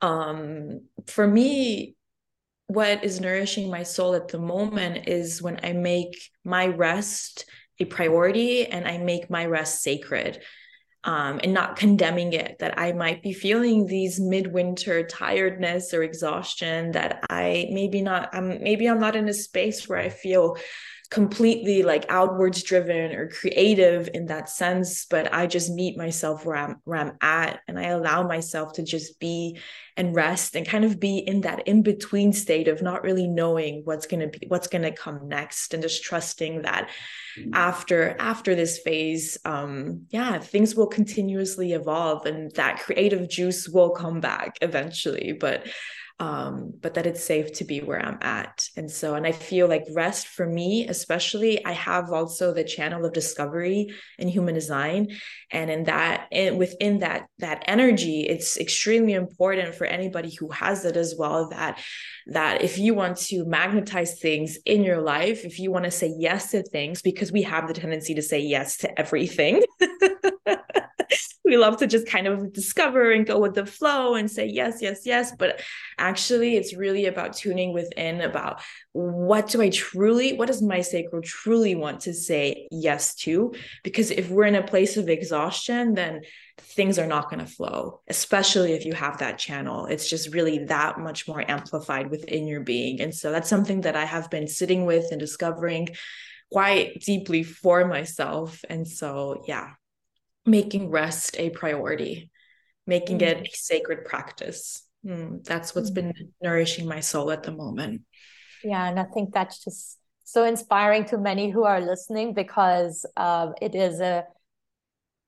Um 0.00 0.80
for 1.06 1.26
me 1.28 1.94
what 2.66 3.04
is 3.04 3.20
nourishing 3.20 3.70
my 3.70 3.84
soul 3.84 4.14
at 4.14 4.28
the 4.28 4.38
moment 4.38 5.08
is 5.08 5.40
when 5.42 5.60
I 5.62 5.72
make 5.72 6.16
my 6.44 6.66
rest 6.66 7.44
a 7.78 7.84
priority 7.84 8.66
and 8.66 8.86
I 8.88 8.98
make 8.98 9.30
my 9.30 9.44
rest 9.46 9.82
sacred 9.82 10.42
um, 11.04 11.40
and 11.42 11.54
not 11.54 11.76
condemning 11.76 12.32
it 12.34 12.58
that 12.58 12.78
I 12.78 12.92
might 12.92 13.22
be 13.22 13.32
feeling 13.32 13.86
these 13.86 14.20
midwinter 14.20 15.06
tiredness 15.06 15.94
or 15.94 16.02
exhaustion 16.02 16.92
that 16.92 17.24
I 17.30 17.68
maybe 17.72 18.02
not 18.02 18.30
I'm 18.34 18.62
maybe 18.62 18.86
I'm 18.86 19.00
not 19.00 19.16
in 19.16 19.28
a 19.28 19.34
space 19.34 19.88
where 19.88 19.98
I 19.98 20.10
feel 20.10 20.56
completely 21.10 21.82
like 21.82 22.06
outwards 22.08 22.62
driven 22.62 23.10
or 23.12 23.28
creative 23.28 24.08
in 24.14 24.26
that 24.26 24.48
sense 24.48 25.06
but 25.06 25.32
i 25.34 25.44
just 25.44 25.68
meet 25.68 25.98
myself 25.98 26.46
where 26.46 26.54
i'm 26.54 26.76
where 26.84 26.98
i'm 26.98 27.16
at 27.20 27.60
and 27.66 27.80
i 27.80 27.86
allow 27.86 28.22
myself 28.22 28.72
to 28.72 28.84
just 28.84 29.18
be 29.18 29.58
and 29.96 30.14
rest 30.14 30.54
and 30.54 30.68
kind 30.68 30.84
of 30.84 31.00
be 31.00 31.18
in 31.18 31.40
that 31.40 31.66
in 31.66 31.82
between 31.82 32.32
state 32.32 32.68
of 32.68 32.80
not 32.80 33.02
really 33.02 33.26
knowing 33.26 33.82
what's 33.84 34.06
going 34.06 34.20
to 34.20 34.38
be 34.38 34.46
what's 34.46 34.68
going 34.68 34.82
to 34.82 34.92
come 34.92 35.28
next 35.28 35.74
and 35.74 35.82
just 35.82 36.04
trusting 36.04 36.62
that 36.62 36.88
mm-hmm. 37.36 37.50
after 37.54 38.14
after 38.20 38.54
this 38.54 38.78
phase 38.78 39.36
um 39.44 40.02
yeah 40.10 40.38
things 40.38 40.76
will 40.76 40.86
continuously 40.86 41.72
evolve 41.72 42.24
and 42.24 42.52
that 42.52 42.78
creative 42.78 43.28
juice 43.28 43.68
will 43.68 43.90
come 43.90 44.20
back 44.20 44.56
eventually 44.62 45.32
but 45.32 45.66
um, 46.20 46.74
but 46.82 46.94
that 46.94 47.06
it's 47.06 47.24
safe 47.24 47.50
to 47.54 47.64
be 47.64 47.80
where 47.80 47.98
I'm 47.98 48.18
at. 48.20 48.68
And 48.76 48.90
so, 48.90 49.14
and 49.14 49.26
I 49.26 49.32
feel 49.32 49.66
like 49.66 49.84
rest 49.94 50.28
for 50.28 50.46
me, 50.46 50.86
especially, 50.86 51.64
I 51.64 51.72
have 51.72 52.12
also 52.12 52.52
the 52.52 52.62
channel 52.62 53.06
of 53.06 53.14
discovery 53.14 53.94
in 54.18 54.28
human 54.28 54.54
design, 54.54 55.08
and 55.50 55.70
in 55.70 55.84
that, 55.84 56.28
and 56.30 56.58
within 56.58 56.98
that 56.98 57.26
that 57.38 57.64
energy, 57.66 58.26
it's 58.28 58.58
extremely 58.58 59.14
important 59.14 59.74
for 59.74 59.86
anybody 59.86 60.34
who 60.34 60.50
has 60.50 60.84
it 60.84 60.98
as 60.98 61.14
well. 61.18 61.48
That 61.48 61.80
that 62.26 62.62
if 62.62 62.76
you 62.76 62.92
want 62.92 63.16
to 63.28 63.46
magnetize 63.46 64.20
things 64.20 64.58
in 64.66 64.84
your 64.84 65.00
life, 65.00 65.46
if 65.46 65.58
you 65.58 65.70
want 65.72 65.86
to 65.86 65.90
say 65.90 66.14
yes 66.18 66.50
to 66.50 66.62
things, 66.62 67.00
because 67.00 67.32
we 67.32 67.42
have 67.42 67.66
the 67.66 67.74
tendency 67.74 68.14
to 68.14 68.22
say 68.22 68.40
yes 68.40 68.76
to 68.78 69.00
everything. 69.00 69.62
we 71.44 71.56
love 71.56 71.78
to 71.78 71.86
just 71.86 72.06
kind 72.06 72.26
of 72.26 72.52
discover 72.52 73.12
and 73.12 73.26
go 73.26 73.38
with 73.38 73.54
the 73.54 73.66
flow 73.66 74.14
and 74.14 74.30
say 74.30 74.46
yes 74.46 74.78
yes 74.80 75.02
yes. 75.04 75.32
But 75.36 75.60
actually 75.98 76.56
it's 76.56 76.74
really 76.74 77.06
about 77.06 77.34
tuning 77.34 77.72
within 77.72 78.20
about 78.20 78.62
what 78.92 79.48
do 79.48 79.62
i 79.62 79.68
truly 79.70 80.32
what 80.32 80.48
does 80.48 80.62
my 80.62 80.80
sacral 80.80 81.22
truly 81.22 81.74
want 81.74 82.00
to 82.00 82.14
say 82.14 82.68
yes 82.70 83.14
to? 83.16 83.52
Because 83.82 84.10
if 84.10 84.28
we're 84.30 84.44
in 84.44 84.54
a 84.54 84.66
place 84.66 84.96
of 84.96 85.08
exhaustion 85.08 85.94
then 85.94 86.22
things 86.58 86.98
are 86.98 87.06
not 87.06 87.30
going 87.30 87.44
to 87.44 87.50
flow 87.50 88.00
especially 88.08 88.72
if 88.72 88.84
you 88.84 88.92
have 88.92 89.18
that 89.18 89.38
channel. 89.38 89.86
It's 89.86 90.08
just 90.08 90.34
really 90.34 90.64
that 90.66 90.98
much 90.98 91.26
more 91.26 91.48
amplified 91.48 92.10
within 92.10 92.46
your 92.46 92.60
being. 92.60 93.00
And 93.00 93.14
so 93.14 93.32
that's 93.32 93.48
something 93.48 93.82
that 93.82 93.96
i 93.96 94.04
have 94.04 94.30
been 94.30 94.46
sitting 94.46 94.84
with 94.86 95.10
and 95.10 95.20
discovering 95.20 95.88
quite 96.52 97.00
deeply 97.00 97.42
for 97.42 97.86
myself. 97.86 98.64
And 98.68 98.86
so 98.86 99.44
yeah 99.46 99.70
making 100.46 100.90
rest 100.90 101.36
a 101.38 101.50
priority, 101.50 102.30
making 102.86 103.18
mm. 103.18 103.22
it 103.22 103.46
a 103.46 103.50
sacred 103.52 104.04
practice. 104.04 104.86
Mm, 105.04 105.44
that's 105.44 105.74
what's 105.74 105.90
mm. 105.90 105.94
been 105.94 106.14
nourishing 106.42 106.86
my 106.86 107.00
soul 107.00 107.30
at 107.30 107.42
the 107.42 107.52
moment. 107.52 108.02
Yeah, 108.62 108.88
and 108.88 109.00
I 109.00 109.04
think 109.04 109.32
that's 109.32 109.62
just 109.64 109.98
so 110.24 110.44
inspiring 110.44 111.06
to 111.06 111.18
many 111.18 111.50
who 111.50 111.64
are 111.64 111.80
listening 111.80 112.34
because 112.34 113.04
uh, 113.16 113.52
it 113.60 113.74
is 113.74 114.00
a 114.00 114.24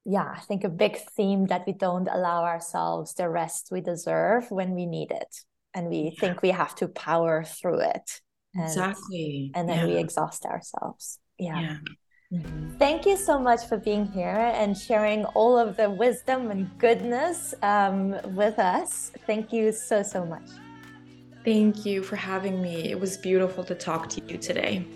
yeah, 0.05 0.33
I 0.35 0.41
think 0.41 0.65
a 0.65 0.69
big 0.69 0.97
theme 0.97 1.47
that 1.47 1.67
we 1.67 1.73
don't 1.73 2.09
allow 2.09 2.45
ourselves 2.45 3.15
the 3.15 3.29
rest 3.29 3.69
we 3.71 3.81
deserve 3.81 4.51
when 4.51 4.73
we 4.73 4.87
need 4.87 5.13
it. 5.13 5.35
And 5.75 5.89
we 5.89 6.13
yeah. 6.13 6.21
think 6.21 6.43
we 6.43 6.51
have 6.51 6.75
to 6.77 6.89
power 6.89 7.45
through 7.45 7.81
it. 7.81 8.21
And, 8.55 8.65
exactly. 8.65 9.53
And 9.55 9.69
then 9.69 9.89
yeah. 9.89 9.95
we 9.95 10.01
exhaust 10.01 10.45
ourselves. 10.45 11.19
Yeah. 11.39 11.61
yeah. 11.61 11.77
Mm-hmm. 12.33 12.77
Thank 12.79 13.05
you 13.05 13.17
so 13.17 13.39
much 13.39 13.67
for 13.67 13.77
being 13.77 14.07
here 14.07 14.53
and 14.55 14.77
sharing 14.77 15.25
all 15.27 15.59
of 15.59 15.77
the 15.77 15.91
wisdom 15.91 16.51
and 16.51 16.71
goodness 16.79 17.55
um, 17.63 18.17
with 18.35 18.59
us. 18.59 19.13
Thank 19.27 19.53
you 19.53 19.71
so, 19.73 20.03
so 20.03 20.25
much. 20.25 20.49
Thank 21.45 21.85
you 21.85 22.03
for 22.03 22.17
having 22.17 22.63
me. 22.63 22.91
It 22.91 22.99
was 22.99 23.17
beautiful 23.17 23.65
to 23.65 23.75
talk 23.75 24.09
to 24.11 24.23
you 24.29 24.39
today. 24.39 24.87